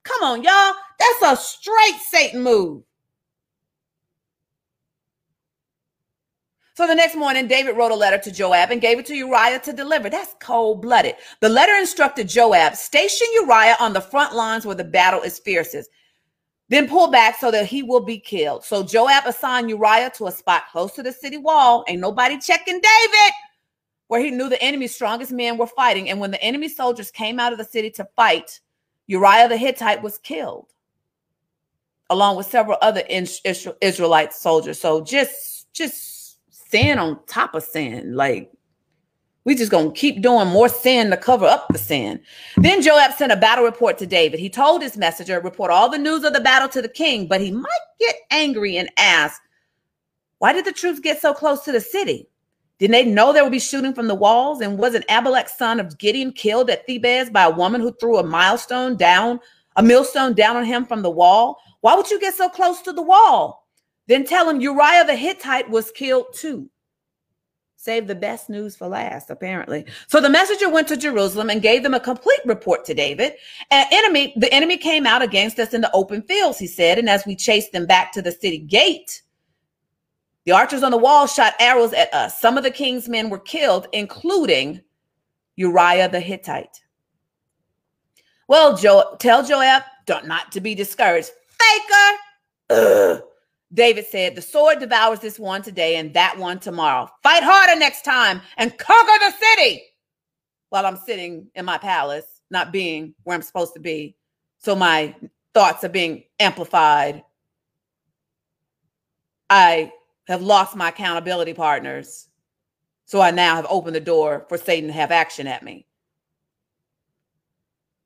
Come 0.05 0.23
on, 0.23 0.43
y'all. 0.43 0.75
That's 0.99 1.41
a 1.41 1.43
straight 1.43 2.01
Satan 2.01 2.43
move. 2.43 2.83
So 6.81 6.87
the 6.87 6.95
next 6.95 7.15
morning, 7.15 7.47
David 7.47 7.77
wrote 7.77 7.93
a 7.93 7.95
letter 7.95 8.17
to 8.17 8.33
Joab 8.33 8.71
and 8.71 8.81
gave 8.81 8.99
it 8.99 9.05
to 9.05 9.15
Uriah 9.15 9.59
to 9.59 9.73
deliver. 9.75 10.09
That's 10.09 10.35
cold 10.41 10.81
blooded. 10.81 11.17
The 11.41 11.49
letter 11.51 11.75
instructed 11.75 12.27
Joab 12.27 12.75
station 12.75 13.27
Uriah 13.35 13.77
on 13.81 13.93
the 13.93 14.01
front 14.01 14.35
lines 14.35 14.65
where 14.65 14.75
the 14.75 14.83
battle 14.83 15.21
is 15.21 15.39
fiercest, 15.39 15.91
then 16.71 16.89
pull 16.89 17.11
back 17.11 17.39
so 17.39 17.51
that 17.51 17.67
he 17.67 17.83
will 17.83 18.01
be 18.01 18.19
killed. 18.19 18.65
So 18.65 18.83
Joab 18.83 19.27
assigned 19.27 19.69
Uriah 19.69 20.11
to 20.15 20.29
a 20.29 20.33
spot 20.33 20.71
close 20.73 20.95
to 20.95 21.03
the 21.03 21.13
city 21.13 21.37
wall. 21.37 21.85
Ain't 21.87 22.01
nobody 22.01 22.39
checking 22.39 22.81
David. 22.81 23.33
where 24.11 24.21
he 24.21 24.33
knew 24.33 24.49
the 24.49 24.61
enemy's 24.61 24.93
strongest 24.93 25.31
men 25.31 25.57
were 25.57 25.69
fighting. 25.69 26.11
And 26.11 26.19
when 26.19 26.33
the 26.33 26.43
enemy 26.43 26.69
soldiers 26.69 27.13
came 27.13 27.39
out 27.39 27.53
of 27.53 27.59
the 27.59 27.65
city 27.65 27.91
to 27.91 28.09
fight, 28.17 28.59
Uriah 29.07 29.49
the 29.49 29.57
Hittite 29.57 30.03
was 30.03 30.19
killed, 30.19 30.67
along 32.09 32.37
with 32.37 32.47
several 32.47 32.77
other 32.83 33.05
Israelite 33.09 34.33
soldiers. 34.33 34.81
So 34.81 35.05
just, 35.05 35.73
just 35.73 36.20
sin 36.71 36.99
on 36.99 37.19
top 37.27 37.55
of 37.55 37.63
sin. 37.63 38.15
Like 38.15 38.53
we 39.45 39.55
just 39.55 39.71
gonna 39.71 39.93
keep 39.93 40.23
doing 40.23 40.49
more 40.49 40.69
sin 40.69 41.11
to 41.11 41.17
cover 41.17 41.47
up 41.47 41.67
the 41.71 41.79
sin. 41.79 42.21
Then 42.57 42.83
Joab 42.83 43.15
sent 43.15 43.33
a 43.33 43.37
battle 43.37 43.65
report 43.65 43.99
to 43.99 44.07
David. 44.07 44.39
He 44.39 44.51
told 44.51 44.83
his 44.83 44.97
messenger, 44.97 45.41
report 45.41 45.71
all 45.71 45.89
the 45.89 45.99
news 45.99 46.25
of 46.25 46.33
the 46.33 46.41
battle 46.41 46.69
to 46.69 46.83
the 46.83 46.89
king, 46.89 47.27
but 47.27 47.41
he 47.41 47.51
might 47.51 47.69
get 47.99 48.17
angry 48.31 48.77
and 48.77 48.91
ask, 48.97 49.41
why 50.39 50.53
did 50.53 50.65
the 50.65 50.73
troops 50.73 51.01
get 51.01 51.21
so 51.21 51.33
close 51.33 51.65
to 51.65 51.73
the 51.73 51.81
city? 51.81 52.29
Didn't 52.79 52.93
they 52.93 53.05
know 53.05 53.33
there 53.33 53.43
would 53.45 53.53
be 53.53 53.59
shooting 53.59 53.93
from 53.93 54.09
the 54.09 54.15
walls? 54.15 54.63
And 54.63 54.79
wasn't 54.79 55.05
Abimelech 55.11 55.51
son 55.51 55.81
of 55.81 55.99
Gideon 55.99 56.33
killed 56.33 56.71
at 56.71 56.87
Thebez 56.89 57.31
by 57.31 57.45
a 57.45 57.51
woman 57.51 57.81
who 57.83 57.93
threw 57.93 58.17
a 58.17 58.23
milestone 58.23 58.97
down, 58.97 59.39
a 59.77 59.83
millstone 59.83 60.33
down 60.33 60.57
on 60.57 60.65
him 60.65 60.87
from 60.87 61.03
the 61.03 61.11
wall? 61.11 61.59
Why 61.83 61.95
would 61.95 62.11
you 62.11 62.19
get 62.19 62.35
so 62.35 62.49
close 62.49 62.81
to 62.83 62.93
the 62.93 63.03
wall? 63.03 63.67
Then 64.11 64.25
tell 64.25 64.51
him 64.51 64.61
Uriah 64.61 65.05
the 65.05 65.15
Hittite 65.15 65.71
was 65.71 65.93
killed 65.93 66.35
too. 66.35 66.69
Save 67.77 68.09
the 68.09 68.15
best 68.17 68.51
news 68.51 68.75
for 68.75 68.89
last, 68.89 69.31
apparently. 69.31 69.85
So 70.09 70.21
the 70.21 70.29
messenger 70.29 70.69
went 70.69 70.89
to 70.89 70.97
Jerusalem 70.97 71.49
and 71.49 71.63
gave 71.63 71.85
them 71.85 71.95
a 71.95 72.01
complete 72.01 72.41
report 72.45 72.85
to 72.87 72.95
David. 72.95 73.35
And 73.71 73.87
enemy, 73.93 74.35
the 74.37 74.53
enemy 74.53 74.79
came 74.79 75.07
out 75.07 75.23
against 75.23 75.61
us 75.61 75.75
in 75.75 75.81
the 75.81 75.93
open 75.93 76.23
fields, 76.23 76.59
he 76.59 76.67
said. 76.67 76.99
And 76.99 77.09
as 77.09 77.25
we 77.25 77.37
chased 77.37 77.71
them 77.71 77.87
back 77.87 78.11
to 78.15 78.21
the 78.21 78.33
city 78.33 78.59
gate, 78.59 79.23
the 80.45 80.51
archers 80.51 80.83
on 80.83 80.91
the 80.91 80.99
wall 80.99 81.29
shot 81.29 81.55
arrows 81.61 81.93
at 81.93 82.13
us. 82.13 82.41
Some 82.41 82.59
of 82.59 82.65
the 82.65 82.73
king's 82.73 83.09
men 83.09 83.31
were 83.31 83.39
killed, 83.39 83.87
including 83.93 84.81
Uriah 85.55 86.09
the 86.09 86.19
Hittite. 86.19 86.81
Well, 88.49 88.77
jo- 88.77 89.15
tell 89.21 89.47
Joab 89.47 89.85
not 90.25 90.51
to 90.51 90.61
be 90.61 90.75
discouraged. 90.75 91.31
Faker! 91.61 92.19
Ugh. 92.71 93.23
David 93.73 94.07
said, 94.07 94.35
The 94.35 94.43
sword 94.43 94.81
devours 94.81 95.21
this 95.21 95.39
one 95.39 95.63
today 95.63 95.97
and 95.97 96.13
that 96.15 96.37
one 96.37 96.59
tomorrow. 96.59 97.09
Fight 97.23 97.43
harder 97.43 97.79
next 97.79 98.03
time 98.03 98.41
and 98.57 98.77
conquer 98.77 99.13
the 99.21 99.33
city 99.33 99.83
while 100.71 100.87
I'm 100.87 100.97
sitting 100.97 101.49
in 101.55 101.65
my 101.65 101.79
palace, 101.79 102.43
not 102.51 102.73
being 102.73 103.15
where 103.25 103.35
I'm 103.35 103.43
supposed 103.43 103.75
to 103.75 103.81
be. 103.81 104.17
So 104.59 104.75
my 104.75 105.15
thoughts 105.55 105.85
are 105.85 105.89
being 105.89 106.25
amplified. 106.39 107.23
I 109.49 109.93
have 110.27 110.43
lost 110.43 110.77
my 110.77 110.89
accountability 110.89 111.55
partners. 111.55 112.29
So 113.07 113.21
I 113.21 113.33
now 113.33 113.57
have 113.57 113.67
opened 113.69 113.97
the 113.97 114.01
door 114.01 114.47
for 114.49 114.57
Satan 114.57 114.89
to 114.89 114.93
have 114.93 115.11
action 115.11 115.47
at 115.49 115.65
me. 115.65 115.87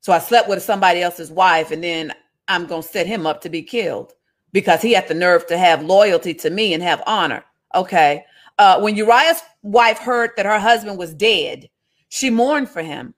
So 0.01 0.13
I 0.13 0.19
slept 0.19 0.49
with 0.49 0.61
somebody 0.61 1.01
else's 1.01 1.31
wife, 1.31 1.71
and 1.71 1.83
then 1.83 2.13
I'm 2.47 2.65
going 2.67 2.83
to 2.83 2.87
set 2.87 3.07
him 3.07 3.25
up 3.25 3.41
to 3.41 3.49
be 3.49 3.63
killed 3.63 4.13
because 4.55 4.81
he 4.81 4.93
had 4.93 5.05
the 5.09 5.13
nerve 5.13 5.45
to 5.45 5.57
have 5.57 5.83
loyalty 5.83 6.33
to 6.33 6.49
me 6.49 6.73
and 6.73 6.81
have 6.81 7.03
honor. 7.05 7.43
Okay. 7.75 8.23
Uh, 8.57 8.79
when 8.79 8.95
Uriah's 8.95 9.41
wife 9.63 9.97
heard 9.97 10.29
that 10.37 10.45
her 10.45 10.57
husband 10.57 10.97
was 10.97 11.13
dead, 11.13 11.69
she 12.07 12.29
mourned 12.29 12.69
for 12.69 12.81
him. 12.81 13.13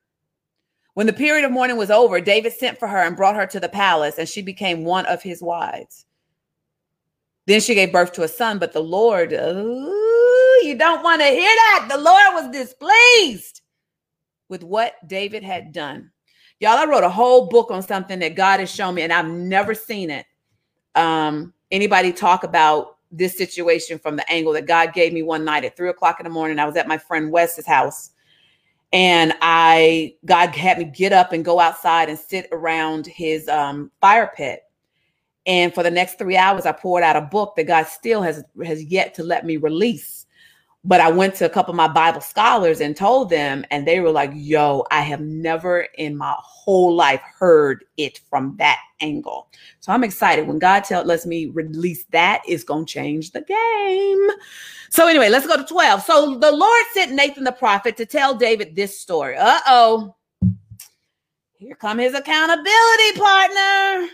When 0.96 1.06
the 1.06 1.14
period 1.14 1.46
of 1.46 1.52
mourning 1.52 1.78
was 1.78 1.92
over, 1.92 2.20
David 2.20 2.54
sent 2.54 2.80
for 2.80 2.88
her 2.88 2.98
and 3.04 3.16
brought 3.16 3.36
her 3.36 3.46
to 3.46 3.60
the 3.60 3.70
palace, 3.70 4.18
and 4.18 4.28
she 4.28 4.42
became 4.42 4.84
one 4.84 5.06
of 5.06 5.22
his 5.22 5.40
wives. 5.40 6.08
Then 7.46 7.62
she 7.62 7.76
gave 7.76 7.92
birth 7.92 8.14
to 8.14 8.24
a 8.24 8.28
son, 8.28 8.58
but 8.58 8.74
the 8.74 8.80
Lord, 8.80 9.32
ooh, 9.32 10.62
you 10.64 10.76
don't 10.76 11.04
want 11.04 11.22
to 11.22 11.28
hear 11.28 11.44
that. 11.44 11.86
The 11.88 12.00
Lord 12.00 12.34
was 12.34 12.52
displeased 12.52 13.62
with 14.50 14.64
what 14.64 14.96
David 15.06 15.44
had 15.44 15.72
done. 15.72 16.10
Y'all, 16.60 16.80
I 16.80 16.86
wrote 16.86 17.04
a 17.04 17.10
whole 17.10 17.46
book 17.46 17.70
on 17.70 17.84
something 17.84 18.18
that 18.18 18.36
God 18.36 18.60
has 18.60 18.74
shown 18.74 18.96
me, 18.96 19.04
and 19.04 19.14
I've 19.14 19.30
never 19.30 19.76
seen 19.76 20.10
it. 20.10 20.26
Um, 20.98 21.54
anybody 21.72 22.12
talk 22.12 22.44
about 22.44 22.98
this 23.12 23.38
situation 23.38 24.00
from 24.00 24.18
the 24.18 24.30
angle 24.32 24.54
that 24.54 24.68
God 24.68 24.94
gave 24.94 25.14
me 25.14 25.24
one 25.24 25.46
night 25.46 25.64
at 25.64 25.78
three 25.78 25.90
o'clock 25.90 26.20
in 26.20 26.26
the 26.26 26.30
morning? 26.30 26.60
I 26.60 26.66
was 26.66 26.76
at 26.76 26.88
my 26.88 26.98
friend 26.98 27.32
Wes's 27.32 27.66
house, 27.68 28.12
and 28.92 29.34
I 29.42 30.16
God 30.26 30.56
had 30.56 30.80
me 30.80 30.86
get 30.86 31.14
up 31.14 31.32
and 31.34 31.46
go 31.46 31.60
outside 31.60 32.10
and 32.10 32.20
sit 32.20 32.48
around 32.52 33.08
his 33.08 33.48
um, 33.48 33.92
fire 34.02 34.32
pit 34.36 34.62
and 35.48 35.74
for 35.74 35.82
the 35.82 35.90
next 35.90 36.18
three 36.20 36.36
hours, 36.36 36.66
I 36.66 36.74
poured 36.74 37.04
out 37.04 37.16
a 37.16 37.22
book 37.22 37.56
that 37.56 37.68
God 37.68 37.88
still 37.88 38.22
has 38.22 38.44
has 38.64 38.84
yet 38.84 39.14
to 39.16 39.24
let 39.24 39.46
me 39.46 39.56
release. 39.56 40.26
But 40.84 41.02
I 41.02 41.12
went 41.12 41.36
to 41.36 41.46
a 41.46 41.50
couple 41.50 41.72
of 41.72 41.76
my 41.76 41.88
Bible 41.88 42.22
scholars 42.22 42.80
and 42.80 42.96
told 42.96 43.30
them, 43.30 43.66
and 43.72 43.86
they 43.86 44.00
were 44.00 44.12
like, 44.12 44.32
"Yo, 44.34 44.86
I 44.90 45.02
have 45.02 45.20
never 45.20 45.82
in 45.98 46.16
my 46.16 46.34
whole 46.38 46.96
life 46.96 47.22
heard 47.38 47.84
it 47.98 48.22
from 48.30 48.56
that 48.58 48.80
angle." 49.02 49.50
So 49.82 49.92
I'm 49.92 50.04
excited 50.04 50.48
when 50.48 50.60
God 50.60 50.84
tell 50.84 51.04
lets 51.04 51.26
me 51.26 51.48
release 51.48 52.06
that. 52.12 52.42
It's 52.48 52.64
gonna 52.64 52.86
change 52.86 53.32
the 53.32 53.42
game. 53.42 54.30
So 54.90 55.08
anyway, 55.08 55.30
let's 55.30 55.48
go 55.48 55.58
to 55.58 55.66
12. 55.66 56.04
So 56.04 56.38
the 56.38 56.52
Lord 56.52 56.86
sent 56.94 57.12
Nathan 57.12 57.44
the 57.44 57.52
prophet 57.52 57.98
to 57.98 58.06
tell 58.06 58.36
David 58.36 58.76
this 58.76 58.98
story. 59.00 59.36
Uh 59.38 59.60
oh. 59.68 60.16
Here 61.58 61.76
come 61.76 61.98
his 61.98 62.14
accountability 62.14 63.12
partner. 63.18 64.10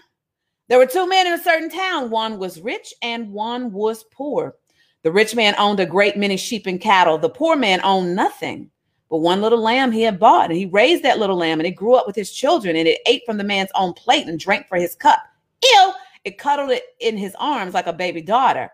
There 0.70 0.80
were 0.80 0.86
two 0.86 1.08
men 1.08 1.28
in 1.28 1.34
a 1.34 1.44
certain 1.44 1.70
town. 1.70 2.10
One 2.10 2.40
was 2.40 2.62
rich 2.62 2.94
and 3.02 3.32
one 3.34 3.72
was 3.74 4.06
poor. 4.06 4.56
The 5.04 5.12
rich 5.12 5.36
man 5.36 5.56
owned 5.58 5.80
a 5.80 5.86
great 5.86 6.18
many 6.18 6.38
sheep 6.38 6.66
and 6.66 6.82
cattle. 6.82 7.18
The 7.18 7.30
poor 7.30 7.56
man 7.56 7.82
owned 7.84 8.16
nothing 8.16 8.72
but 9.14 9.20
one 9.20 9.42
little 9.42 9.62
lamb 9.62 9.92
he 9.92 10.02
had 10.02 10.20
bought. 10.20 10.50
And 10.50 10.58
he 10.58 10.66
raised 10.66 11.04
that 11.04 11.20
little 11.20 11.36
lamb 11.36 11.60
and 11.60 11.68
it 11.68 11.76
grew 11.76 11.94
up 11.94 12.08
with 12.08 12.16
his 12.16 12.32
children 12.32 12.76
and 12.76 12.88
it 12.88 13.00
ate 13.06 13.22
from 13.28 13.38
the 13.38 13.44
man's 13.44 13.70
own 13.76 13.94
plate 13.94 14.26
and 14.28 14.40
drank 14.40 14.68
from 14.68 14.82
his 14.82 14.96
cup. 14.96 15.20
Ew! 15.62 15.94
It 16.26 16.40
cuddled 16.40 16.72
it 16.72 16.84
in 17.00 17.16
his 17.16 17.36
arms 17.38 17.76
like 17.76 17.86
a 17.86 17.94
baby 17.94 18.24
daughter. 18.24 18.72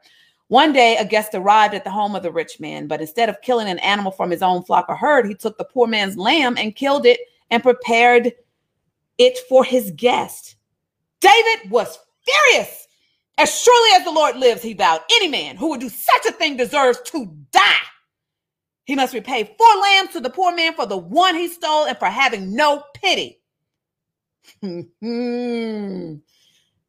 One 0.47 0.71
day, 0.71 0.95
a 0.95 1.03
guest 1.03 1.31
arrived 1.33 1.73
at 1.73 1.83
the 1.83 1.91
home 1.91 2.15
of 2.15 2.23
the 2.23 2.31
rich 2.31 2.57
man, 2.57 2.87
but 2.87 3.01
instead 3.01 3.27
of 3.27 3.41
killing 3.41 3.67
an 3.67 3.79
animal 3.79 4.13
from 4.13 4.31
his 4.31 4.41
own 4.41 4.63
flock 4.63 4.85
or 4.87 4.95
herd, 4.95 5.27
he 5.27 5.35
took 5.35 5.57
the 5.57 5.65
poor 5.65 5.87
man's 5.87 6.15
lamb 6.15 6.57
and 6.57 6.73
killed 6.73 7.05
it 7.05 7.19
and 7.51 7.61
prepared 7.61 8.31
it 9.17 9.39
for 9.49 9.65
his 9.65 9.91
guest. 9.97 10.55
David 11.19 11.69
was 11.69 11.99
furious. 12.23 12.87
As 13.39 13.57
surely 13.61 13.89
as 13.95 14.03
the 14.03 14.11
Lord 14.11 14.35
lives, 14.35 14.61
he 14.61 14.73
vowed, 14.73 14.99
any 15.11 15.29
man 15.29 15.55
who 15.55 15.69
would 15.69 15.79
do 15.79 15.87
such 15.87 16.25
a 16.27 16.31
thing 16.33 16.57
deserves 16.57 16.99
to 17.05 17.25
die. 17.51 17.87
He 18.83 18.95
must 18.95 19.13
repay 19.13 19.55
four 19.57 19.81
lambs 19.81 20.11
to 20.11 20.19
the 20.19 20.29
poor 20.29 20.53
man 20.53 20.73
for 20.73 20.85
the 20.85 20.97
one 20.97 21.35
he 21.35 21.47
stole 21.47 21.85
and 21.85 21.97
for 21.97 22.07
having 22.07 22.53
no 22.53 22.83
pity. 22.95 23.39
then 24.61 24.89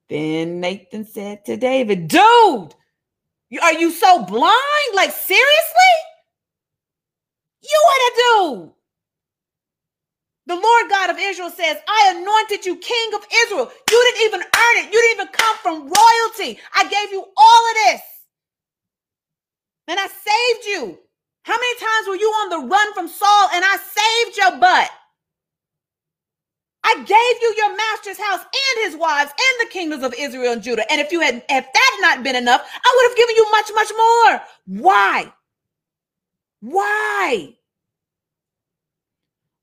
Nathan 0.09 1.05
said 1.05 1.44
to 1.44 1.57
David, 1.57 2.09
Dude, 2.09 2.74
are 3.62 3.74
you 3.74 3.92
so 3.92 4.24
blind? 4.24 4.94
Like, 4.94 5.12
seriously? 5.12 5.44
You 7.62 7.82
what 7.84 7.98
to 7.98 8.12
do? 8.16 8.72
The 10.51 10.57
Lord 10.57 10.90
God 10.90 11.11
of 11.11 11.16
Israel 11.16 11.51
says, 11.51 11.76
I 11.86 12.14
anointed 12.16 12.66
you 12.66 12.74
king 12.74 13.14
of 13.14 13.24
Israel. 13.44 13.70
You 13.88 14.03
didn't 14.03 14.26
even 14.26 14.40
earn 14.40 14.76
it. 14.78 14.92
You 14.92 15.01
didn't 15.01 15.20
even 15.20 15.28
come 15.28 15.57
from 15.59 15.82
royalty. 15.82 16.59
I 16.74 16.88
gave 16.88 17.12
you 17.12 17.24
all 17.36 17.70
of 17.70 17.74
this. 17.86 18.01
And 19.86 20.01
I 20.01 20.09
saved 20.09 20.66
you. 20.66 20.98
How 21.44 21.55
many 21.55 21.78
times 21.78 22.09
were 22.09 22.16
you 22.16 22.26
on 22.30 22.48
the 22.48 22.66
run 22.66 22.94
from 22.94 23.07
Saul 23.07 23.48
and 23.55 23.64
I 23.64 23.76
saved 23.76 24.38
your 24.38 24.59
butt? 24.59 24.90
I 26.82 26.96
gave 26.96 27.42
you 27.42 27.55
your 27.57 27.76
master's 27.76 28.18
house 28.18 28.40
and 28.40 28.90
his 28.90 29.01
wives 29.01 29.30
and 29.30 29.68
the 29.68 29.72
kingdoms 29.72 30.03
of 30.03 30.14
Israel 30.18 30.55
and 30.55 30.64
Judah. 30.64 30.90
And 30.90 31.01
if 31.01 31.12
you 31.12 31.20
had, 31.20 31.36
if 31.36 31.44
that 31.48 31.98
had 32.01 32.01
not 32.01 32.24
been 32.24 32.34
enough, 32.34 32.62
I 32.74 32.94
would 32.96 33.09
have 33.09 33.16
given 33.16 33.36
you 33.36 33.51
much, 33.53 33.70
much 33.72 33.92
more. 33.96 34.42
Why? 34.82 35.32
Why? 36.61 37.55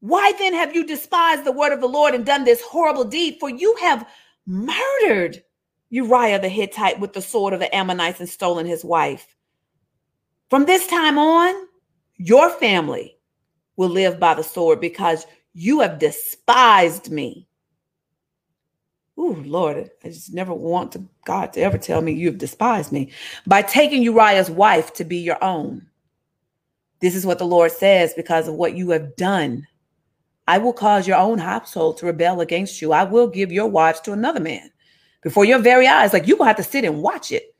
Why 0.08 0.32
then 0.40 0.54
have 0.54 0.74
you 0.74 0.86
despised 0.86 1.44
the 1.44 1.52
word 1.52 1.74
of 1.74 1.82
the 1.82 1.88
Lord 1.90 2.16
and 2.16 2.26
done 2.26 2.46
this 2.46 2.62
horrible 2.62 3.04
deed? 3.04 3.36
For 3.42 3.50
you 3.50 3.76
have 3.82 4.08
murdered 4.46 5.44
Uriah 5.90 6.40
the 6.40 6.48
Hittite 6.48 7.02
with 7.02 7.12
the 7.12 7.22
sword 7.22 7.54
of 7.54 7.60
the 7.60 7.76
Ammonites 7.76 8.22
and 8.22 8.30
stolen 8.30 8.66
his 8.66 8.86
wife. 8.86 9.36
From 10.50 10.64
this 10.64 10.88
time 10.88 11.18
on, 11.18 11.54
your 12.16 12.50
family 12.50 13.18
will 13.76 13.90
live 13.90 14.18
by 14.18 14.34
the 14.34 14.46
sword 14.46 14.80
because 14.80 15.28
you 15.54 15.82
have 15.82 16.00
despised 16.00 17.12
me. 17.12 17.46
Ooh, 19.20 19.44
Lord, 19.46 19.90
I 20.06 20.08
just 20.08 20.34
never 20.34 20.54
want 20.54 20.94
to, 20.94 21.04
God 21.26 21.52
to 21.52 21.60
ever 21.60 21.78
tell 21.78 22.02
me 22.02 22.14
you 22.14 22.28
have 22.28 22.38
despised 22.38 22.94
me 22.94 23.12
by 23.46 23.62
taking 23.62 24.04
Uriah's 24.04 24.50
wife 24.50 24.94
to 24.94 25.04
be 25.04 25.18
your 25.18 25.44
own. 25.44 25.86
This 27.02 27.14
is 27.14 27.26
what 27.26 27.40
the 27.40 27.46
Lord 27.46 27.74
says 27.74 28.14
because 28.14 28.48
of 28.48 28.54
what 28.54 28.74
you 28.74 28.92
have 28.92 29.18
done 29.18 29.68
I 30.48 30.58
will 30.58 30.74
cause 30.74 31.08
your 31.08 31.18
own 31.18 31.40
household 31.40 31.98
to 31.98 32.06
rebel 32.06 32.40
against 32.40 32.82
you. 32.82 32.94
I 32.94 33.04
will 33.04 33.28
give 33.28 33.52
your 33.52 33.68
wives 33.68 34.00
to 34.02 34.14
another 34.14 34.40
man 34.40 34.72
before 35.22 35.44
your 35.44 35.60
very 35.60 35.88
eyes. 35.88 36.14
Like 36.14 36.26
you're 36.26 36.38
going 36.38 36.46
to 36.46 36.58
have 36.58 36.66
to 36.66 36.72
sit 36.72 36.86
and 36.86 37.02
watch 37.02 37.32
it. 37.32 37.54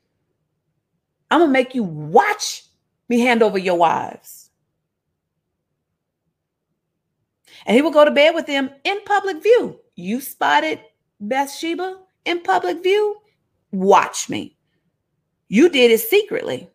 I'm 1.30 1.40
going 1.40 1.50
to 1.50 1.52
make 1.52 1.74
you 1.74 1.82
watch 1.82 2.64
me 3.08 3.20
hand 3.20 3.42
over 3.42 3.58
your 3.58 3.76
wives. 3.76 4.50
And 7.66 7.76
he 7.76 7.82
will 7.82 7.90
go 7.90 8.04
to 8.04 8.10
bed 8.10 8.34
with 8.34 8.46
them 8.46 8.70
in 8.84 9.04
public 9.04 9.42
view. 9.42 9.78
You 9.94 10.22
spotted 10.22 10.80
Bathsheba 11.20 11.98
in 12.24 12.40
public 12.40 12.82
view? 12.82 13.20
Watch 13.72 14.30
me. 14.30 14.56
You 15.48 15.68
did 15.68 15.90
it 15.90 16.00
secretly. 16.00 16.70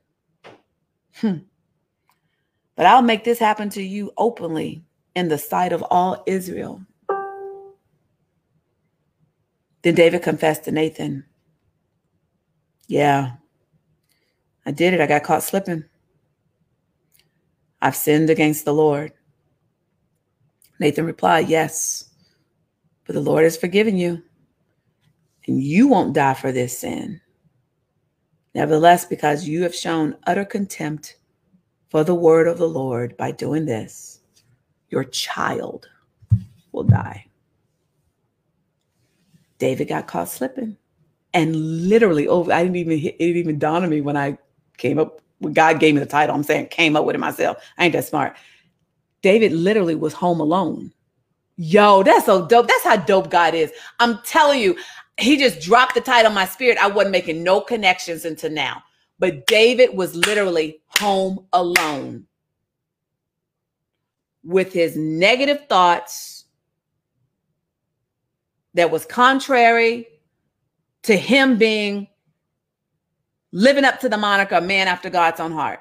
Hmm. 1.16 1.38
But 2.76 2.86
I'll 2.86 3.02
make 3.02 3.24
this 3.24 3.40
happen 3.40 3.70
to 3.72 3.82
you 3.82 4.12
openly 4.18 4.84
in 5.16 5.28
the 5.28 5.38
sight 5.38 5.74
of 5.74 5.84
all 5.90 6.24
Israel. 6.26 6.82
Then 9.84 9.96
David 9.96 10.24
confessed 10.24 10.64
to 10.66 10.72
Nathan, 10.72 11.26
Yeah, 12.88 13.34
I 14.66 14.72
did 14.72 14.94
it. 14.94 15.02
I 15.02 15.08
got 15.08 15.24
caught 15.24 15.44
slipping. 15.44 15.84
I've 17.82 17.96
sinned 17.96 18.30
against 18.30 18.66
the 18.66 18.74
Lord. 18.74 19.12
Nathan 20.80 21.06
replied, 21.06 21.50
Yes, 21.50 22.10
but 23.06 23.14
the 23.14 23.22
Lord 23.22 23.44
has 23.44 23.58
forgiven 23.58 23.98
you, 23.98 24.22
and 25.48 25.62
you 25.62 25.88
won't 25.88 26.16
die 26.16 26.34
for 26.34 26.52
this 26.52 26.80
sin. 26.80 27.20
Nevertheless, 28.56 29.06
because 29.06 29.48
you 29.48 29.64
have 29.64 29.76
shown 29.76 30.16
utter 30.28 30.46
contempt 30.46 31.18
for 31.90 32.04
the 32.04 32.16
word 32.16 32.48
of 32.48 32.58
the 32.58 32.68
Lord 32.70 33.18
by 33.18 33.32
doing 33.32 33.66
this, 33.66 34.13
your 34.94 35.04
child 35.06 35.90
will 36.72 36.84
die. 36.84 37.26
David 39.58 39.88
got 39.88 40.06
caught 40.06 40.30
slipping. 40.30 40.78
And 41.34 41.90
literally 41.90 42.28
over, 42.28 42.54
I 42.54 42.62
didn't 42.62 42.76
even, 42.76 43.00
it 43.00 43.18
didn't 43.18 43.38
even 43.38 43.58
dawn 43.58 43.84
on 43.84 43.90
me 43.90 44.02
when 44.02 44.16
I 44.16 44.38
came 44.78 45.00
up, 45.00 45.20
when 45.40 45.54
God 45.54 45.80
gave 45.80 45.96
me 45.96 46.00
the 46.00 46.06
title. 46.06 46.36
I'm 46.36 46.44
saying 46.44 46.68
came 46.68 46.96
up 46.96 47.06
with 47.06 47.16
it 47.16 47.20
myself. 47.20 47.58
I 47.80 47.86
ain't 47.86 47.94
that 47.94 48.06
smart. 48.06 48.38
David 49.24 49.52
literally 49.52 49.96
was 49.96 50.14
home 50.14 50.40
alone. 50.40 50.94
Yo, 51.58 52.04
that's 52.04 52.28
so 52.28 52.46
dope. 52.46 52.68
That's 52.68 52.84
how 52.84 52.98
dope 52.98 53.32
God 53.32 53.56
is. 53.56 53.72
I'm 54.00 54.20
telling 54.20 54.60
you, 54.60 54.78
he 55.18 55.38
just 55.38 55.60
dropped 55.60 55.96
the 55.96 56.02
title 56.02 56.30
on 56.30 56.36
my 56.36 56.46
spirit. 56.46 56.78
I 56.78 56.88
wasn't 56.88 57.14
making 57.14 57.42
no 57.42 57.62
connections 57.62 58.26
until 58.26 58.52
now. 58.52 58.84
But 59.18 59.48
David 59.48 59.98
was 59.98 60.16
literally 60.16 60.82
home 61.00 61.48
alone 61.52 62.28
with 64.44 64.74
his 64.74 64.98
negative 64.98 65.68
thoughts 65.68 66.46
that 68.74 68.92
was 68.92 69.06
contrary 69.06 70.08
to 71.04 71.16
him 71.16 71.58
being 71.58 72.08
living 73.52 73.86
up 73.86 74.00
to 74.00 74.10
the 74.10 74.18
moniker 74.18 74.60
man 74.60 74.88
after 74.88 75.10
God's 75.10 75.40
own 75.40 75.52
heart. 75.52 75.80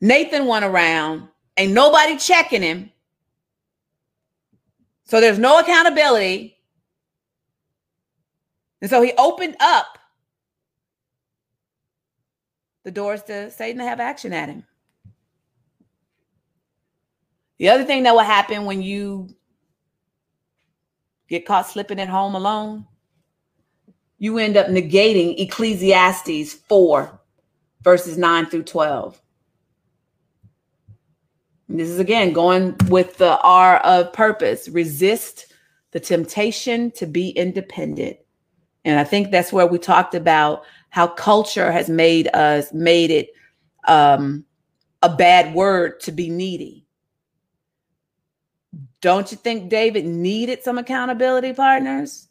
Nathan 0.00 0.46
went 0.46 0.64
around, 0.64 1.28
ain't 1.56 1.72
nobody 1.72 2.18
checking 2.18 2.60
him. 2.60 2.90
So 5.06 5.20
there's 5.20 5.38
no 5.38 5.60
accountability. 5.60 6.58
And 8.82 8.90
so 8.90 9.00
he 9.00 9.12
opened 9.16 9.56
up 9.60 9.98
the 12.84 12.90
doors 12.90 13.22
to 13.24 13.50
Satan 13.50 13.78
to 13.78 13.84
have 13.84 14.00
action 14.00 14.32
at 14.32 14.48
him. 14.48 14.64
The 17.58 17.68
other 17.68 17.84
thing 17.84 18.02
that 18.02 18.14
will 18.14 18.20
happen 18.20 18.64
when 18.64 18.82
you 18.82 19.28
get 21.28 21.46
caught 21.46 21.68
slipping 21.68 22.00
at 22.00 22.08
home 22.08 22.34
alone, 22.34 22.86
you 24.18 24.38
end 24.38 24.56
up 24.56 24.66
negating 24.68 25.38
Ecclesiastes 25.38 26.54
4, 26.54 27.20
verses 27.82 28.16
9 28.16 28.46
through 28.46 28.64
12. 28.64 29.20
And 31.68 31.78
this 31.78 31.88
is 31.88 31.98
again 31.98 32.32
going 32.32 32.76
with 32.88 33.16
the 33.16 33.38
R 33.40 33.78
of 33.78 34.12
purpose 34.12 34.68
resist 34.68 35.52
the 35.92 36.00
temptation 36.00 36.90
to 36.92 37.06
be 37.06 37.30
independent. 37.30 38.16
And 38.84 38.98
I 38.98 39.04
think 39.04 39.30
that's 39.30 39.52
where 39.52 39.66
we 39.66 39.78
talked 39.78 40.14
about 40.14 40.64
how 40.90 41.06
culture 41.06 41.72
has 41.72 41.88
made 41.88 42.28
us, 42.34 42.72
made 42.72 43.10
it 43.10 43.30
um, 43.88 44.44
a 45.02 45.14
bad 45.14 45.54
word 45.54 46.00
to 46.00 46.12
be 46.12 46.28
needy. 46.28 46.83
Don't 49.04 49.30
you 49.30 49.36
think 49.36 49.68
David 49.68 50.06
needed 50.06 50.62
some 50.62 50.78
accountability 50.78 51.52
partners? 51.52 52.28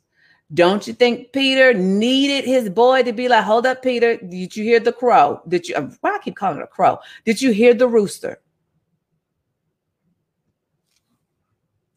Don't 0.55 0.88
you 0.88 0.93
think 0.93 1.32
Peter 1.32 1.71
needed 1.71 2.45
his 2.45 2.67
boy 2.67 3.03
to 3.03 3.13
be 3.13 3.28
like, 3.28 3.43
hold 3.43 3.67
up, 3.67 3.84
Peter, 3.84 4.17
did 4.17 4.55
you 4.55 4.63
hear 4.63 4.80
the 4.80 4.91
crow? 4.91 5.39
Did 5.47 5.69
you, 5.69 5.76
uh, 5.76 5.91
why 6.01 6.15
I 6.15 6.17
keep 6.17 6.36
calling 6.36 6.57
it 6.57 6.63
a 6.63 6.67
crow? 6.67 6.97
Did 7.26 7.39
you 7.39 7.51
hear 7.51 7.76
the 7.76 7.88
rooster? 7.88 8.41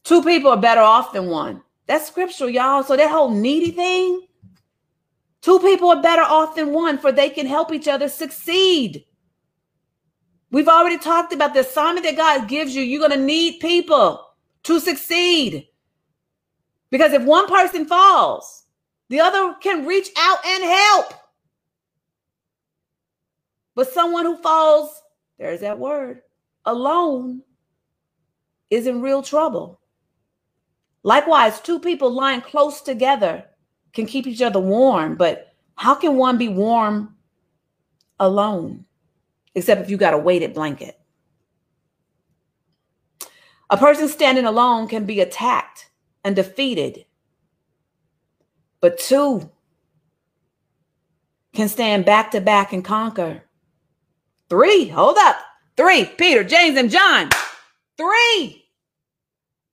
Two 0.04 0.22
people 0.22 0.50
are 0.50 0.60
better 0.60 0.82
off 0.82 1.14
than 1.14 1.28
one. 1.28 1.62
That's 1.86 2.08
scriptural, 2.08 2.50
y'all. 2.50 2.82
So 2.82 2.98
that 2.98 3.10
whole 3.10 3.30
needy 3.30 3.70
thing, 3.70 4.26
two 5.40 5.58
people 5.60 5.88
are 5.88 6.02
better 6.02 6.20
off 6.20 6.54
than 6.54 6.74
one, 6.74 6.98
for 6.98 7.12
they 7.12 7.30
can 7.30 7.46
help 7.46 7.72
each 7.72 7.88
other 7.88 8.10
succeed. 8.10 9.06
We've 10.50 10.68
already 10.68 10.98
talked 10.98 11.32
about 11.32 11.54
the 11.54 11.60
assignment 11.60 12.04
that 12.04 12.18
God 12.18 12.46
gives 12.46 12.76
you. 12.76 12.82
You're 12.82 13.08
going 13.08 13.18
to 13.18 13.26
need 13.26 13.60
people 13.60 14.25
to 14.66 14.80
succeed. 14.80 15.68
Because 16.90 17.12
if 17.12 17.22
one 17.22 17.48
person 17.48 17.86
falls, 17.86 18.64
the 19.08 19.20
other 19.20 19.54
can 19.60 19.86
reach 19.86 20.08
out 20.16 20.38
and 20.44 20.64
help. 20.64 21.14
But 23.74 23.92
someone 23.92 24.24
who 24.24 24.36
falls, 24.36 25.02
there's 25.38 25.60
that 25.60 25.78
word, 25.78 26.22
alone 26.64 27.42
is 28.70 28.86
in 28.86 29.02
real 29.02 29.22
trouble. 29.22 29.80
Likewise, 31.02 31.60
two 31.60 31.78
people 31.78 32.10
lying 32.10 32.40
close 32.40 32.80
together 32.80 33.44
can 33.92 34.06
keep 34.06 34.26
each 34.26 34.42
other 34.42 34.58
warm, 34.58 35.14
but 35.16 35.54
how 35.76 35.94
can 35.94 36.16
one 36.16 36.38
be 36.38 36.48
warm 36.48 37.14
alone? 38.18 38.84
Except 39.54 39.82
if 39.82 39.90
you 39.90 39.96
got 39.96 40.14
a 40.14 40.18
weighted 40.18 40.54
blanket. 40.54 40.95
A 43.68 43.76
person 43.76 44.08
standing 44.08 44.44
alone 44.44 44.86
can 44.88 45.04
be 45.06 45.20
attacked 45.20 45.90
and 46.24 46.36
defeated, 46.36 47.04
but 48.80 48.98
two 48.98 49.50
can 51.52 51.68
stand 51.68 52.04
back 52.04 52.30
to 52.30 52.40
back 52.40 52.72
and 52.72 52.84
conquer. 52.84 53.42
Three, 54.48 54.86
hold 54.86 55.16
up. 55.18 55.36
Three, 55.76 56.04
Peter, 56.04 56.44
James, 56.44 56.78
and 56.78 56.90
John. 56.90 57.30
Three 57.96 58.66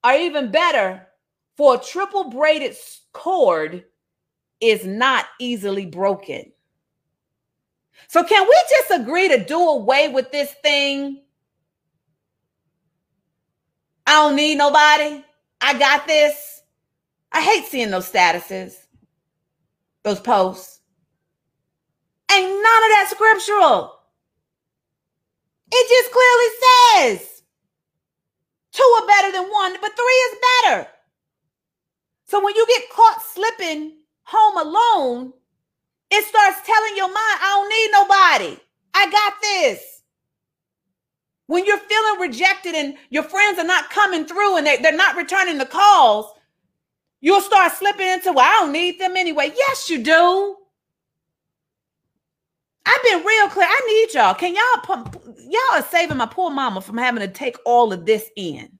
are 0.03 0.15
even 0.15 0.51
better 0.51 1.07
for 1.55 1.75
a 1.75 1.79
triple 1.79 2.29
braided 2.29 2.75
cord 3.11 3.83
is 4.59 4.85
not 4.85 5.25
easily 5.39 5.85
broken. 5.85 6.51
So, 8.07 8.23
can 8.23 8.43
we 8.47 8.63
just 8.69 9.01
agree 9.01 9.27
to 9.29 9.43
do 9.43 9.59
away 9.59 10.09
with 10.09 10.31
this 10.31 10.53
thing? 10.63 11.22
I 14.13 14.17
don't 14.17 14.35
need 14.35 14.59
nobody. 14.59 15.23
I 15.59 15.73
got 15.79 16.05
this. 16.05 16.61
I 17.31 17.41
hate 17.41 17.65
seeing 17.65 17.89
those 17.89 18.11
statuses, 18.11 18.75
those 20.03 20.19
posts. 20.19 20.81
Ain't 22.31 22.45
none 22.45 22.53
of 22.53 22.91
that 22.91 23.07
scriptural. 23.09 23.91
It 25.71 25.89
just 25.89 26.11
clearly 26.13 27.17
says 27.17 27.41
two 28.71 28.83
are 29.01 29.07
better 29.07 29.31
than 29.31 29.49
one, 29.49 29.77
but 29.81 29.95
three 29.95 30.05
is 30.05 30.37
better. 30.61 30.87
So 32.25 32.43
when 32.43 32.53
you 32.53 32.67
get 32.67 32.91
caught 32.91 33.19
slipping 33.33 33.93
home 34.25 34.67
alone, 34.67 35.33
it 36.11 36.23
starts 36.23 36.59
telling 36.67 36.95
your 36.95 37.07
mind, 37.07 37.17
I 37.17 37.49
don't 37.55 37.69
need 37.69 37.89
nobody. 37.91 38.61
I 38.93 39.09
got 39.09 39.41
this. 39.41 39.92
When 41.47 41.65
you're 41.65 41.77
feeling 41.77 42.19
rejected 42.21 42.73
and 42.75 42.95
your 43.09 43.23
friends 43.23 43.59
are 43.59 43.65
not 43.65 43.89
coming 43.89 44.25
through 44.25 44.57
and 44.57 44.65
they, 44.65 44.77
they're 44.77 44.95
not 44.95 45.17
returning 45.17 45.57
the 45.57 45.65
calls, 45.65 46.31
you'll 47.21 47.41
start 47.41 47.73
slipping 47.73 48.07
into, 48.07 48.31
well, 48.31 48.45
I 48.45 48.61
don't 48.61 48.71
need 48.71 48.99
them 48.99 49.17
anyway. 49.17 49.51
Yes, 49.55 49.89
you 49.89 50.03
do. 50.03 50.57
I've 52.85 53.03
been 53.03 53.25
real 53.25 53.49
clear. 53.49 53.67
I 53.67 53.81
need 53.87 54.13
y'all. 54.13 54.33
Can 54.33 54.55
y'all 54.55 54.83
pump, 54.83 55.21
y'all 55.37 55.79
are 55.79 55.83
saving 55.83 56.17
my 56.17 56.25
poor 56.25 56.49
mama 56.49 56.81
from 56.81 56.97
having 56.97 57.21
to 57.21 57.27
take 57.27 57.57
all 57.65 57.93
of 57.93 58.05
this 58.05 58.29
in. 58.35 58.77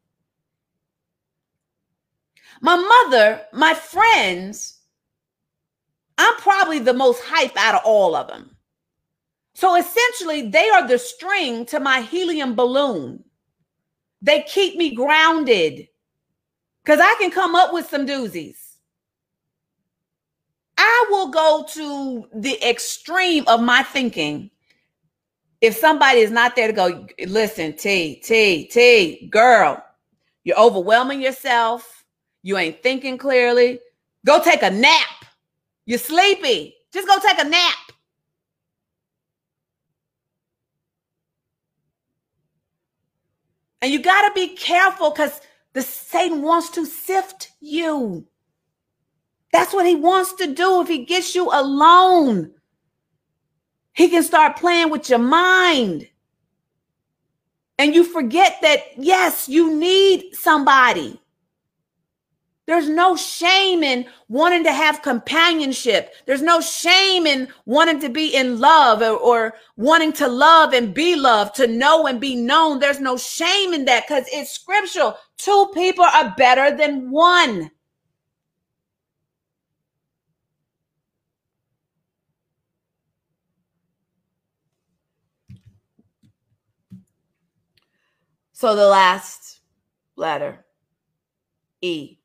My 2.62 2.76
mother, 2.76 3.42
my 3.52 3.74
friends, 3.74 4.80
I'm 6.18 6.36
probably 6.38 6.80
the 6.80 6.94
most 6.94 7.22
hype 7.24 7.58
out 7.58 7.76
of 7.76 7.82
all 7.84 8.16
of 8.16 8.28
them. 8.28 8.53
So 9.56 9.76
essentially, 9.76 10.50
they 10.50 10.70
are 10.70 10.88
the 10.88 10.98
string 10.98 11.66
to 11.68 11.80
my 11.80 12.02
helium 12.02 12.56
balloon. 12.56 13.24
They 14.22 14.42
keep 14.44 14.78
me 14.78 14.96
grounded 14.96 15.88
because 16.84 17.00
I 17.00 17.16
can 17.20 17.30
come 17.30 17.56
up 17.56 17.74
with 17.74 17.88
some 17.88 18.08
doozies. 18.08 18.58
I 20.78 21.06
will 21.10 21.30
go 21.30 21.66
to 21.74 22.28
the 22.34 22.62
extreme 22.68 23.44
of 23.48 23.62
my 23.62 23.84
thinking 23.84 24.50
if 25.64 25.78
somebody 25.78 26.20
is 26.20 26.30
not 26.30 26.58
there 26.58 26.68
to 26.68 26.74
go, 26.74 27.08
listen, 27.26 27.74
T, 27.78 28.16
T, 28.16 28.68
T, 28.68 29.30
girl, 29.32 29.82
you're 30.44 30.60
overwhelming 30.60 31.22
yourself. 31.22 32.04
You 32.42 32.58
ain't 32.58 32.84
thinking 32.84 33.18
clearly. 33.18 33.80
Go 34.26 34.44
take 34.44 34.62
a 34.62 34.70
nap. 34.70 35.26
You're 35.86 36.00
sleepy. 36.00 36.76
Just 36.92 37.08
go 37.08 37.18
take 37.20 37.40
a 37.40 37.48
nap. 37.48 37.76
And 43.84 43.92
you 43.92 44.02
got 44.02 44.30
to 44.30 44.34
be 44.34 44.56
careful 44.56 45.12
because 45.12 45.42
the 45.74 45.82
Satan 45.82 46.42
wants 46.42 46.70
to 46.70 46.86
sift 46.86 47.52
you. 47.60 48.26
That's 49.52 49.74
what 49.74 49.86
he 49.86 49.94
wants 49.94 50.32
to 50.36 50.54
do 50.54 50.82
if 50.82 50.88
he 50.88 51.04
gets 51.04 51.36
you 51.36 51.50
alone. 51.52 52.54
He 53.92 54.08
can 54.08 54.24
start 54.24 54.56
playing 54.56 54.90
with 54.90 55.10
your 55.10 55.20
mind. 55.20 56.08
And 57.78 57.94
you 57.94 58.06
forget 58.06 58.56
that, 58.62 58.80
yes, 58.98 59.50
you 59.50 59.76
need 59.76 60.34
somebody. 60.34 61.20
There's 62.66 62.88
no 62.88 63.18
shame 63.18 63.84
in 63.84 64.06
wanting 64.30 64.64
to 64.64 64.72
have 64.72 65.02
companionship. 65.02 66.14
There's 66.26 66.42
no 66.42 66.62
shame 66.62 67.28
in 67.28 67.50
wanting 67.66 68.00
to 68.00 68.10
be 68.10 68.34
in 68.34 68.60
love 68.60 69.02
or, 69.02 69.18
or, 69.18 69.54
wanting 69.76 70.14
to 70.14 70.28
love 70.28 70.74
and 70.74 70.94
be 70.94 71.16
loved, 71.16 71.56
to 71.56 71.68
know 71.68 72.08
and 72.08 72.22
be 72.22 72.36
known. 72.36 72.80
There's 72.80 73.02
no 73.02 73.18
shame 73.18 73.74
in 73.74 73.86
that 73.86 74.06
because 74.08 74.26
it's 74.32 74.52
scriptural. 74.52 75.18
Two 75.38 75.72
people 75.74 76.06
are 76.06 76.34
better 76.38 76.76
than 76.76 77.12
one. 77.12 77.72
So 88.54 88.76
the 88.78 88.88
last 88.88 89.60
letter, 90.16 90.64
E. 91.82 92.23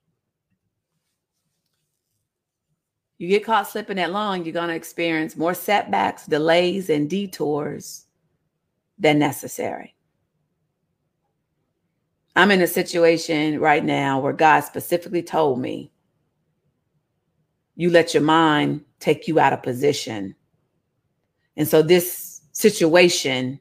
You 3.18 3.28
get 3.28 3.44
caught 3.44 3.68
slipping 3.68 3.96
that 3.96 4.12
long, 4.12 4.44
you're 4.44 4.52
going 4.52 4.68
to 4.68 4.74
experience 4.74 5.36
more 5.36 5.54
setbacks, 5.54 6.26
delays, 6.26 6.88
and 6.88 7.10
detours 7.10 8.06
than 8.96 9.18
necessary. 9.18 9.96
I'm 12.36 12.52
in 12.52 12.62
a 12.62 12.68
situation 12.68 13.58
right 13.58 13.84
now 13.84 14.20
where 14.20 14.32
God 14.32 14.60
specifically 14.60 15.22
told 15.22 15.60
me, 15.60 15.90
you 17.74 17.90
let 17.90 18.14
your 18.14 18.22
mind 18.22 18.84
take 19.00 19.26
you 19.26 19.40
out 19.40 19.52
of 19.52 19.62
position. 19.64 20.36
And 21.56 21.66
so 21.66 21.82
this 21.82 22.40
situation 22.52 23.58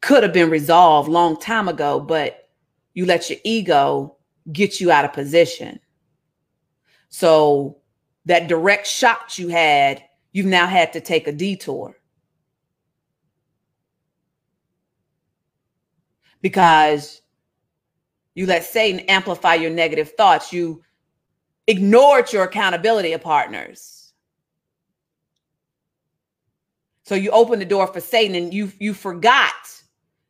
could 0.00 0.22
have 0.22 0.32
been 0.32 0.50
resolved 0.50 1.08
long 1.08 1.40
time 1.40 1.68
ago, 1.68 1.98
but 1.98 2.50
you 2.92 3.06
let 3.06 3.30
your 3.30 3.38
ego 3.42 4.16
get 4.52 4.80
you 4.80 4.92
out 4.92 5.04
of 5.04 5.12
position. 5.12 5.80
So 7.14 7.76
that 8.24 8.48
direct 8.48 8.88
shot 8.88 9.38
you 9.38 9.46
had, 9.46 10.02
you've 10.32 10.46
now 10.46 10.66
had 10.66 10.92
to 10.94 11.00
take 11.00 11.28
a 11.28 11.32
detour. 11.32 11.96
Because 16.40 17.22
you 18.34 18.46
let 18.46 18.64
Satan 18.64 18.98
amplify 19.06 19.54
your 19.54 19.70
negative 19.70 20.10
thoughts. 20.16 20.52
You 20.52 20.82
ignored 21.68 22.32
your 22.32 22.42
accountability 22.42 23.16
partners. 23.18 24.12
So 27.04 27.14
you 27.14 27.30
opened 27.30 27.62
the 27.62 27.66
door 27.66 27.86
for 27.86 28.00
Satan 28.00 28.34
and 28.34 28.52
you 28.52 28.72
you 28.80 28.92
forgot 28.92 29.54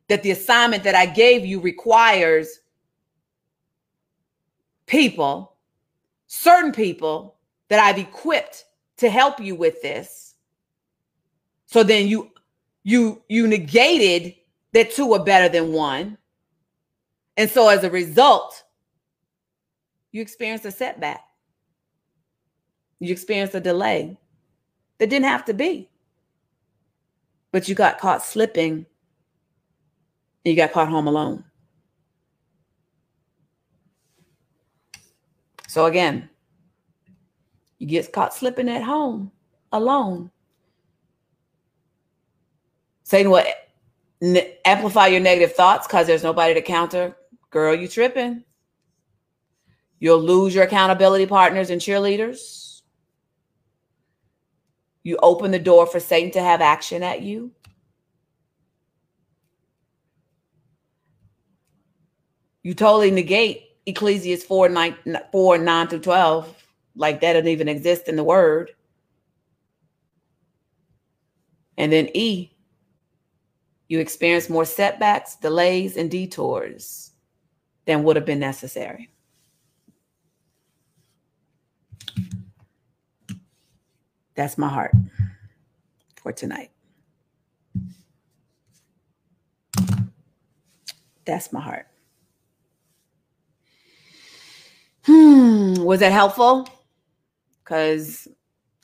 that 0.07 0.21
the 0.21 0.29
assignment 0.29 0.83
that 0.83 0.93
I 0.93 1.07
gave 1.07 1.47
you 1.47 1.59
requires 1.59 2.59
people, 4.85 5.54
certain 6.35 6.71
people 6.71 7.35
that 7.69 7.79
I've 7.79 7.97
equipped 7.97 8.65
to 8.97 9.09
help 9.09 9.39
you 9.39 9.55
with 9.55 9.81
this. 9.81 10.35
So 11.65 11.83
then 11.83 12.07
you 12.07 12.31
you 12.83 13.21
you 13.27 13.47
negated 13.47 14.35
that 14.73 14.91
two 14.91 15.13
are 15.13 15.23
better 15.23 15.49
than 15.49 15.71
one. 15.71 16.17
And 17.37 17.49
so 17.49 17.69
as 17.69 17.83
a 17.83 17.89
result, 17.89 18.63
you 20.11 20.21
experienced 20.21 20.65
a 20.65 20.71
setback. 20.71 21.21
You 22.99 23.11
experienced 23.11 23.55
a 23.55 23.59
delay 23.59 24.17
that 24.99 25.09
didn't 25.09 25.27
have 25.27 25.45
to 25.45 25.53
be. 25.53 25.89
But 27.51 27.67
you 27.67 27.75
got 27.75 27.99
caught 27.99 28.23
slipping 28.23 28.73
and 28.73 28.85
you 30.43 30.55
got 30.55 30.71
caught 30.71 30.89
home 30.89 31.07
alone. 31.07 31.43
So 35.75 35.87
again, 35.87 36.29
you 37.79 37.87
get 37.87 38.13
caught 38.13 38.33
slipping 38.33 38.69
at 38.69 38.81
home 38.81 39.33
alone. 39.73 40.31
Saying 43.03 43.29
what 43.29 43.45
amplify 44.63 45.07
your 45.07 45.19
negative 45.19 45.53
thoughts 45.53 45.85
because 45.85 46.07
there's 46.07 46.23
nobody 46.23 46.53
to 46.53 46.61
counter. 46.61 47.17
Girl, 47.49 47.75
you 47.75 47.89
tripping. 47.89 48.45
You'll 49.99 50.21
lose 50.21 50.55
your 50.55 50.63
accountability 50.63 51.25
partners 51.25 51.69
and 51.69 51.81
cheerleaders. 51.81 52.81
You 55.03 55.17
open 55.21 55.51
the 55.51 55.59
door 55.59 55.87
for 55.87 55.99
Satan 55.99 56.31
to 56.31 56.41
have 56.41 56.61
action 56.61 57.03
at 57.03 57.21
you. 57.21 57.51
you 62.63 62.73
totally 62.73 63.11
negate 63.11 63.74
Ecclesiastes 63.85 64.45
4 64.45 64.69
9, 64.69 64.95
4, 65.31 65.57
9 65.57 65.87
through 65.87 65.99
12. 65.99 66.63
Like 66.95 67.21
that 67.21 67.33
doesn't 67.33 67.47
even 67.47 67.67
exist 67.67 68.07
in 68.07 68.15
the 68.15 68.23
word. 68.23 68.71
And 71.77 71.91
then 71.91 72.09
E, 72.13 72.55
you 73.87 73.99
experience 73.99 74.49
more 74.49 74.65
setbacks, 74.65 75.35
delays, 75.35 75.97
and 75.97 76.09
detours 76.09 77.11
than 77.85 78.03
would 78.03 78.15
have 78.15 78.25
been 78.25 78.39
necessary. 78.39 79.09
That's 84.35 84.57
my 84.57 84.67
heart 84.67 84.93
for 86.15 86.31
tonight. 86.31 86.71
That's 91.25 91.53
my 91.53 91.61
heart. 91.61 91.87
Hmm, 95.05 95.75
was 95.83 95.99
that 95.99 96.11
helpful? 96.11 96.67
Because 97.63 98.27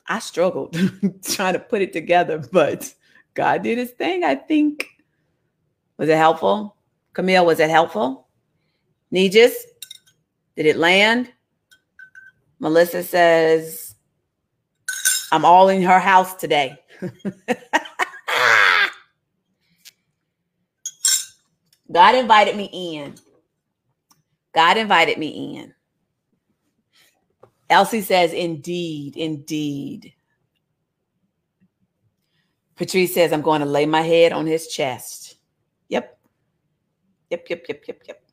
I 0.08 0.20
struggled 0.20 0.74
trying 1.24 1.54
to 1.54 1.60
put 1.60 1.82
it 1.82 1.94
together, 1.94 2.44
but 2.52 2.94
God 3.34 3.64
did 3.64 3.78
his 3.78 3.92
thing, 3.92 4.24
I 4.24 4.36
think. 4.36 4.88
Was 5.98 6.10
it 6.10 6.18
helpful? 6.18 6.76
Camille, 7.14 7.46
was 7.46 7.60
it 7.60 7.70
helpful? 7.70 8.28
Nijis, 9.14 9.54
did 10.56 10.66
it 10.66 10.78
land? 10.78 11.32
Melissa 12.60 13.04
says, 13.04 13.96
I'm 15.32 15.46
all 15.46 15.70
in 15.70 15.82
her 15.82 16.00
house 16.00 16.36
today. 16.36 16.78
God 21.92 22.16
invited 22.16 22.56
me 22.56 22.70
in. 22.72 23.16
God 24.54 24.78
invited 24.78 25.18
me 25.18 25.58
in. 25.58 25.74
Elsie 27.72 28.02
says, 28.02 28.34
indeed, 28.34 29.16
indeed. 29.16 30.14
Patrice 32.76 33.14
says, 33.14 33.32
I'm 33.32 33.42
going 33.42 33.62
to 33.62 33.66
lay 33.66 33.86
my 33.86 34.02
head 34.02 34.34
on 34.34 34.46
his 34.46 34.68
chest. 34.68 35.38
Yep. 35.88 36.20
Yep, 37.30 37.46
yep, 37.50 37.66
yep, 37.70 37.84
yep, 37.88 38.02
yep. 38.08 38.24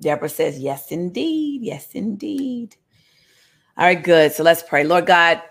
Deborah 0.00 0.28
says, 0.28 0.58
yes, 0.58 0.92
indeed. 0.92 1.62
Yes, 1.64 1.88
indeed. 1.94 2.76
All 3.76 3.86
right, 3.86 4.00
good. 4.00 4.32
So 4.32 4.44
let's 4.44 4.62
pray. 4.62 4.84
Lord 4.84 5.06
God, 5.06 5.42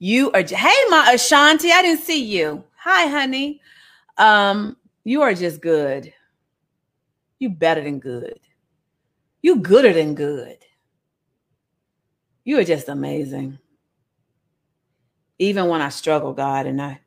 you 0.00 0.32
are, 0.32 0.42
hey, 0.42 0.84
my 0.88 1.12
Ashanti, 1.14 1.70
I 1.70 1.82
didn't 1.82 2.02
see 2.02 2.24
you. 2.24 2.64
Hi, 2.78 3.06
honey. 3.06 3.60
Um, 4.18 4.76
you 5.04 5.22
are 5.22 5.32
just 5.32 5.60
good. 5.60 6.12
You 7.38 7.50
better 7.50 7.82
than 7.82 8.00
good. 8.00 8.40
You 9.42 9.56
gooder 9.60 9.92
than 9.92 10.16
good. 10.16 10.58
You 12.44 12.58
are 12.58 12.64
just 12.64 12.88
amazing. 12.88 13.58
Even 15.38 15.68
when 15.68 15.80
I 15.80 15.88
struggle, 15.88 16.32
God, 16.32 16.66
and 16.66 16.80
I 16.80 17.00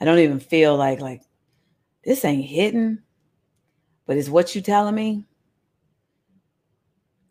I 0.00 0.04
don't 0.04 0.18
even 0.18 0.40
feel 0.40 0.76
like 0.76 1.00
like 1.00 1.22
this 2.04 2.24
ain't 2.24 2.44
hitting, 2.44 2.98
but 4.06 4.16
it's 4.16 4.28
what 4.28 4.54
you 4.54 4.60
telling 4.60 4.94
me. 4.94 5.24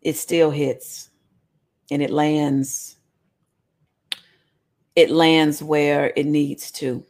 It 0.02 0.16
still 0.16 0.50
hits 0.50 1.10
and 1.90 2.02
it 2.02 2.10
lands 2.10 2.96
it 4.96 5.10
lands 5.10 5.62
where 5.62 6.12
it 6.16 6.26
needs 6.26 6.70
to. 6.70 7.04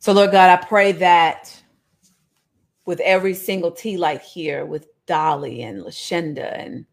So, 0.00 0.12
Lord 0.12 0.30
God, 0.30 0.50
I 0.50 0.64
pray 0.64 0.92
that 0.92 1.60
with 2.86 3.00
every 3.00 3.34
single 3.34 3.70
tea 3.70 3.96
light 3.96 4.22
here, 4.22 4.64
with 4.64 4.86
Dolly 5.08 5.62
and 5.64 5.82
Lashenda 5.82 6.56
and 6.58 6.86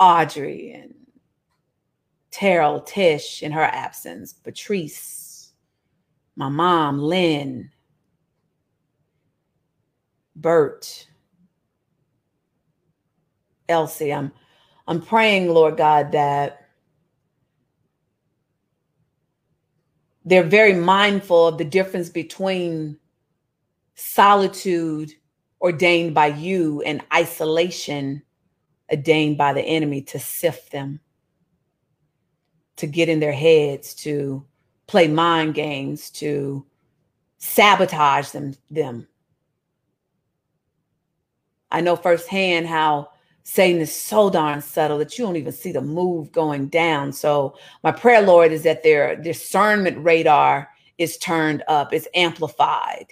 Audrey 0.00 0.72
and 0.72 0.94
Terrell, 2.30 2.80
Tish 2.80 3.42
in 3.42 3.52
her 3.52 3.64
absence, 3.64 4.32
Patrice, 4.32 5.52
my 6.36 6.48
mom, 6.48 7.00
Lynn, 7.00 7.70
Bert, 10.36 11.08
Elsie. 13.68 14.12
I'm 14.14 14.32
I'm 14.88 15.02
praying, 15.02 15.50
Lord 15.50 15.76
God, 15.76 16.12
that 16.12 16.68
they're 20.24 20.44
very 20.44 20.74
mindful 20.74 21.48
of 21.48 21.58
the 21.58 21.64
difference 21.64 22.08
between 22.10 22.98
solitude 23.96 25.12
ordained 25.60 26.14
by 26.14 26.26
you 26.28 26.82
and 26.82 27.02
isolation 27.12 28.22
ordained 28.90 29.36
by 29.36 29.52
the 29.52 29.62
enemy 29.62 30.02
to 30.02 30.18
sift 30.18 30.72
them, 30.72 31.00
to 32.76 32.86
get 32.86 33.08
in 33.08 33.20
their 33.20 33.32
heads, 33.32 33.94
to 33.94 34.44
play 34.86 35.08
mind 35.08 35.54
games, 35.54 36.10
to 36.10 36.64
sabotage 37.38 38.30
them. 38.30 38.54
them. 38.70 39.06
I 41.70 41.80
know 41.80 41.96
firsthand 41.96 42.66
how 42.66 43.10
Satan 43.42 43.80
is 43.80 43.94
so 43.94 44.30
darn 44.30 44.60
subtle 44.60 44.98
that 44.98 45.18
you 45.18 45.24
don't 45.24 45.36
even 45.36 45.52
see 45.52 45.72
the 45.72 45.80
move 45.80 46.32
going 46.32 46.68
down. 46.68 47.12
So 47.12 47.56
my 47.82 47.92
prayer, 47.92 48.22
Lord, 48.22 48.52
is 48.52 48.62
that 48.62 48.82
their 48.82 49.16
discernment 49.16 50.02
radar 50.04 50.68
is 50.98 51.16
turned 51.18 51.62
up, 51.68 51.92
is 51.92 52.08
amplified, 52.14 53.06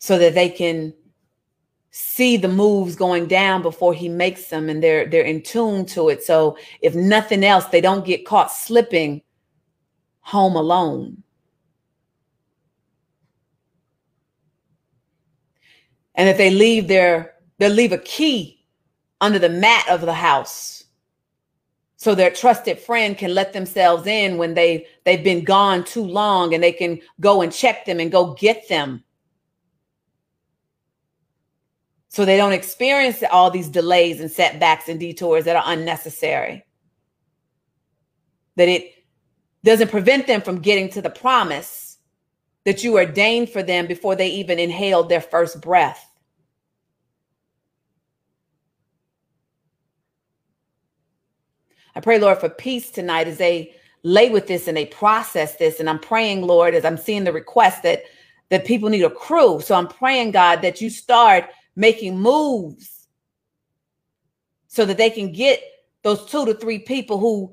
so 0.00 0.18
that 0.18 0.34
they 0.34 0.48
can 0.48 0.92
see 1.92 2.36
the 2.36 2.48
moves 2.48 2.96
going 2.96 3.26
down 3.26 3.62
before 3.62 3.92
he 3.92 4.08
makes 4.08 4.46
them 4.48 4.68
and 4.68 4.82
they're 4.82 5.06
they're 5.06 5.24
in 5.24 5.42
tune 5.42 5.84
to 5.84 6.08
it. 6.08 6.24
So 6.24 6.56
if 6.80 6.94
nothing 6.94 7.44
else 7.44 7.66
they 7.66 7.80
don't 7.80 8.04
get 8.04 8.26
caught 8.26 8.50
slipping 8.50 9.22
home 10.20 10.56
alone. 10.56 11.22
And 16.14 16.28
if 16.28 16.36
they 16.36 16.50
leave 16.50 16.88
their 16.88 17.34
they'll 17.58 17.70
leave 17.70 17.92
a 17.92 17.98
key 17.98 18.64
under 19.20 19.38
the 19.38 19.48
mat 19.48 19.86
of 19.88 20.00
the 20.00 20.14
house 20.14 20.84
so 21.96 22.14
their 22.14 22.30
trusted 22.30 22.78
friend 22.78 23.18
can 23.18 23.34
let 23.34 23.52
themselves 23.52 24.06
in 24.06 24.38
when 24.38 24.54
they 24.54 24.86
they've 25.04 25.24
been 25.24 25.44
gone 25.44 25.84
too 25.84 26.04
long 26.04 26.54
and 26.54 26.62
they 26.62 26.72
can 26.72 26.98
go 27.20 27.42
and 27.42 27.52
check 27.52 27.84
them 27.84 28.00
and 28.00 28.10
go 28.10 28.32
get 28.34 28.66
them 28.68 29.04
so 32.10 32.24
they 32.24 32.36
don't 32.36 32.52
experience 32.52 33.22
all 33.30 33.52
these 33.52 33.68
delays 33.68 34.18
and 34.18 34.30
setbacks 34.30 34.88
and 34.88 34.98
detours 34.98 35.44
that 35.44 35.54
are 35.54 35.62
unnecessary. 35.66 36.64
That 38.56 38.68
it 38.68 38.92
doesn't 39.62 39.92
prevent 39.92 40.26
them 40.26 40.42
from 40.42 40.58
getting 40.58 40.88
to 40.90 41.02
the 41.02 41.08
promise 41.08 41.98
that 42.64 42.82
you 42.82 42.96
ordained 42.96 43.48
for 43.48 43.62
them 43.62 43.86
before 43.86 44.16
they 44.16 44.28
even 44.28 44.58
inhaled 44.58 45.08
their 45.08 45.20
first 45.20 45.60
breath. 45.60 46.04
I 51.94 52.00
pray, 52.00 52.18
Lord, 52.18 52.38
for 52.38 52.48
peace 52.48 52.90
tonight 52.90 53.28
as 53.28 53.38
they 53.38 53.72
lay 54.02 54.30
with 54.30 54.48
this 54.48 54.66
and 54.66 54.76
they 54.76 54.86
process 54.86 55.56
this. 55.56 55.78
And 55.78 55.88
I'm 55.88 56.00
praying, 56.00 56.42
Lord, 56.42 56.74
as 56.74 56.84
I'm 56.84 56.96
seeing 56.96 57.22
the 57.22 57.32
request 57.32 57.84
that 57.84 58.02
that 58.48 58.64
people 58.64 58.88
need 58.88 59.04
a 59.04 59.10
crew. 59.10 59.60
So 59.60 59.76
I'm 59.76 59.86
praying, 59.86 60.32
God, 60.32 60.60
that 60.62 60.80
you 60.80 60.90
start 60.90 61.44
making 61.76 62.18
moves 62.18 63.08
so 64.66 64.84
that 64.84 64.98
they 64.98 65.10
can 65.10 65.32
get 65.32 65.62
those 66.02 66.24
two 66.26 66.46
to 66.46 66.54
three 66.54 66.78
people 66.78 67.18
who, 67.18 67.52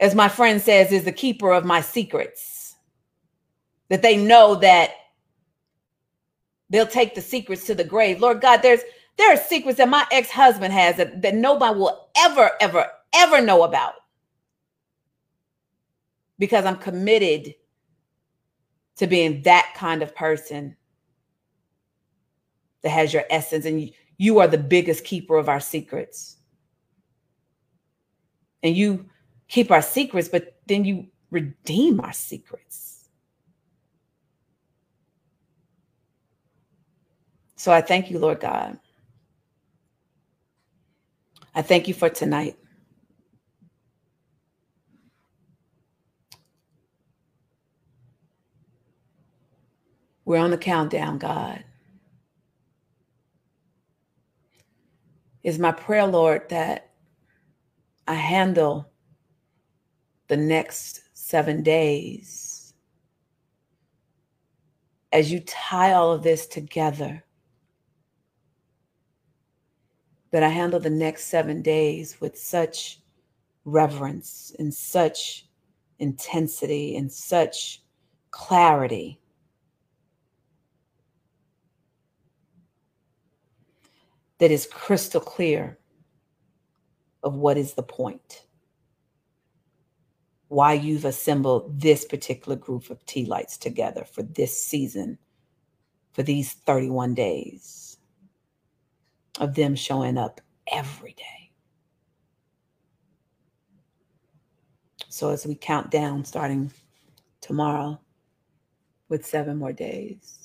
as 0.00 0.14
my 0.14 0.28
friend 0.28 0.60
says, 0.60 0.92
is 0.92 1.04
the 1.04 1.12
keeper 1.12 1.52
of 1.52 1.64
my 1.64 1.80
secrets. 1.80 2.74
That 3.88 4.02
they 4.02 4.16
know 4.16 4.54
that 4.56 4.90
they'll 6.70 6.86
take 6.86 7.14
the 7.14 7.20
secrets 7.20 7.66
to 7.66 7.74
the 7.74 7.84
grave. 7.84 8.20
Lord 8.20 8.40
God, 8.40 8.62
there's 8.62 8.80
there 9.16 9.32
are 9.32 9.36
secrets 9.36 9.78
that 9.78 9.88
my 9.88 10.04
ex-husband 10.10 10.72
has 10.72 10.96
that, 10.96 11.22
that 11.22 11.34
nobody 11.36 11.78
will 11.78 12.08
ever, 12.16 12.50
ever, 12.60 12.86
ever 13.14 13.40
know 13.40 13.62
about. 13.62 13.94
Because 16.38 16.64
I'm 16.64 16.78
committed 16.78 17.54
to 18.96 19.06
being 19.06 19.42
that 19.42 19.72
kind 19.76 20.02
of 20.02 20.16
person 20.16 20.76
that 22.84 22.90
has 22.90 23.12
your 23.12 23.24
essence, 23.30 23.64
and 23.64 23.90
you 24.18 24.38
are 24.38 24.46
the 24.46 24.58
biggest 24.58 25.04
keeper 25.04 25.36
of 25.36 25.48
our 25.48 25.58
secrets. 25.58 26.36
And 28.62 28.76
you 28.76 29.06
keep 29.48 29.70
our 29.70 29.82
secrets, 29.82 30.28
but 30.28 30.60
then 30.66 30.84
you 30.84 31.08
redeem 31.30 31.98
our 32.00 32.12
secrets. 32.12 33.08
So 37.56 37.72
I 37.72 37.80
thank 37.80 38.10
you, 38.10 38.18
Lord 38.18 38.40
God. 38.40 38.78
I 41.54 41.62
thank 41.62 41.88
you 41.88 41.94
for 41.94 42.10
tonight. 42.10 42.58
We're 50.26 50.38
on 50.38 50.50
the 50.50 50.58
countdown, 50.58 51.16
God. 51.16 51.64
Is 55.44 55.58
my 55.58 55.70
prayer, 55.70 56.06
Lord, 56.06 56.48
that 56.48 56.90
I 58.08 58.14
handle 58.14 58.90
the 60.28 60.36
next 60.36 61.02
seven 61.12 61.62
days 61.62 62.72
as 65.12 65.30
you 65.30 65.40
tie 65.40 65.92
all 65.92 66.12
of 66.12 66.22
this 66.22 66.46
together. 66.46 67.22
That 70.32 70.42
I 70.42 70.48
handle 70.48 70.80
the 70.80 70.90
next 70.90 71.26
seven 71.26 71.62
days 71.62 72.20
with 72.20 72.36
such 72.36 73.00
reverence 73.64 74.54
and 74.58 74.74
such 74.74 75.46
intensity 75.98 76.96
and 76.96 77.12
such 77.12 77.82
clarity 78.30 79.20
that 84.38 84.50
is 84.50 84.66
crystal 84.66 85.20
clear 85.20 85.78
of 87.22 87.34
what 87.34 87.56
is 87.56 87.74
the 87.74 87.82
point. 87.82 88.44
Why 90.48 90.74
you've 90.74 91.04
assembled 91.04 91.80
this 91.80 92.04
particular 92.04 92.56
group 92.56 92.90
of 92.90 93.04
tea 93.06 93.24
lights 93.24 93.56
together 93.56 94.04
for 94.04 94.22
this 94.22 94.62
season, 94.62 95.18
for 96.12 96.22
these 96.22 96.52
31 96.52 97.14
days 97.14 97.96
of 99.40 99.54
them 99.54 99.74
showing 99.74 100.18
up 100.18 100.40
every 100.72 101.12
day. 101.12 101.50
So 105.08 105.30
as 105.30 105.46
we 105.46 105.54
count 105.54 105.90
down 105.90 106.24
starting 106.24 106.72
tomorrow 107.40 108.00
with 109.08 109.26
seven 109.26 109.58
more 109.58 109.72
days, 109.72 110.43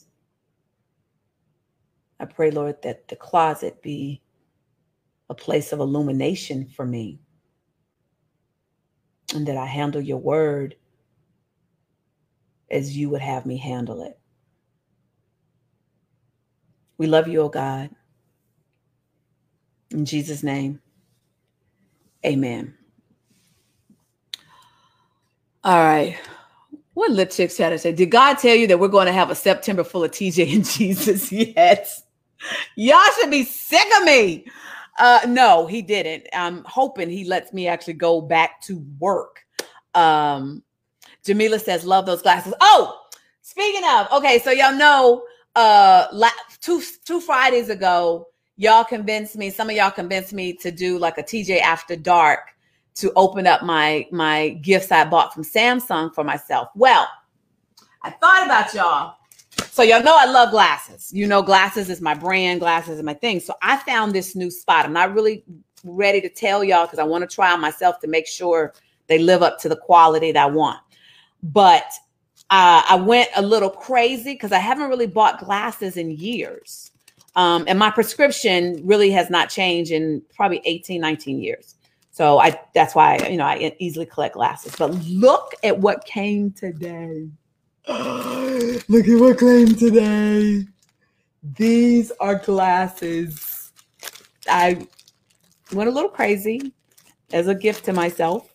I 2.20 2.26
pray, 2.26 2.52
Lord, 2.52 2.82
that 2.84 3.08
the 3.08 3.16
closet 3.16 3.82
be 3.82 4.22
a 5.30 5.36
place 5.36 5.72
of 5.72 5.80
illumination 5.80 6.68
for 6.68 6.86
me 6.86 7.20
and 9.34 9.48
that 9.48 9.58
I 9.58 9.66
handle 9.66 10.02
your 10.02 10.18
word 10.18 10.76
as 12.72 12.98
you 12.98 13.10
would 13.10 13.22
have 13.22 13.46
me 13.46 13.58
handle 13.58 14.04
it. 14.04 14.20
We 16.98 17.08
love 17.08 17.28
you, 17.28 17.42
oh 17.42 17.50
God. 17.50 17.90
In 19.92 20.06
Jesus' 20.06 20.44
name, 20.44 20.82
amen. 22.26 22.76
All 25.64 25.84
right. 25.84 26.18
What 26.94 27.12
lip 27.12 27.32
chicks 27.32 27.58
had 27.58 27.70
to 27.70 27.80
say? 27.80 27.92
Did 27.92 28.12
God 28.12 28.36
tell 28.40 28.56
you 28.56 28.68
that 28.68 28.80
we're 28.80 28.88
going 28.88 29.08
to 29.08 29.14
have 29.14 29.30
a 29.30 29.36
September 29.36 29.84
full 29.84 30.04
of 30.04 30.12
TJ 30.12 30.54
and 30.54 30.66
Jesus? 30.70 31.32
Yes. 31.32 32.04
Y'all 32.76 33.00
should 33.20 33.32
be 33.32 33.44
sick 33.44 33.88
of 33.98 34.04
me. 34.04 34.46
Uh, 34.98 35.22
no, 35.28 35.66
he 35.66 35.82
didn't. 35.82 36.28
I'm 36.34 36.64
hoping 36.66 37.10
he 37.10 37.24
lets 37.24 37.54
me 37.54 37.68
actually 37.68 37.94
go 37.94 38.22
back 38.22 38.62
to 38.64 38.86
work. 39.00 39.40
Um, 39.96 40.64
Jamila 41.24 41.60
says, 41.60 41.86
"Love 41.86 42.06
those 42.06 42.22
glasses." 42.22 42.54
Oh, 42.62 43.00
speaking 43.42 43.84
of, 43.90 44.12
okay, 44.12 44.40
so 44.40 44.52
y'all 44.52 44.76
know, 44.76 45.24
uh, 45.56 46.08
two 46.62 46.82
two 47.06 47.22
Fridays 47.22 47.70
ago, 47.70 48.28
y'all 48.58 48.84
convinced 48.84 49.38
me, 49.38 49.50
some 49.50 49.70
of 49.70 49.76
y'all 49.76 49.92
convinced 49.92 50.34
me 50.34 50.54
to 50.54 50.70
do 50.70 51.00
like 51.00 51.18
a 51.18 51.24
TJ 51.24 51.62
after 51.62 51.96
dark 51.96 52.40
to 52.96 53.12
open 53.16 53.48
up 53.48 53.64
my 53.64 54.06
my 54.12 54.50
gifts 54.62 54.92
I 54.92 55.06
bought 55.06 55.34
from 55.34 55.44
Samsung 55.44 56.14
for 56.14 56.26
myself. 56.26 56.68
Well, 56.76 57.08
I 58.04 58.10
thought 58.10 58.46
about 58.46 58.74
y'all. 58.74 59.16
So 59.66 59.84
y'all 59.84 60.04
know 60.04 60.16
I 60.18 60.26
love 60.26 60.52
glasses. 60.52 61.12
You 61.14 61.28
know, 61.28 61.42
glasses 61.42 61.90
is 61.90 62.02
my 62.02 62.14
brand, 62.14 62.60
glasses 62.60 62.98
is 62.98 63.04
my 63.04 63.14
thing. 63.14 63.40
So 63.40 63.54
I 63.62 63.78
found 63.78 64.14
this 64.14 64.36
new 64.36 64.52
spot. 64.52 64.86
I'm 64.86 64.94
not 64.94 65.14
really 65.14 65.44
ready 65.84 66.22
to 66.22 66.30
tell 66.30 66.64
y'all 66.64 66.86
because 66.86 67.00
I 67.00 67.04
want 67.04 67.28
to 67.28 67.34
try 67.34 67.52
on 67.52 67.62
myself 67.62 68.00
to 68.02 68.08
make 68.08 68.28
sure 68.28 68.74
they 69.08 69.20
live 69.20 69.42
up 69.42 69.60
to 69.60 69.70
the 69.70 69.76
quality 69.76 70.32
that 70.32 70.44
I 70.44 70.48
want. 70.48 70.80
But 71.42 71.86
uh, 72.50 72.84
I 72.90 72.96
went 72.96 73.30
a 73.36 73.42
little 73.42 73.70
crazy 73.70 74.34
because 74.34 74.52
I 74.52 74.60
haven't 74.60 74.90
really 74.90 75.08
bought 75.08 75.40
glasses 75.40 75.98
in 75.98 76.12
years. 76.12 76.92
Um, 77.36 77.64
and 77.68 77.78
my 77.78 77.92
prescription 77.92 78.82
really 78.84 79.12
has 79.12 79.30
not 79.30 79.50
changed 79.50 79.92
in 79.92 80.22
probably 80.36 80.62
18, 80.66 81.00
19 81.00 81.40
years. 81.40 81.76
So 82.12 82.40
I 82.40 82.60
that's 82.74 82.96
why 82.96 83.16
you 83.30 83.38
know 83.38 83.46
I 83.46 83.74
easily 83.80 84.06
collect 84.06 84.34
glasses. 84.34 84.76
But 84.78 84.92
look 85.06 85.54
at 85.64 85.80
what 85.80 86.04
came 86.04 86.52
today. 86.52 87.30
look 88.88 89.08
at 89.08 89.20
what 89.20 89.40
came 89.40 89.74
today. 89.74 90.64
These 91.56 92.12
are 92.20 92.36
glasses. 92.36 93.72
I 94.48 94.88
went 95.74 95.90
a 95.90 95.92
little 95.92 96.10
crazy 96.10 96.72
as 97.34 97.48
a 97.48 97.56
gift 97.56 97.86
to 97.86 97.94
myself. 97.94 98.54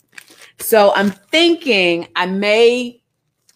So 0.60 0.92
I'm 0.94 1.10
thinking 1.10 2.06
I 2.14 2.26
may 2.26 3.02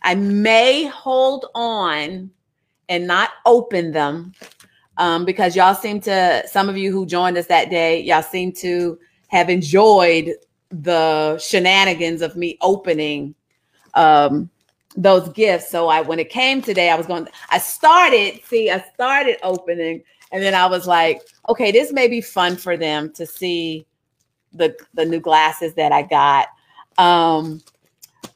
I 0.03 0.16
may 0.16 0.87
hold 0.87 1.47
on 1.55 2.31
and 2.89 3.07
not 3.07 3.31
open 3.47 3.93
them 3.93 4.33
um, 4.97 5.24
because 5.24 5.55
y'all 5.55 5.74
seem 5.74 6.01
to, 6.01 6.43
some 6.49 6.68
of 6.68 6.76
you 6.76 6.91
who 6.91 7.07
joined 7.07 7.37
us 7.39 7.47
that 7.47 7.70
day, 7.70 8.01
y'all 8.01 8.22
seem 8.22 8.53
to 8.55 8.99
have 9.29 9.49
enjoyed 9.49 10.33
the 10.70 11.39
shenanigans 11.39 12.20
of 12.20 12.37
me 12.37 12.59
opening 12.62 13.35
um, 13.95 14.51
those 14.97 15.28
gifts. 15.30 15.70
So 15.70 15.89
I, 15.89 16.01
when 16.01 16.18
it 16.18 16.30
came 16.30 16.62
today, 16.62 16.91
I 16.91 16.97
was 16.97 17.07
going, 17.07 17.28
I 17.51 17.59
started, 17.59 18.41
see, 18.45 18.70
I 18.70 18.84
started 18.95 19.36
opening 19.43 20.03
and 20.32 20.43
then 20.43 20.55
I 20.55 20.66
was 20.66 20.86
like, 20.86 21.22
okay, 21.49 21.70
this 21.70 21.93
may 21.93 22.09
be 22.09 22.20
fun 22.20 22.57
for 22.57 22.76
them 22.76 23.12
to 23.12 23.26
see 23.26 23.86
the, 24.53 24.76
the 24.95 25.05
new 25.05 25.20
glasses 25.20 25.74
that 25.74 25.93
I 25.93 26.03
got. 26.03 26.49
Um, 26.99 27.62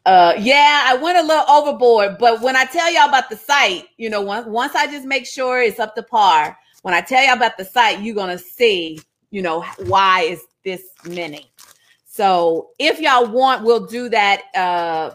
uh, 0.05 0.35
yeah, 0.39 0.83
I 0.87 0.97
went 0.97 1.19
a 1.19 1.23
little 1.23 1.49
overboard, 1.49 2.17
but 2.19 2.41
when 2.41 2.57
I 2.57 2.65
tell 2.65 2.93
y'all 2.93 3.09
about 3.09 3.31
the 3.31 3.37
site, 3.37 3.87
you 3.99 4.11
know, 4.11 4.21
once 4.21 4.47
once 4.47 4.75
I 4.75 4.87
just 4.87 5.07
make 5.07 5.27
sure 5.27 5.61
it's 5.61 5.79
up 5.79 5.95
to 5.95 6.03
par, 6.03 6.57
when 6.83 6.93
I 6.93 7.01
tell 7.01 7.25
y'all 7.25 7.37
about 7.37 7.57
the 7.57 7.65
site, 7.65 8.01
you're 8.01 8.15
gonna 8.15 8.39
see, 8.39 9.01
you 9.31 9.43
know, 9.43 9.63
why 9.87 10.23
is 10.23 10.43
this 10.65 10.83
many. 11.05 11.53
So 12.05 12.71
if 12.79 13.01
y'all 13.01 13.29
want, 13.31 13.65
we'll 13.65 13.87
do 13.87 14.09
that 14.09 14.43
uh 14.57 15.11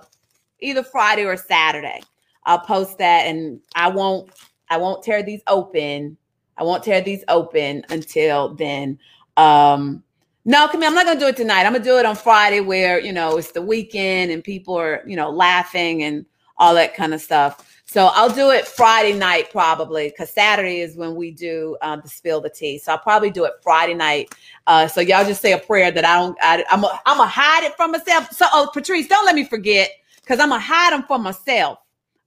either 0.59 0.83
Friday 0.83 1.25
or 1.25 1.37
Saturday. 1.37 2.01
I'll 2.45 2.59
post 2.59 2.97
that 2.97 3.27
and 3.27 3.59
I 3.75 3.89
won't 3.89 4.31
I 4.69 4.77
won't 4.77 5.03
tear 5.03 5.23
these 5.23 5.41
open. 5.47 6.17
I 6.57 6.63
won't 6.63 6.83
tear 6.83 7.01
these 7.01 7.23
open 7.27 7.83
until 7.89 8.55
then. 8.55 8.99
Um 9.35 10.03
no, 10.45 10.65
Camille, 10.69 10.87
I'm 10.87 10.95
not 10.95 11.05
gonna 11.05 11.19
do 11.19 11.27
it 11.27 11.35
tonight. 11.35 11.65
I'm 11.65 11.73
gonna 11.73 11.83
do 11.83 11.97
it 11.97 12.05
on 12.05 12.15
Friday 12.15 12.61
where 12.61 12.99
you 12.99 13.11
know 13.11 13.37
it's 13.37 13.51
the 13.51 13.61
weekend 13.61 14.31
and 14.31 14.43
people 14.43 14.75
are, 14.75 15.03
you 15.05 15.15
know, 15.15 15.29
laughing 15.29 16.03
and 16.03 16.25
all 16.57 16.73
that 16.73 16.95
kind 16.95 17.13
of 17.13 17.21
stuff. 17.21 17.67
So 17.89 18.09
I'll 18.13 18.33
do 18.33 18.49
it 18.51 18.67
Friday 18.67 19.13
night 19.13 19.49
probably 19.49 20.09
because 20.09 20.29
Saturday 20.29 20.81
is 20.81 20.97
when 20.97 21.15
we 21.15 21.31
do 21.31 21.77
uh, 21.81 21.95
the 21.95 22.09
spill 22.09 22.41
the 22.41 22.49
tea. 22.49 22.79
So 22.79 22.91
I'll 22.91 22.97
probably 22.97 23.29
do 23.29 23.45
it 23.45 23.53
Friday 23.61 23.93
night. 23.93 24.33
Uh, 24.67 24.87
so 24.87 24.99
y'all 24.99 25.23
just 25.23 25.41
say 25.41 25.53
a 25.53 25.57
prayer 25.57 25.89
that 25.91 26.03
I 26.03 26.15
don't. 26.15 26.37
I, 26.41 26.65
I'm 26.69 26.83
a, 26.83 26.99
I'm 27.05 27.17
gonna 27.17 27.29
hide 27.29 27.63
it 27.63 27.75
from 27.75 27.91
myself. 27.91 28.31
So 28.31 28.45
oh, 28.51 28.69
Patrice, 28.73 29.07
don't 29.07 29.25
let 29.25 29.35
me 29.35 29.45
forget 29.45 29.91
because 30.27 30.41
I'm 30.41 30.49
gonna 30.49 30.61
hide 30.61 30.91
them 30.91 31.03
for 31.03 31.17
myself. 31.17 31.79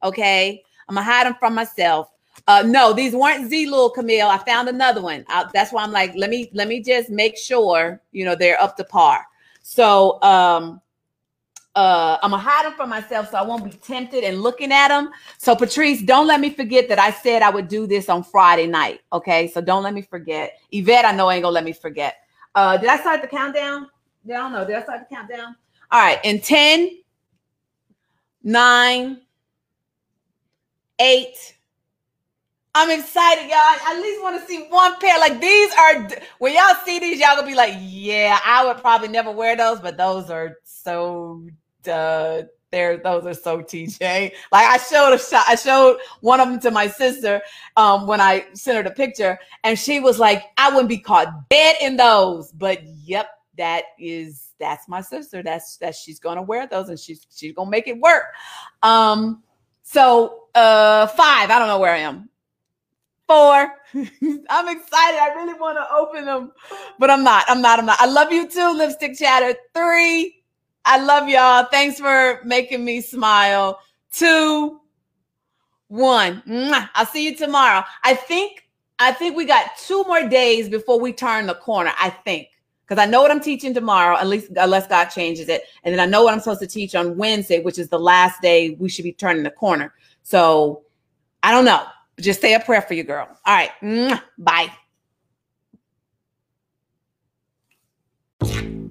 Okay, 0.02 0.62
I'm 0.88 0.94
gonna 0.94 1.04
hide 1.04 1.26
them 1.26 1.36
from 1.38 1.54
myself. 1.54 2.10
Uh, 2.46 2.62
no, 2.66 2.92
these 2.94 3.12
weren't 3.12 3.50
Zenni 3.50 3.92
Camille. 3.94 4.26
I 4.26 4.38
found 4.38 4.68
another 4.68 5.02
one. 5.02 5.24
I, 5.28 5.46
that's 5.52 5.72
why 5.72 5.82
I'm 5.82 5.92
like, 5.92 6.12
let 6.16 6.30
me 6.30 6.50
let 6.54 6.68
me 6.68 6.82
just 6.82 7.10
make 7.10 7.36
sure 7.36 8.00
you 8.12 8.24
know 8.24 8.34
they're 8.34 8.60
up 8.60 8.76
to 8.78 8.84
par. 8.84 9.26
So 9.62 10.20
um, 10.22 10.80
uh, 11.74 12.16
I'm 12.22 12.30
gonna 12.30 12.42
hide 12.42 12.64
them 12.64 12.72
from 12.72 12.88
myself 12.88 13.30
so 13.30 13.36
I 13.36 13.42
won't 13.42 13.64
be 13.64 13.70
tempted 13.70 14.24
and 14.24 14.40
looking 14.40 14.72
at 14.72 14.88
them. 14.88 15.10
So 15.36 15.54
Patrice, 15.54 16.00
don't 16.00 16.26
let 16.26 16.40
me 16.40 16.48
forget 16.48 16.88
that 16.88 16.98
I 16.98 17.10
said 17.10 17.42
I 17.42 17.50
would 17.50 17.68
do 17.68 17.86
this 17.86 18.08
on 18.08 18.24
Friday 18.24 18.66
night. 18.66 19.00
Okay, 19.12 19.48
so 19.48 19.60
don't 19.60 19.82
let 19.82 19.92
me 19.92 20.02
forget. 20.02 20.58
Yvette, 20.72 21.04
I 21.04 21.12
know 21.12 21.30
ain't 21.30 21.42
gonna 21.42 21.52
let 21.52 21.64
me 21.64 21.72
forget. 21.72 22.16
Uh, 22.54 22.78
did 22.78 22.88
I 22.88 22.98
start 22.98 23.20
the 23.20 23.28
countdown? 23.28 23.88
Yeah, 24.24 24.38
I 24.38 24.38
don't 24.38 24.52
know. 24.52 24.64
Did 24.64 24.76
I 24.76 24.82
start 24.82 25.06
the 25.06 25.14
countdown? 25.14 25.54
All 25.92 26.00
right, 26.00 26.18
in 26.24 26.40
10, 26.40 26.99
9, 28.42 29.20
8, 30.98 31.54
I'm 32.72 32.90
excited, 32.90 33.48
y'all. 33.48 33.58
I 33.58 33.94
at 33.96 34.00
least 34.00 34.22
want 34.22 34.40
to 34.40 34.46
see 34.46 34.66
one 34.68 34.94
pair. 35.00 35.18
Like 35.18 35.40
these 35.40 35.72
are 35.74 36.08
when 36.38 36.54
y'all 36.54 36.76
see 36.84 37.00
these, 37.00 37.18
y'all 37.18 37.34
gonna 37.34 37.46
be 37.46 37.54
like, 37.54 37.74
yeah, 37.80 38.38
I 38.44 38.64
would 38.64 38.78
probably 38.78 39.08
never 39.08 39.32
wear 39.32 39.56
those, 39.56 39.80
but 39.80 39.96
those 39.96 40.30
are 40.30 40.56
so 40.62 41.44
uh 41.90 42.42
there 42.70 42.98
those 42.98 43.26
are 43.26 43.34
so 43.34 43.58
TJ. 43.58 44.32
Like 44.52 44.66
I 44.66 44.76
showed 44.76 45.12
a 45.12 45.18
shot, 45.18 45.44
I 45.48 45.56
showed 45.56 45.98
one 46.20 46.38
of 46.38 46.48
them 46.48 46.60
to 46.60 46.70
my 46.70 46.86
sister 46.86 47.42
um 47.76 48.06
when 48.06 48.20
I 48.20 48.46
sent 48.54 48.76
her 48.76 48.84
the 48.84 48.94
picture, 48.94 49.36
and 49.64 49.76
she 49.76 49.98
was 49.98 50.20
like, 50.20 50.44
I 50.56 50.70
wouldn't 50.70 50.88
be 50.88 50.98
caught 50.98 51.48
dead 51.48 51.74
in 51.80 51.96
those. 51.96 52.52
But 52.52 52.84
yep, 52.84 53.30
that 53.56 53.84
is 53.98 54.52
that's 54.58 54.88
my 54.88 55.00
sister. 55.00 55.42
That's 55.42 55.76
that 55.78 55.94
she's 55.94 56.20
gonna 56.20 56.42
wear 56.42 56.66
those 56.66 56.88
and 56.88 56.98
she's 56.98 57.26
she's 57.34 57.52
gonna 57.52 57.70
make 57.70 57.88
it 57.88 57.98
work. 57.98 58.24
Um 58.82 59.42
so 59.82 60.44
uh 60.54 61.06
five, 61.08 61.50
I 61.50 61.58
don't 61.58 61.68
know 61.68 61.78
where 61.78 61.94
I 61.94 61.98
am 61.98 62.30
four. 63.30 63.76
I'm 64.50 64.68
excited. 64.68 65.20
I 65.20 65.32
really 65.36 65.54
want 65.54 65.78
to 65.78 65.94
open 65.94 66.24
them, 66.24 66.50
but 66.98 67.10
I'm 67.10 67.22
not. 67.22 67.44
I'm 67.46 67.62
not. 67.62 67.78
I'm 67.78 67.86
not. 67.86 68.00
I 68.00 68.06
love 68.06 68.32
you 68.32 68.48
too, 68.48 68.72
lipstick 68.72 69.16
chatter. 69.16 69.54
Three. 69.72 70.42
I 70.84 71.00
love 71.00 71.28
y'all. 71.28 71.68
Thanks 71.70 72.00
for 72.00 72.40
making 72.44 72.84
me 72.84 73.00
smile. 73.00 73.78
Two. 74.12 74.80
One. 75.86 76.42
I'll 76.94 77.06
see 77.06 77.24
you 77.24 77.36
tomorrow. 77.36 77.84
I 78.02 78.14
think. 78.14 78.66
I 78.98 79.12
think 79.12 79.34
we 79.34 79.46
got 79.46 79.78
two 79.78 80.04
more 80.04 80.28
days 80.28 80.68
before 80.68 81.00
we 81.00 81.12
turn 81.12 81.46
the 81.46 81.54
corner. 81.54 81.92
I 81.98 82.10
think 82.10 82.48
because 82.90 83.00
I 83.00 83.08
know 83.08 83.22
what 83.22 83.30
I'm 83.30 83.38
teaching 83.38 83.72
tomorrow, 83.72 84.16
at 84.16 84.26
least 84.26 84.50
unless 84.56 84.88
God 84.88 85.10
changes 85.10 85.48
it, 85.48 85.62
and 85.84 85.94
then 85.94 86.00
I 86.00 86.06
know 86.06 86.24
what 86.24 86.34
I'm 86.34 86.40
supposed 86.40 86.58
to 86.58 86.66
teach 86.66 86.96
on 86.96 87.16
Wednesday, 87.16 87.62
which 87.62 87.78
is 87.78 87.88
the 87.88 88.00
last 88.00 88.42
day 88.42 88.70
we 88.80 88.88
should 88.88 89.04
be 89.04 89.12
turning 89.12 89.44
the 89.44 89.50
corner. 89.52 89.94
So 90.24 90.82
I 91.44 91.52
don't 91.52 91.64
know. 91.64 91.84
Just 92.18 92.40
say 92.40 92.52
a 92.54 92.58
prayer 92.58 92.82
for 92.82 92.94
your 92.94 93.04
girl. 93.04 93.28
All 93.46 93.54
right. 93.54 94.20
Bye. 94.38 94.72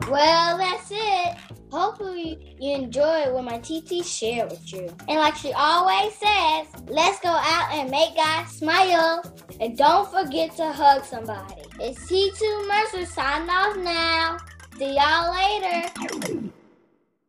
Well, 0.07 0.57
that's 0.57 0.91
it. 0.91 1.35
Hopefully 1.71 2.55
you 2.59 2.75
enjoy 2.75 3.31
what 3.31 3.43
my 3.43 3.59
TT 3.59 4.03
shared 4.03 4.49
with 4.49 4.73
you. 4.73 4.87
And 5.07 5.19
like 5.19 5.35
she 5.35 5.53
always 5.53 6.13
says, 6.15 6.67
let's 6.87 7.19
go 7.19 7.29
out 7.29 7.69
and 7.71 7.91
make 7.91 8.15
God 8.15 8.45
smile. 8.45 9.23
And 9.59 9.77
don't 9.77 10.09
forget 10.09 10.55
to 10.57 10.71
hug 10.71 11.05
somebody. 11.05 11.61
It's 11.79 11.99
T2 12.11 12.67
Mercer 12.67 13.05
signing 13.05 13.49
off 13.49 13.77
now. 13.77 14.37
See 14.77 14.95
y'all 14.95 15.33
later. 15.33 16.49